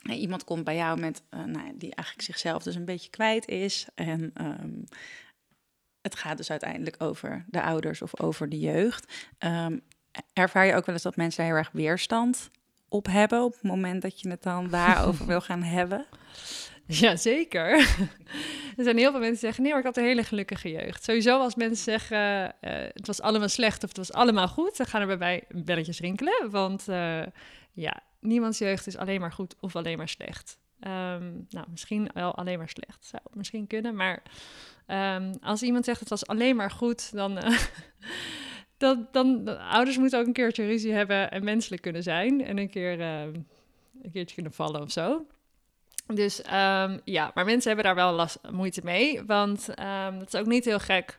iemand 0.10 0.44
komt 0.44 0.64
bij 0.64 0.76
jou 0.76 1.00
met, 1.00 1.22
eh, 1.30 1.40
nou, 1.40 1.66
ja, 1.66 1.72
die 1.76 1.96
eigenlijk 1.96 2.28
zichzelf 2.28 2.64
dus 2.64 2.76
een 2.76 2.86
beetje 2.86 3.10
kwijt 3.10 3.48
is. 3.48 3.88
En 3.96 4.32
ehm, 4.34 4.70
het 6.02 6.16
gaat 6.16 6.38
dus 6.38 6.50
uiteindelijk 6.50 6.96
over 7.04 7.46
de 7.48 7.62
ouders 7.62 8.02
of 8.02 8.20
over 8.20 8.50
de 8.50 8.60
jeugd. 8.60 9.30
Ehm, 9.38 9.78
ervaar 10.34 10.66
je 10.66 10.76
ook 10.76 10.86
wel 10.86 10.96
eens 10.96 11.04
dat 11.04 11.16
mensen 11.16 11.46
heel 11.46 11.56
erg 11.56 11.70
weerstand 11.74 12.50
op 12.90 13.06
hebben 13.06 13.44
op 13.44 13.54
het 13.54 13.64
moment 13.64 14.02
dat 14.02 14.22
je 14.22 14.30
het 14.30 14.44
dan 14.44 14.70
daarover 14.70 15.26
wil 15.34 15.42
gaan 15.42 15.64
hebben? 15.64 16.06
Ja, 16.86 17.16
zeker. 17.16 17.70
er 18.78 18.84
zijn 18.84 18.98
heel 18.98 19.12
veel 19.12 19.20
mensen 19.20 19.30
die 19.30 19.40
zeggen, 19.40 19.64
nee, 19.64 19.72
maar 19.72 19.82
ik 19.82 19.88
had 19.88 19.98
een 19.98 20.04
hele 20.04 20.24
gelukkige 20.24 20.72
jeugd. 20.72 21.04
Sowieso 21.04 21.40
als 21.40 21.56
mensen 21.56 21.84
zeggen, 21.84 22.62
eh, 22.62 22.74
het 22.94 23.08
was 23.08 23.22
allemaal 23.22 23.50
slecht 23.50 23.84
of 23.84 23.90
het 23.90 23.98
was 23.98 24.14
allemaal 24.14 24.48
goed, 24.48 24.78
dan 24.78 24.86
gaan 24.86 25.02
er 25.02 25.08
bij 25.08 25.18
mij 25.18 25.44
belletjes 25.50 26.00
rinkelen. 26.00 26.50
Want 26.50 26.88
eh, 26.88 27.22
ja, 27.72 28.04
niemands 28.20 28.58
jeugd 28.58 28.88
is 28.88 28.98
alleen 28.98 29.20
maar 29.20 29.32
goed 29.32 29.56
of 29.60 29.76
alleen 29.76 29.98
maar 29.98 30.10
slecht. 30.10 30.60
Ehm, 30.82 31.32
nou, 31.50 31.66
misschien 31.70 32.10
wel 32.14 32.36
alleen 32.36 32.58
maar 32.58 32.70
slecht. 32.70 33.06
Zou 33.06 33.22
misschien 33.34 33.68
kunnen, 33.68 33.96
maar 33.96 34.22
ehm, 34.86 35.34
als 35.42 35.62
iemand 35.62 35.86
zegt 35.86 36.00
het 36.00 36.10
was 36.10 36.28
alleen 36.28 36.56
maar 36.56 36.72
goed, 36.72 37.12
dan... 37.14 37.38
eh, 37.38 37.60
dan, 38.78 39.08
dan, 39.12 39.60
ouders 39.60 39.98
moeten 39.98 40.20
ook 40.20 40.26
een 40.26 40.34
keertje 40.34 40.66
ruzie 40.66 40.94
hebben 40.94 41.32
en 41.32 41.44
menselijk 41.44 41.82
kunnen 41.82 42.04
zijn. 42.04 42.46
En 42.46 42.58
een 42.58 42.70
keer 42.70 43.00
eh, 43.00 43.22
een 44.04 44.12
keertje 44.12 44.34
kunnen 44.36 44.54
vallen 44.54 44.82
of 44.82 44.92
zo. 44.92 45.26
Dus 46.06 46.42
ehm, 46.42 46.98
ja, 47.04 47.32
maar 47.34 47.46
mensen 47.46 47.68
hebben 47.68 47.86
daar 47.86 48.06
wel 48.06 48.14
last, 48.14 48.40
moeite 48.52 48.82
mee. 48.84 49.24
Want 49.26 49.70
ehm, 49.76 50.20
dat 50.20 50.34
is 50.34 50.40
ook 50.40 50.46
niet 50.46 50.66
heel 50.66 50.80
gek. 50.80 51.18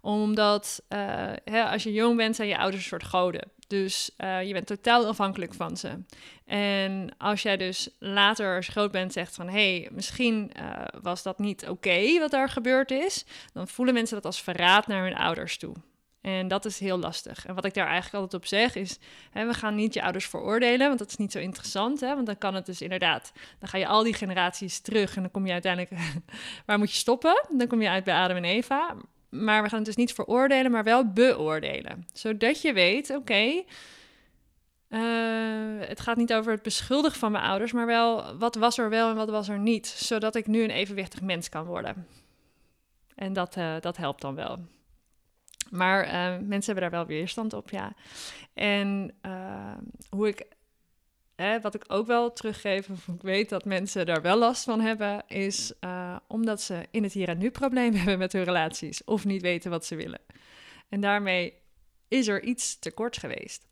Omdat 0.00 0.82
eh, 0.88 1.32
hè, 1.44 1.64
als 1.64 1.82
je 1.82 1.92
jong 1.92 2.16
bent, 2.16 2.36
zijn 2.36 2.48
je 2.48 2.58
ouders 2.58 2.82
een 2.82 2.88
soort 2.88 3.04
goden. 3.04 3.50
Dus 3.74 4.10
eh, 4.16 4.42
je 4.42 4.52
bent 4.52 4.66
totaal 4.66 5.06
afhankelijk 5.06 5.54
van 5.54 5.76
ze. 5.76 5.98
En 6.44 7.10
als 7.18 7.42
jij 7.42 7.56
dus 7.56 7.88
later, 7.98 8.56
als 8.56 8.68
groot 8.68 8.90
bent, 8.90 9.12
zegt 9.12 9.34
van... 9.34 9.48
hé, 9.48 9.78
hey, 9.78 9.88
misschien 9.92 10.52
eh, 10.52 10.70
was 11.02 11.22
dat 11.22 11.38
niet 11.38 11.68
oké 11.68 12.18
wat 12.18 12.30
daar 12.30 12.48
gebeurd 12.48 12.90
is... 12.90 13.24
dan 13.52 13.68
voelen 13.68 13.94
mensen 13.94 14.14
dat 14.14 14.24
als 14.24 14.42
verraad 14.42 14.86
naar 14.86 15.02
hun 15.04 15.16
ouders 15.16 15.56
toe. 15.58 15.74
En 16.20 16.48
dat 16.48 16.64
is 16.64 16.78
heel 16.78 16.98
lastig. 16.98 17.46
En 17.46 17.54
wat 17.54 17.64
ik 17.64 17.74
daar 17.74 17.86
eigenlijk 17.86 18.14
altijd 18.14 18.42
op 18.42 18.48
zeg 18.48 18.74
is... 18.74 18.98
Hè, 19.30 19.46
we 19.46 19.54
gaan 19.54 19.74
niet 19.74 19.94
je 19.94 20.02
ouders 20.02 20.26
veroordelen, 20.26 20.86
want 20.86 20.98
dat 20.98 21.08
is 21.08 21.16
niet 21.16 21.32
zo 21.32 21.38
interessant. 21.38 22.00
Hè? 22.00 22.14
Want 22.14 22.26
dan 22.26 22.38
kan 22.38 22.54
het 22.54 22.66
dus 22.66 22.80
inderdaad... 22.80 23.32
dan 23.58 23.68
ga 23.68 23.78
je 23.78 23.86
al 23.86 24.02
die 24.02 24.14
generaties 24.14 24.80
terug... 24.80 25.16
en 25.16 25.22
dan 25.22 25.30
kom 25.30 25.46
je 25.46 25.52
uiteindelijk... 25.52 25.92
waar 26.66 26.78
moet 26.78 26.90
je 26.90 26.96
stoppen? 26.96 27.46
Dan 27.50 27.66
kom 27.66 27.82
je 27.82 27.88
uit 27.88 28.04
bij 28.04 28.14
Adam 28.14 28.36
en 28.36 28.44
Eva. 28.44 28.96
Maar 29.34 29.62
we 29.62 29.68
gaan 29.68 29.78
het 29.78 29.86
dus 29.86 29.96
niet 29.96 30.12
veroordelen, 30.12 30.70
maar 30.70 30.84
wel 30.84 31.12
beoordelen. 31.12 32.06
Zodat 32.12 32.62
je 32.62 32.72
weet, 32.72 33.10
oké... 33.10 33.62
eh, 34.88 35.88
het 35.88 36.00
gaat 36.00 36.16
niet 36.16 36.34
over 36.34 36.52
het 36.52 36.62
beschuldigen 36.62 37.18
van 37.18 37.32
mijn 37.32 37.44
ouders, 37.44 37.72
maar 37.72 37.86
wel 37.86 38.36
wat 38.38 38.54
was 38.54 38.78
er 38.78 38.88
wel 38.90 39.10
en 39.10 39.16
wat 39.16 39.30
was 39.30 39.48
er 39.48 39.58
niet. 39.58 39.86
Zodat 39.86 40.34
ik 40.34 40.46
nu 40.46 40.62
een 40.62 40.70
evenwichtig 40.70 41.20
mens 41.20 41.48
kan 41.48 41.64
worden. 41.64 42.06
En 43.14 43.32
dat, 43.32 43.56
eh, 43.56 43.74
dat 43.80 43.96
helpt 43.96 44.20
dan 44.20 44.34
wel. 44.34 44.58
Maar 45.70 46.02
eh, 46.04 46.12
mensen 46.38 46.72
hebben 46.74 46.90
daar 46.90 46.90
wel 46.90 47.06
weerstand 47.06 47.52
op, 47.52 47.70
ja. 47.70 47.92
En 48.54 49.14
hoe 50.10 50.28
ik, 50.28 50.46
wat 51.36 51.74
ik 51.74 51.84
ook 51.86 52.06
wel 52.06 52.32
teruggeef, 52.32 52.88
of 52.90 53.08
ik 53.08 53.22
weet 53.22 53.48
dat 53.48 53.64
mensen 53.64 54.06
daar 54.06 54.22
wel 54.22 54.36
last 54.38 54.64
van 54.64 54.80
hebben, 54.80 55.22
is 55.28 55.72
eh, 55.80 56.16
omdat 56.28 56.60
ze 56.62 56.86
in 56.90 57.02
het 57.02 57.12
hier 57.12 57.28
en 57.28 57.38
nu 57.38 57.50
probleem 57.50 57.94
hebben 57.96 58.18
met 58.18 58.32
hun 58.32 58.44
relaties 58.44 59.04
of 59.04 59.24
niet 59.24 59.42
weten 59.42 59.70
wat 59.70 59.84
ze 59.86 59.96
willen. 59.96 60.20
En 60.88 61.00
daarmee 61.00 61.54
is 62.08 62.28
er 62.28 62.42
iets 62.42 62.78
tekort 62.78 63.16
geweest. 63.16 63.66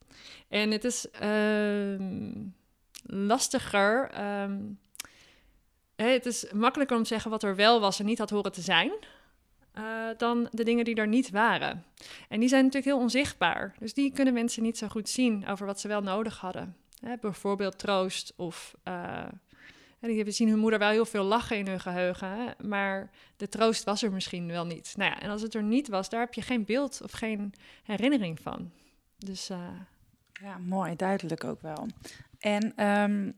En 0.48 0.70
het 0.70 0.84
is 0.84 1.10
ehm, 1.10 2.32
lastiger. 3.02 4.10
ehm, 4.10 4.58
het 5.96 6.26
is 6.26 6.52
makkelijker 6.52 6.96
om 6.96 7.02
te 7.02 7.08
zeggen 7.08 7.30
wat 7.30 7.42
er 7.42 7.56
wel 7.56 7.80
was 7.80 7.98
en 7.98 8.06
niet 8.06 8.18
had 8.18 8.30
horen 8.30 8.52
te 8.52 8.60
zijn. 8.60 8.92
eh, 9.72 9.82
dan 10.16 10.48
de 10.50 10.64
dingen 10.64 10.84
die 10.84 10.94
er 10.94 11.08
niet 11.08 11.30
waren. 11.30 11.84
En 12.28 12.40
die 12.40 12.48
zijn 12.48 12.64
natuurlijk 12.64 12.92
heel 12.92 13.02
onzichtbaar. 13.02 13.74
Dus 13.78 13.94
die 13.94 14.12
kunnen 14.12 14.34
mensen 14.34 14.62
niet 14.62 14.78
zo 14.78 14.88
goed 14.88 15.08
zien 15.08 15.46
over 15.48 15.66
wat 15.66 15.80
ze 15.80 15.88
wel 15.88 16.02
nodig 16.02 16.38
hadden. 16.38 16.76
Bijvoorbeeld 17.20 17.78
troost 17.78 18.32
of... 18.36 18.74
hè, 19.98 20.08
die 20.08 20.30
zien 20.30 20.48
hun 20.48 20.58
moeder 20.58 20.78
wel 20.78 20.90
heel 20.90 21.04
veel 21.04 21.24
lachen 21.24 21.56
in 21.56 21.66
hun 21.66 21.80
geheugen, 21.80 22.54
maar 22.60 23.10
de 23.36 23.48
troost 23.48 23.84
was 23.84 24.02
er 24.02 24.12
misschien 24.12 24.46
wel 24.46 24.66
niet. 24.66 24.94
Nou 24.96 25.10
ja, 25.10 25.20
en 25.20 25.30
als 25.30 25.42
het 25.42 25.54
er 25.54 25.62
niet 25.62 25.88
was, 25.88 26.08
daar 26.08 26.20
heb 26.20 26.34
je 26.34 26.42
geen 26.42 26.64
beeld 26.64 27.00
of 27.02 27.12
geen 27.12 27.54
herinnering 27.82 28.40
van. 28.40 28.70
Dus 29.18 29.50
eh, 29.50 29.68
Ja, 30.32 30.58
mooi, 30.58 30.96
duidelijk 30.96 31.44
ook 31.44 31.60
wel. 31.60 31.86
En 32.38 32.72
ehm, 32.76 33.30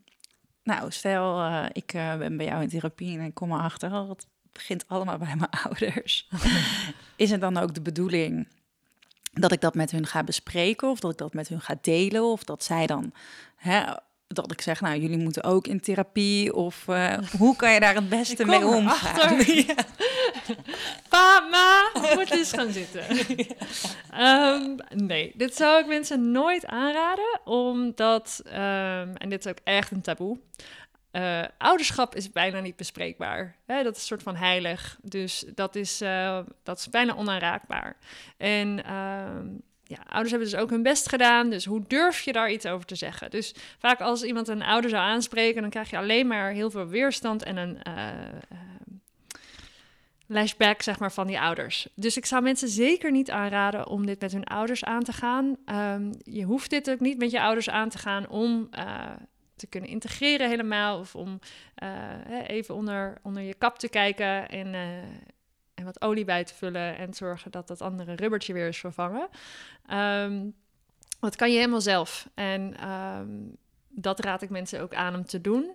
nou, 0.63 0.91
stel 0.91 1.41
eh, 1.41 1.67
ik 1.73 1.93
ben 1.93 2.37
bij 2.37 2.47
jou 2.47 2.63
in 2.63 2.69
therapie 2.69 3.19
en 3.19 3.25
ik 3.25 3.35
kom 3.35 3.53
erachter, 3.53 3.93
oh, 3.93 4.09
het 4.09 4.27
begint 4.53 4.89
allemaal 4.89 5.19
bij 5.19 5.37
mijn 5.37 5.51
ouders. 5.65 6.29
Is 7.17 7.31
het 7.31 7.41
dan 7.41 7.57
ook 7.57 7.75
de 7.75 7.83
bedoeling 7.83 8.49
dat 9.35 9.53
ik 9.53 9.61
dat 9.61 9.75
met 9.75 9.91
hun 9.91 10.07
ga 10.07 10.25
bespreken 10.25 10.89
of 10.91 11.01
dat 11.01 11.11
ik 11.11 11.19
dat 11.19 11.35
met 11.35 11.49
hun 11.49 11.61
ga 11.61 11.75
delen 11.81 12.25
of 12.25 12.45
dat 12.45 12.65
zij 12.65 12.87
dan, 12.87 13.13
hè, 13.57 13.83
dat 14.27 14.53
ik 14.53 14.61
zeg, 14.61 14.81
nou 14.81 14.99
jullie 14.99 15.19
moeten 15.19 15.45
ook 15.45 15.67
in 15.67 15.81
therapie 15.81 16.55
of 16.55 16.89
eh, 16.89 17.19
hoe 17.39 17.57
kan 17.57 17.73
je 17.73 17.81
daar 17.81 17.95
het 17.95 18.09
beste 18.09 18.45
mee 18.55 18.67
omgaan? 18.67 19.39
Ja. 20.47 20.55
Pa, 21.09 21.47
ma, 21.51 22.01
moet 22.15 22.31
eens 22.31 22.53
gaan 22.53 22.73
zitten. 22.73 23.05
Ehm, 24.11 24.77
nee, 24.89 25.33
dit 25.37 25.57
zou 25.57 25.81
ik 25.81 25.87
mensen 25.87 26.31
nooit 26.31 26.67
aanraden, 26.67 27.41
omdat, 27.45 28.43
ehm, 28.45 29.15
en 29.15 29.29
dit 29.29 29.45
is 29.45 29.51
ook 29.51 29.59
echt 29.65 29.91
een 29.91 30.03
taboe, 30.03 30.39
eh, 31.15 31.43
ouderschap 31.59 32.15
is 32.15 32.31
bijna 32.33 32.61
niet 32.61 32.77
bespreekbaar. 32.77 33.57
Hè, 33.67 33.83
dat 33.83 33.95
is 33.95 34.01
een 34.01 34.07
soort 34.07 34.23
van 34.23 34.37
heilig, 34.37 34.99
dus 35.03 35.45
dat 35.55 35.77
is, 35.77 36.01
eh, 36.01 36.39
dat 36.63 36.79
is 36.79 36.91
bijna 36.91 37.15
onaanraakbaar. 37.15 37.97
En 38.37 38.85
ehm, 38.85 39.47
ja, 39.83 39.99
ouders 40.09 40.31
hebben 40.31 40.51
dus 40.51 40.61
ook 40.61 40.71
hun 40.71 40.83
best 40.83 41.09
gedaan, 41.09 41.51
dus 41.51 41.65
hoe 41.65 41.85
durf 41.87 42.21
je 42.21 42.33
daar 42.33 42.51
iets 42.51 42.67
over 42.67 42.87
te 42.87 42.95
zeggen? 42.95 43.31
Dus 43.31 43.55
vaak 43.79 44.01
als 44.01 44.23
iemand 44.23 44.49
een 44.49 44.63
ouder 44.63 44.91
zou 44.91 45.03
aanspreken, 45.03 45.61
dan 45.61 45.71
krijg 45.71 45.91
je 45.91 45.99
alleen 45.99 46.27
maar 46.27 46.51
heel 46.51 46.71
veel 46.71 46.87
weerstand 46.87 47.43
en 47.43 47.57
een... 47.57 47.83
eh, 47.83 47.95
flashback 50.27 50.83
zeg 50.83 50.99
maar, 50.99 51.13
van 51.13 51.27
die 51.27 51.41
ouders. 51.41 51.89
Dus 51.95 52.17
ik 52.17 52.27
zou 52.27 52.43
mensen 52.43 52.69
zeker 52.69 53.11
niet 53.11 53.31
aanraden 53.31 53.89
om 53.89 54.07
dit 54.07 54.21
met 54.21 54.33
hun 54.33 54.45
ouders 54.45 54.85
aan 54.85 55.03
te 55.03 55.13
gaan. 55.13 55.57
Ehm, 55.65 56.13
je 56.23 56.43
hoeft 56.45 56.71
dit 56.71 56.91
ook 56.91 57.01
niet 57.01 57.19
met 57.19 57.31
je 57.31 57.41
ouders 57.41 57.71
aan 57.71 57.89
te 57.89 57.99
gaan 57.99 58.29
om 58.29 58.69
te 59.57 59.67
kunnen 59.67 59.91
integreren 59.91 60.49
helemaal. 60.49 60.99
Of 60.99 61.15
om 61.15 61.39
eh, 61.75 61.89
even 62.47 62.75
onder, 62.75 63.19
onder 63.23 63.43
je 63.43 63.55
kap 63.55 63.79
te 63.79 63.89
kijken 63.89 64.49
en, 64.49 64.75
eh, 64.75 64.99
en 65.75 65.85
wat 65.85 66.03
olie 66.03 66.25
bij 66.25 66.45
te 66.45 66.55
vullen. 66.55 66.97
En 66.97 67.15
zorgen 67.15 67.51
dat 67.51 67.69
dat 67.69 67.83
andere 67.83 68.15
rubbertje 68.15 68.53
weer 68.53 68.69
is 68.69 68.79
vervangen. 68.79 69.29
Ehm, 69.87 70.49
dat 71.21 71.37
kan 71.37 71.51
je 71.51 71.57
helemaal 71.57 71.81
zelf. 71.81 72.29
En 72.35 72.77
ehm, 72.77 73.29
dat 73.89 74.21
raad 74.21 74.43
ik 74.43 74.51
mensen 74.51 74.81
ook 74.81 74.95
aan 74.95 75.15
om 75.15 75.25
te 75.25 75.41
doen. 75.41 75.75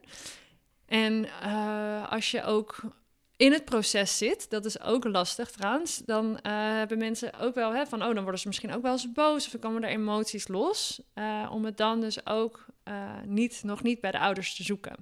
En 0.85 1.25
eh, 1.41 2.11
als 2.11 2.31
je 2.31 2.43
ook 2.43 2.81
in 3.39 3.51
het 3.51 3.65
proces 3.65 4.17
zit, 4.17 4.49
dat 4.49 4.65
is 4.65 4.81
ook 4.81 5.03
lastig 5.03 5.51
trouwens, 5.51 5.97
dan 5.97 6.39
eh, 6.39 6.51
hebben 6.53 6.97
mensen 6.97 7.39
ook 7.39 7.55
wel 7.55 7.73
hè, 7.73 7.85
van, 7.85 8.03
oh, 8.03 8.13
dan 8.13 8.23
worden 8.23 8.39
ze 8.39 8.47
misschien 8.47 8.73
ook 8.73 8.81
wel 8.81 8.91
eens 8.91 9.11
boos 9.11 9.45
of 9.45 9.51
dan 9.51 9.61
komen 9.61 9.83
er 9.83 9.89
emoties 9.89 10.47
los, 10.47 11.01
eh, 11.13 11.49
om 11.51 11.65
het 11.65 11.77
dan 11.77 12.01
dus 12.01 12.25
ook 12.25 12.65
eh, 12.83 13.21
niet, 13.25 13.61
nog 13.63 13.83
niet 13.83 14.01
bij 14.01 14.11
de 14.11 14.19
ouders 14.19 14.55
te 14.55 14.63
zoeken. 14.63 14.95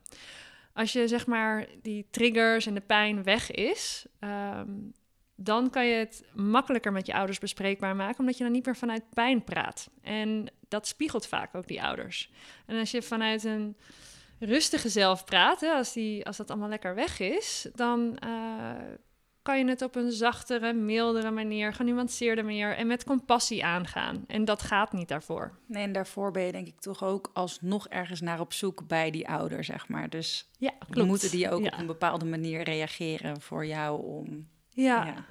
Als 0.73 0.93
je 0.93 1.07
zeg 1.07 1.25
maar 1.27 1.67
die 1.81 2.07
triggers 2.11 2.65
en 2.65 2.73
de 2.73 2.81
pijn 2.81 3.23
weg 3.23 3.51
is, 3.51 4.05
ehm, 4.19 4.71
dan 5.35 5.69
kan 5.69 5.85
je 5.85 5.95
het 5.95 6.23
makkelijker 6.33 6.91
met 6.91 7.05
je 7.05 7.13
ouders 7.13 7.39
bespreekbaar 7.39 7.95
maken, 7.95 8.19
omdat 8.19 8.38
je 8.38 8.43
dan 8.43 8.53
niet 8.53 8.65
meer 8.65 8.77
vanuit 8.77 9.09
pijn 9.13 9.43
praat. 9.43 9.89
En 10.01 10.47
dat 10.67 10.88
spiegelt 10.88 11.27
vaak 11.27 11.55
ook 11.55 11.67
die 11.67 11.83
ouders. 11.83 12.31
En 12.65 12.79
als 12.79 12.91
je 12.91 13.01
vanuit 13.01 13.43
een 13.43 13.77
rustige 14.39 14.89
zelf 14.89 15.23
praat, 15.23 15.61
hè, 15.61 15.71
als, 15.71 15.93
die, 15.93 16.25
als 16.25 16.38
dat 16.38 16.49
allemaal 16.49 16.69
lekker 16.69 16.95
weg 16.95 17.19
is, 17.19 17.67
dan 17.73 18.17
eh, 18.17 18.29
kan 19.41 19.57
je 19.59 19.65
het 19.65 19.81
op 19.81 19.95
een 19.95 20.11
zachtere, 20.11 20.73
mildere 20.73 21.31
manier, 21.31 21.73
genuanceerde 21.73 22.43
manier 22.43 22.75
en 22.75 22.88
met 22.88 23.03
compassie 23.03 23.65
aangaan. 23.65 24.23
En 24.27 24.45
dat 24.45 24.61
gaat 24.61 24.93
niet 24.93 25.07
daarvoor. 25.07 25.57
Nee, 25.65 25.83
en 25.83 25.91
daarvoor 25.91 26.31
ben 26.31 26.43
je 26.43 26.51
denk 26.51 26.67
ik 26.67 26.79
toch 26.79 27.03
ook 27.03 27.29
alsnog 27.33 27.88
ergens 27.88 28.21
naar 28.21 28.39
op 28.39 28.53
zoek 28.53 28.88
bij 28.88 29.11
die 29.11 29.27
ouder, 29.27 29.63
zeg 29.63 29.88
maar. 29.88 30.09
Dus 30.09 30.49
Ja, 30.57 30.73
klopt. 30.89 31.07
moeten 31.07 31.31
die 31.31 31.49
ook 31.49 31.63
ja. 31.63 31.67
op 31.73 31.79
een 31.79 31.85
bepaalde 31.85 32.25
manier 32.25 32.63
reageren 32.63 33.41
voor 33.41 33.65
jou 33.65 34.03
om... 34.03 34.47
Ja. 34.69 35.05
ja. 35.05 35.25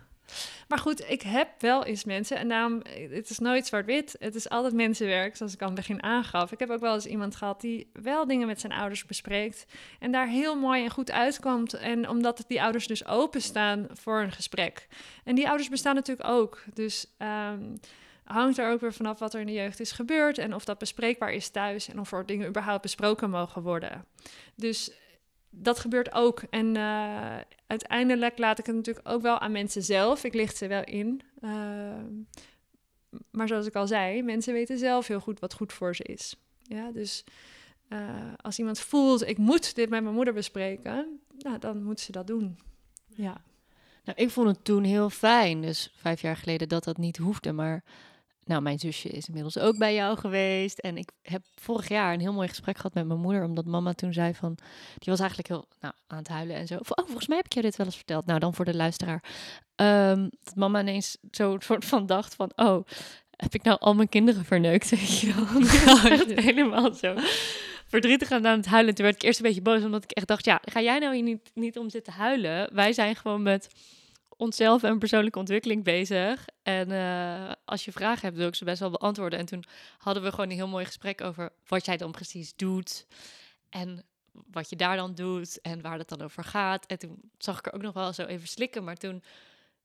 Maar 0.69 0.79
goed, 0.79 1.11
ik 1.11 1.23
heb 1.23 1.49
wel 1.59 1.85
eens 1.85 2.05
mensen, 2.05 2.37
en 2.37 2.49
daarom, 2.49 2.83
het 3.11 3.31
is 3.31 3.39
nooit 3.39 3.67
zwart-wit, 3.67 4.17
het 4.19 4.35
is 4.35 4.49
altijd 4.49 4.75
mensenwerk, 4.75 5.37
zoals 5.37 5.55
ik 5.55 5.61
aan 5.61 5.67
het 5.67 5.77
begin 5.77 6.03
aangaf. 6.03 6.53
Ik 6.53 6.59
heb 6.59 6.71
ook 6.71 6.81
wel 6.81 6.95
eens 6.95 7.07
iemand 7.07 7.37
gehad 7.37 7.61
die 7.61 7.91
wel 7.93 8.27
dingen 8.27 8.47
met 8.47 8.61
zijn 8.61 8.73
ouders 8.73 9.05
bespreekt 9.05 9.67
en 9.99 10.13
daar 10.13 10.29
heel 10.29 10.57
mooi 10.57 10.85
en 10.85 10.91
goed 10.91 11.11
uitkomt. 11.11 11.75
En 11.75 12.09
omdat 12.09 12.45
die 12.47 12.63
ouders 12.63 12.87
dus 12.87 13.07
openstaan 13.07 13.87
voor 13.93 14.21
een 14.21 14.33
gesprek. 14.33 14.87
En 15.25 15.35
die 15.35 15.47
ouders 15.49 15.69
bestaan 15.69 15.95
natuurlijk 15.95 16.29
ook, 16.29 16.65
dus... 16.75 17.07
Um, 17.19 17.79
hangt 18.25 18.59
er 18.59 18.71
ook 18.71 18.81
weer 18.81 18.93
vanaf 18.93 19.19
wat 19.19 19.35
er 19.35 19.41
in 19.41 19.47
de 19.47 19.53
jeugd 19.53 19.81
is 19.81 19.93
gebeurd 19.93 20.39
en 20.39 20.55
of 20.55 20.65
dat 20.65 20.79
bespreekbaar 20.79 21.33
is 21.33 21.49
thuis 21.49 21.89
en 21.89 22.01
of 22.01 22.13
er 22.13 22.27
dingen 22.27 22.49
überhaupt 22.49 22.83
besproken 22.83 23.31
mogen 23.31 23.63
worden. 23.63 24.05
Dus 24.55 24.91
dat 25.51 25.79
gebeurt 25.79 26.13
ook. 26.13 26.43
En 26.51 26.77
uh, 26.77 27.37
uiteindelijk 27.67 28.39
laat 28.39 28.59
ik 28.59 28.67
het 28.67 28.75
natuurlijk 28.75 29.09
ook 29.09 29.23
wel 29.23 29.39
aan 29.39 29.53
mensen 29.53 29.83
zelf. 29.83 30.25
Ik 30.25 30.35
licht 30.35 30.57
ze 30.57 30.67
wel 30.67 30.85
in. 30.85 31.21
Uh, 31.41 31.51
maar 33.31 33.49
zoals 33.49 33.67
ik 33.67 33.75
al 33.75 33.87
zei, 33.87 34.23
mensen 34.23 34.53
weten 34.53 34.79
zelf 34.79 35.07
heel 35.07 35.21
goed 35.21 35.41
wat 35.41 35.55
goed 35.55 35.73
voor 35.73 35.95
ze 35.95 36.03
is. 36.03 36.37
Ja, 36.63 36.91
dus 36.91 37.25
uh, 37.89 38.33
als 38.41 38.59
iemand 38.59 38.79
voelt, 38.79 39.29
ik 39.29 39.39
moet 39.39 39.75
dit 39.75 39.89
met 39.89 40.03
mijn 40.03 40.15
moeder 40.15 40.35
bespreken, 40.35 41.21
nou, 41.39 41.59
dan 41.59 41.83
moet 41.83 42.01
ze 42.01 42.13
dat 42.13 42.27
doen. 42.27 42.59
Ja. 43.15 43.41
Nou, 44.05 44.19
ik 44.19 44.31
vond 44.31 44.49
het 44.49 44.65
toen 44.65 44.85
heel 44.85 45.11
fijn, 45.11 45.61
dus 45.61 45.93
vijf 45.97 46.21
jaar 46.21 46.37
geleden, 46.37 46.69
dat 46.69 46.85
dat 46.85 46.97
niet 46.97 47.17
hoefde. 47.17 47.53
Maar 47.53 47.85
nou, 48.47 48.63
mijn 48.63 48.79
zusje 48.79 49.09
is 49.09 49.27
inmiddels 49.27 49.59
ook 49.59 49.79
bij 49.79 49.95
jou 49.95 50.19
geweest. 50.19 50.79
En 50.79 50.97
ik 50.97 51.11
heb 51.23 51.43
vorig 51.55 51.89
jaar 51.89 52.13
een 52.13 52.21
heel 52.21 52.33
mooi 52.33 52.49
gesprek 52.49 52.77
gehad 52.77 52.95
met 52.95 53.07
mijn 53.07 53.21
moeder. 53.21 53.45
Omdat 53.45 53.65
mama 53.65 53.93
toen 53.93 54.13
zei 54.13 54.35
van... 54.35 54.55
Die 54.99 55.13
was 55.13 55.19
eigenlijk 55.19 55.49
heel 55.49 55.69
nou, 55.81 55.95
aan 56.07 56.19
het 56.19 56.29
huilen 56.29 56.57
en 56.57 56.67
zo. 56.67 56.75
Oh, 56.75 57.05
volgens 57.05 57.27
mij 57.27 57.37
heb 57.37 57.47
ik 57.47 57.53
je 57.53 57.63
dit 57.63 57.77
wel 57.77 57.87
eens 57.87 57.97
verteld. 57.97 58.27
Nou, 58.27 58.39
dan 58.39 58.55
voor 58.55 58.65
de 58.65 58.75
luisteraar. 58.75 59.23
Um, 59.77 60.31
dat 60.43 60.55
mama 60.55 60.81
ineens 60.81 61.17
zo 61.31 61.57
soort 61.59 61.85
van 61.85 62.07
dacht 62.07 62.35
van... 62.35 62.53
Oh, 62.57 62.87
heb 63.31 63.55
ik 63.55 63.63
nou 63.63 63.79
al 63.81 63.95
mijn 63.95 64.09
kinderen 64.09 64.45
verneukt? 64.45 64.91
Weet 64.99 65.21
je 65.21 65.35
wel? 65.35 66.45
helemaal 66.45 66.95
zo 66.95 67.15
verdrietig 67.87 68.31
aan 68.31 68.45
het 68.45 68.67
huilen. 68.67 68.95
Toen 68.95 69.05
werd 69.05 69.17
ik 69.17 69.23
eerst 69.23 69.39
een 69.39 69.47
beetje 69.47 69.63
boos. 69.63 69.83
Omdat 69.83 70.05
ik 70.05 70.11
echt 70.11 70.27
dacht... 70.27 70.45
Ja, 70.45 70.61
ga 70.65 70.81
jij 70.81 70.99
nou 70.99 71.15
hier 71.15 71.23
niet, 71.23 71.51
niet 71.55 71.79
om 71.79 71.91
zitten 71.91 72.13
huilen? 72.13 72.75
Wij 72.75 72.93
zijn 72.93 73.17
gewoon 73.17 73.43
met 73.43 73.69
onszelf 74.37 74.83
en 74.83 74.99
persoonlijke 74.99 75.39
ontwikkeling 75.39 75.85
bezig. 75.85 76.47
En 76.63 76.91
uh, 76.91 77.53
als 77.65 77.85
je 77.85 77.93
vragen 77.93 78.23
hebt, 78.23 78.37
wil 78.37 78.49
ik 78.49 78.55
ze 78.55 78.65
best 78.65 78.81
wel 78.81 78.91
beantwoorden. 78.91 79.39
En 79.39 79.47
toen 79.47 79.65
hadden 79.99 80.23
we 80.23 80.31
gewoon 80.31 80.51
een 80.51 80.57
heel 80.57 80.69
mooi 80.69 80.85
gesprek 80.85 81.21
over 81.21 81.51
wat 81.67 81.85
jij 81.85 81.97
dan 81.97 82.13
precies 82.13 82.57
doet. 82.57 83.07
En 83.69 84.05
wat 84.51 84.71
je 84.71 84.77
daar 84.77 84.97
dan 84.97 85.15
doet 85.15 85.61
en 85.61 85.81
waar 85.81 85.99
het 85.99 86.09
dan 86.09 86.23
over 86.23 86.45
gaat. 86.45 86.87
En 86.87 86.99
toen 86.99 87.21
zag 87.39 87.59
ik 87.59 87.67
er 87.67 87.73
ook 87.73 87.83
nog 87.83 87.95
wel 87.95 88.13
zo 88.13 88.23
even 88.23 88.49
slikken. 88.49 88.85
Maar 88.85 88.97
toen 88.97 89.23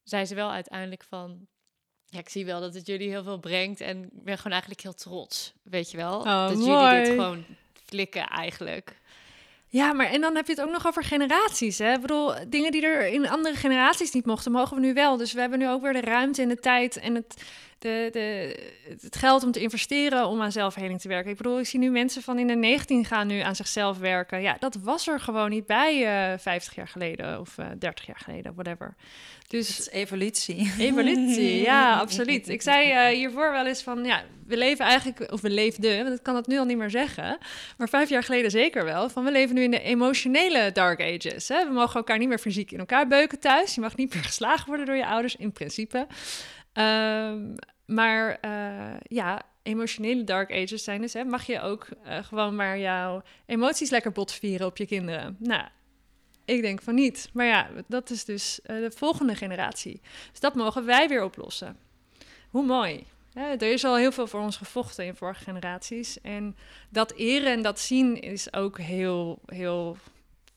zei 0.03 0.25
ze 0.25 0.35
wel 0.35 0.51
uiteindelijk 0.51 1.03
van... 1.03 1.47
Ja, 2.05 2.19
ik 2.19 2.29
zie 2.29 2.45
wel 2.45 2.59
dat 2.59 2.73
het 2.73 2.87
jullie 2.87 3.09
heel 3.09 3.23
veel 3.23 3.39
brengt. 3.39 3.81
En 3.81 4.03
ik 4.03 4.23
ben 4.23 4.37
gewoon 4.37 4.51
eigenlijk 4.51 4.81
heel 4.81 4.93
trots, 4.93 5.53
weet 5.63 5.91
je 5.91 5.97
wel. 5.97 6.17
Oh, 6.17 6.47
dat 6.47 6.55
mooi. 6.55 6.81
jullie 6.81 7.03
dit 7.03 7.13
gewoon 7.13 7.45
flikken 7.73 8.27
eigenlijk. 8.27 9.00
Ja, 9.73 9.93
maar 9.93 10.05
en 10.05 10.21
dan 10.21 10.35
heb 10.35 10.47
je 10.47 10.53
het 10.53 10.61
ook 10.61 10.71
nog 10.71 10.87
over 10.87 11.03
generaties. 11.03 11.77
Hè? 11.77 11.93
Ik 11.93 12.01
bedoel, 12.01 12.33
dingen 12.47 12.71
die 12.71 12.85
er 12.85 13.07
in 13.07 13.29
andere 13.29 13.55
generaties 13.55 14.11
niet 14.11 14.25
mochten, 14.25 14.51
mogen 14.51 14.75
we 14.75 14.81
nu 14.81 14.93
wel. 14.93 15.17
Dus 15.17 15.33
we 15.33 15.39
hebben 15.39 15.59
nu 15.59 15.69
ook 15.69 15.81
weer 15.81 15.93
de 15.93 16.01
ruimte 16.01 16.41
en 16.41 16.49
de 16.49 16.59
tijd 16.59 16.99
en 16.99 17.15
het, 17.15 17.43
de, 17.81 18.09
de, 18.11 18.55
het 19.01 19.15
geld 19.15 19.43
om 19.43 19.51
te 19.51 19.61
investeren 19.61 20.27
om 20.27 20.41
aan 20.41 20.51
zelfheling 20.51 21.01
te 21.01 21.07
werken. 21.07 21.31
Ik 21.31 21.37
bedoel, 21.37 21.59
ik 21.59 21.65
zie 21.65 21.79
nu 21.79 21.89
mensen 21.89 22.21
van 22.21 22.39
in 22.39 22.47
de 22.47 22.55
19 22.55 23.05
gaan 23.05 23.27
nu 23.27 23.39
aan 23.39 23.55
zichzelf 23.55 23.97
werken. 23.97 24.41
Ja, 24.41 24.57
dat 24.59 24.75
was 24.75 25.07
er 25.07 25.19
gewoon 25.19 25.49
niet 25.49 25.65
bij 25.65 26.31
uh, 26.31 26.37
50 26.37 26.75
jaar 26.75 26.87
geleden 26.87 27.39
of 27.39 27.57
uh, 27.57 27.65
30 27.79 28.05
jaar 28.05 28.19
geleden, 28.23 28.53
whatever. 28.53 28.95
Dus 29.47 29.67
het 29.67 29.79
is 29.79 29.89
evolutie. 29.89 30.71
Evolutie, 30.77 31.61
ja, 31.61 31.97
absoluut. 31.99 32.49
Ik 32.49 32.61
zei 32.61 32.91
uh, 32.91 33.17
hiervoor 33.17 33.51
wel 33.51 33.65
eens 33.65 33.81
van, 33.81 34.03
ja, 34.03 34.23
we 34.47 34.57
leven 34.57 34.85
eigenlijk, 34.85 35.31
of 35.31 35.41
we 35.41 35.49
leefden, 35.49 36.03
want 36.03 36.17
ik 36.17 36.23
kan 36.23 36.35
het 36.35 36.47
nu 36.47 36.57
al 36.57 36.65
niet 36.65 36.77
meer 36.77 36.89
zeggen, 36.89 37.37
maar 37.77 37.89
vijf 37.89 38.09
jaar 38.09 38.23
geleden 38.23 38.51
zeker 38.51 38.83
wel, 38.83 39.09
van 39.09 39.23
we 39.23 39.31
leven 39.31 39.55
nu 39.55 39.63
in 39.63 39.71
de 39.71 39.81
emotionele 39.81 40.71
dark 40.71 41.01
ages. 41.01 41.47
Hè? 41.47 41.65
We 41.65 41.73
mogen 41.73 41.95
elkaar 41.95 42.17
niet 42.17 42.27
meer 42.27 42.39
fysiek 42.39 42.71
in 42.71 42.79
elkaar 42.79 43.07
beuken 43.07 43.39
thuis. 43.39 43.75
Je 43.75 43.81
mag 43.81 43.95
niet 43.95 44.13
meer 44.13 44.23
geslagen 44.31 44.67
worden 44.67 44.85
door 44.85 44.95
je 44.95 45.05
ouders, 45.05 45.35
in 45.35 45.51
principe. 45.51 46.07
Um, 46.73 47.55
maar 47.91 48.37
uh, 48.45 48.99
ja, 49.03 49.41
emotionele 49.63 50.23
dark 50.23 50.51
ages 50.51 50.83
zijn 50.83 51.01
dus, 51.01 51.13
hè, 51.13 51.23
mag 51.23 51.45
je 51.45 51.61
ook 51.61 51.87
uh, 52.05 52.17
gewoon 52.23 52.55
maar 52.55 52.79
jouw 52.79 53.21
emoties 53.45 53.89
lekker 53.89 54.11
botvieren 54.11 54.67
op 54.67 54.77
je 54.77 54.85
kinderen. 54.85 55.35
Nou, 55.39 55.67
ik 56.45 56.61
denk 56.61 56.81
van 56.81 56.95
niet. 56.95 57.29
Maar 57.33 57.45
ja, 57.45 57.69
dat 57.87 58.09
is 58.09 58.25
dus 58.25 58.59
uh, 58.59 58.67
de 58.67 58.91
volgende 58.91 59.35
generatie. 59.35 60.01
Dus 60.31 60.39
dat 60.39 60.55
mogen 60.55 60.85
wij 60.85 61.07
weer 61.07 61.23
oplossen. 61.23 61.77
Hoe 62.49 62.65
mooi. 62.65 63.05
Er 63.33 63.61
is 63.61 63.83
al 63.83 63.95
heel 63.95 64.11
veel 64.11 64.27
voor 64.27 64.39
ons 64.39 64.57
gevochten 64.57 65.05
in 65.05 65.15
vorige 65.15 65.43
generaties. 65.43 66.21
En 66.21 66.55
dat 66.89 67.13
eren 67.13 67.51
en 67.51 67.61
dat 67.61 67.79
zien 67.79 68.21
is 68.21 68.53
ook 68.53 68.79
heel, 68.79 69.41
heel 69.45 69.97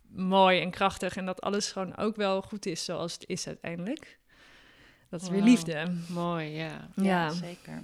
mooi 0.09 0.61
en 0.61 0.71
krachtig. 0.71 1.17
En 1.17 1.27
dat 1.27 1.41
alles 1.41 1.73
gewoon 1.73 1.97
ook 1.97 2.17
wel 2.17 2.43
goed 2.43 2.67
is 2.67 2.85
zoals 2.85 3.13
het 3.13 3.25
is 3.27 3.47
uiteindelijk. 3.47 4.19
Dat 5.11 5.23
is 5.23 5.29
wow. 5.29 5.37
weer 5.37 5.47
liefde. 5.47 5.93
Mooi, 6.09 6.49
ja. 6.49 6.89
Ja, 6.95 7.05
ja 7.05 7.31
zeker. 7.31 7.83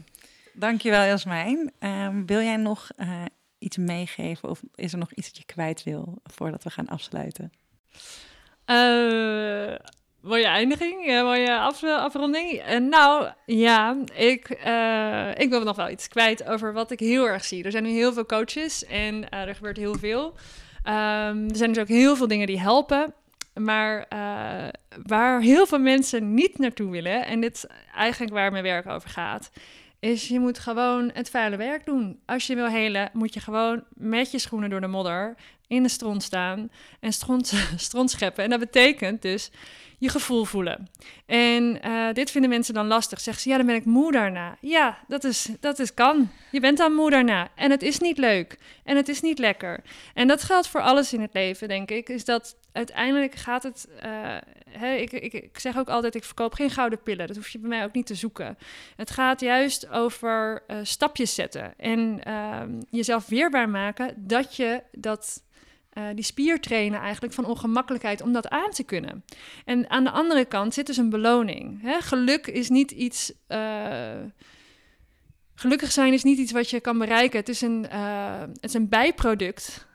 Dankjewel, 0.53 1.05
Jasmijn. 1.05 1.73
Um, 1.79 2.27
wil 2.27 2.41
jij 2.41 2.57
nog 2.57 2.89
uh, 2.97 3.23
iets 3.59 3.77
meegeven 3.77 4.49
of 4.49 4.63
is 4.75 4.93
er 4.93 4.99
nog 4.99 5.13
iets 5.13 5.27
dat 5.27 5.37
je 5.37 5.45
kwijt 5.45 5.83
wil 5.83 6.19
voordat 6.23 6.63
we 6.63 6.71
gaan 6.71 6.89
afsluiten? 6.89 7.53
Uh, 8.67 9.75
mooie 10.21 10.47
eindiging, 10.47 11.07
ja, 11.07 11.23
mooie 11.23 11.59
af, 11.59 11.85
afronding. 11.85 12.53
Uh, 12.53 12.79
nou, 12.79 13.29
ja, 13.47 13.97
ik, 14.15 14.49
ik 15.43 15.51
wil 15.51 15.63
nog 15.63 15.77
wel 15.77 15.91
iets 15.91 16.09
kwijt 16.09 16.45
over 16.45 16.73
wat 16.73 16.91
ik 16.91 17.01
heel 17.01 17.29
erg 17.29 17.45
zie. 17.45 17.65
Er 17.65 17.71
zijn 17.71 17.85
nu 17.85 17.91
heel 17.91 18.13
veel 18.13 18.27
coaches 18.27 18.85
en 18.85 19.31
er 19.31 19.55
gebeurt 19.55 19.77
heel 19.77 19.99
veel. 19.99 20.35
Um, 20.85 21.49
er 21.49 21.57
zijn 21.57 21.73
dus 21.73 21.83
ook 21.83 21.89
heel 21.89 22.17
veel 22.17 22.29
dingen 22.29 22.47
die 22.47 22.61
helpen. 22.61 23.15
Maar 23.55 23.99
uh, 23.99 24.69
waar 25.07 25.41
heel 25.41 25.67
veel 25.67 25.79
mensen 25.79 26.35
niet 26.35 26.59
naartoe 26.59 26.91
willen, 26.91 27.27
en 27.27 27.41
dit 27.41 27.55
is 27.55 27.67
eigenlijk 27.95 28.33
waar 28.33 28.51
mijn 28.51 28.63
werk 28.63 28.87
over 28.87 29.09
gaat, 29.09 29.51
is 30.01 30.29
je 30.29 30.41
moet 30.41 30.59
gewoon 30.59 31.11
het 31.15 31.31
vuile 31.31 31.57
werk 31.57 31.85
doen. 31.85 32.21
Als 32.27 32.47
je 32.47 32.55
wil 32.55 32.69
helen, 32.69 33.11
moet 33.13 33.35
je 33.35 33.41
gewoon 33.41 33.85
met 33.95 34.31
je 34.31 34.39
schoenen 34.39 34.71
door 34.71 34.81
de 34.81 34.87
modder 34.87 35.35
in 35.67 35.83
de 35.83 35.89
stront 35.89 36.23
staan 36.23 36.71
en 37.01 37.13
stront, 37.13 37.53
stront 37.77 38.11
scheppen. 38.11 38.45
En 38.45 38.51
dat 38.51 38.59
betekent 38.59 39.23
dus 39.23 39.51
je 39.99 40.09
gevoel 40.09 40.45
voelen. 40.45 40.89
En 41.27 41.79
uh, 41.85 42.13
dit 42.13 42.31
vinden 42.31 42.51
mensen 42.51 42.75
dan 42.75 42.87
lastig. 42.87 43.21
Zeggen 43.21 43.43
ze, 43.43 43.49
ja, 43.49 43.57
dan 43.57 43.67
ben 43.67 43.75
ik 43.75 43.85
moe 43.85 44.13
daarna. 44.13 44.57
Ja, 44.61 44.99
dat 45.09 45.25
is, 45.25 45.49
dat 45.61 45.79
is 45.79 45.95
kan. 45.95 46.31
Je 46.51 46.61
bent 46.61 46.79
dan 46.79 46.93
moe 46.93 47.11
daarna. 47.11 47.49
En 47.55 47.71
het 47.71 47.83
is 47.83 47.99
niet 47.99 48.19
leuk. 48.19 48.59
En 48.85 48.97
het 48.97 49.09
is 49.09 49.21
niet 49.21 49.39
lekker. 49.39 49.83
En 50.15 50.29
dat 50.29 50.43
geldt 50.43 50.69
voor 50.69 50.81
alles 50.81 51.13
in 51.13 51.21
het 51.21 51.35
leven, 51.35 51.69
denk 51.69 51.91
ik. 51.91 52.09
Is 52.09 52.25
dat 52.25 52.57
uiteindelijk 52.73 53.35
gaat 53.35 53.63
het... 53.63 53.89
Uh, 54.05 54.37
hè, 54.71 54.95
ik, 54.95 55.13
ik, 55.13 55.33
ik 55.33 55.59
zeg 55.59 55.79
ook 55.79 55.89
altijd, 55.89 56.15
ik 56.15 56.25
verkoop 56.25 56.55
geen 56.55 56.71
gouden 56.71 57.03
pillen. 57.03 57.27
Dat 57.27 57.37
hoef 57.37 57.49
je 57.49 57.59
bij 57.59 57.69
mij 57.69 57.85
ook 57.85 57.93
niet 57.93 58.07
te 58.07 58.15
zoeken. 58.15 58.59
Het 58.97 59.11
gaat 59.11 59.41
juist 59.41 59.89
over 59.89 60.63
uh, 60.69 60.77
stapjes 60.83 61.35
zetten. 61.35 61.79
En 61.79 62.25
ehm, 62.25 62.81
jezelf 62.91 63.27
weerbaar 63.27 63.69
maken 63.69 64.15
dat 64.17 64.57
je 64.57 64.83
dat 64.93 65.43
uh, 65.93 66.05
die 66.15 66.25
spier 66.25 66.61
trainen 66.61 67.01
eigenlijk 67.01 67.35
van 67.35 67.45
ongemakkelijkheid 67.45 68.21
om 68.21 68.33
dat 68.33 68.49
aan 68.49 68.71
te 68.71 68.83
kunnen. 68.83 69.25
En 69.65 69.91
aan 69.91 70.05
de 70.05 70.11
andere 70.11 70.45
kant 70.45 70.75
zit 70.75 70.87
dus 70.87 70.97
een 70.97 71.11
beloning. 71.11 71.83
Hè? 71.83 72.01
Geluk 72.01 72.47
is 72.47 72.69
niet 72.69 72.91
iets. 72.91 73.33
Gelukkig 75.55 75.93
zijn 75.93 76.13
is 76.13 76.23
niet 76.23 76.39
iets 76.39 76.53
wat 76.53 76.71
je 76.71 76.81
kan 76.81 76.99
bereiken. 76.99 77.39
Het 77.39 77.49
is 77.49 77.61
een, 77.61 77.87
het 77.91 78.65
is 78.65 78.75
een 78.75 78.89
bijproduct 78.89 79.87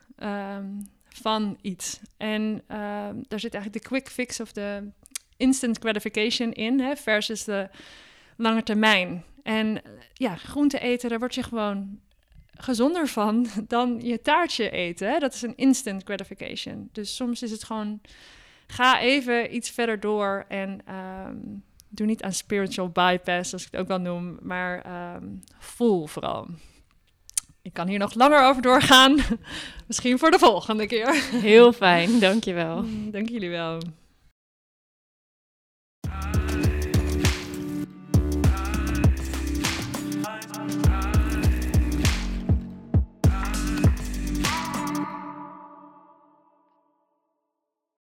van 1.20 1.58
iets. 1.60 2.00
En 2.16 2.62
daar 3.28 3.40
zit 3.40 3.54
eigenlijk 3.54 3.72
de 3.72 3.88
quick 3.88 4.08
fix 4.08 4.40
of 4.40 4.52
de 4.52 4.90
instant 5.36 5.78
gratification 5.78 6.52
in, 6.52 6.80
hè, 6.80 6.96
versus 6.96 7.44
de 7.44 7.68
lange 8.36 8.62
termijn. 8.62 9.24
En 9.42 9.82
ja, 10.12 10.34
groente 10.34 10.78
eten, 10.78 11.08
daar 11.08 11.18
word 11.18 11.34
je 11.34 11.42
gewoon 11.42 11.98
gezonder 12.56 13.08
van 13.08 13.46
dan 13.68 14.00
je 14.00 14.20
taartje 14.20 14.70
eten. 14.70 15.10
Hè? 15.10 15.18
Dat 15.18 15.34
is 15.34 15.42
een 15.42 15.56
instant 15.56 16.02
gratification. 16.02 16.88
Dus 16.92 17.16
soms 17.16 17.42
is 17.42 17.50
het 17.50 17.64
gewoon, 17.64 18.00
ga 18.66 19.00
even 19.00 19.54
iets 19.54 19.70
verder 19.70 20.00
door 20.00 20.44
en 20.48 20.80
um, 20.94 21.64
doe 21.88 22.06
niet 22.06 22.22
aan 22.22 22.32
spiritual 22.32 22.88
bypass, 22.88 23.52
als 23.52 23.66
ik 23.66 23.72
het 23.72 23.80
ook 23.80 23.88
wel 23.88 24.00
noem, 24.00 24.38
maar 24.42 24.86
um, 25.14 25.42
voel 25.58 26.06
vooral. 26.06 26.48
Ik 27.66 27.72
kan 27.72 27.88
hier 27.88 27.98
nog 27.98 28.14
langer 28.14 28.44
over 28.44 28.62
doorgaan. 28.62 29.18
Misschien 29.86 30.18
voor 30.18 30.30
de 30.30 30.38
volgende 30.38 30.86
keer. 30.86 31.14
Heel 31.32 31.72
fijn, 31.72 32.20
dankjewel. 32.20 32.84
Dank 33.10 33.28
jullie 33.28 33.50
wel. 33.50 33.78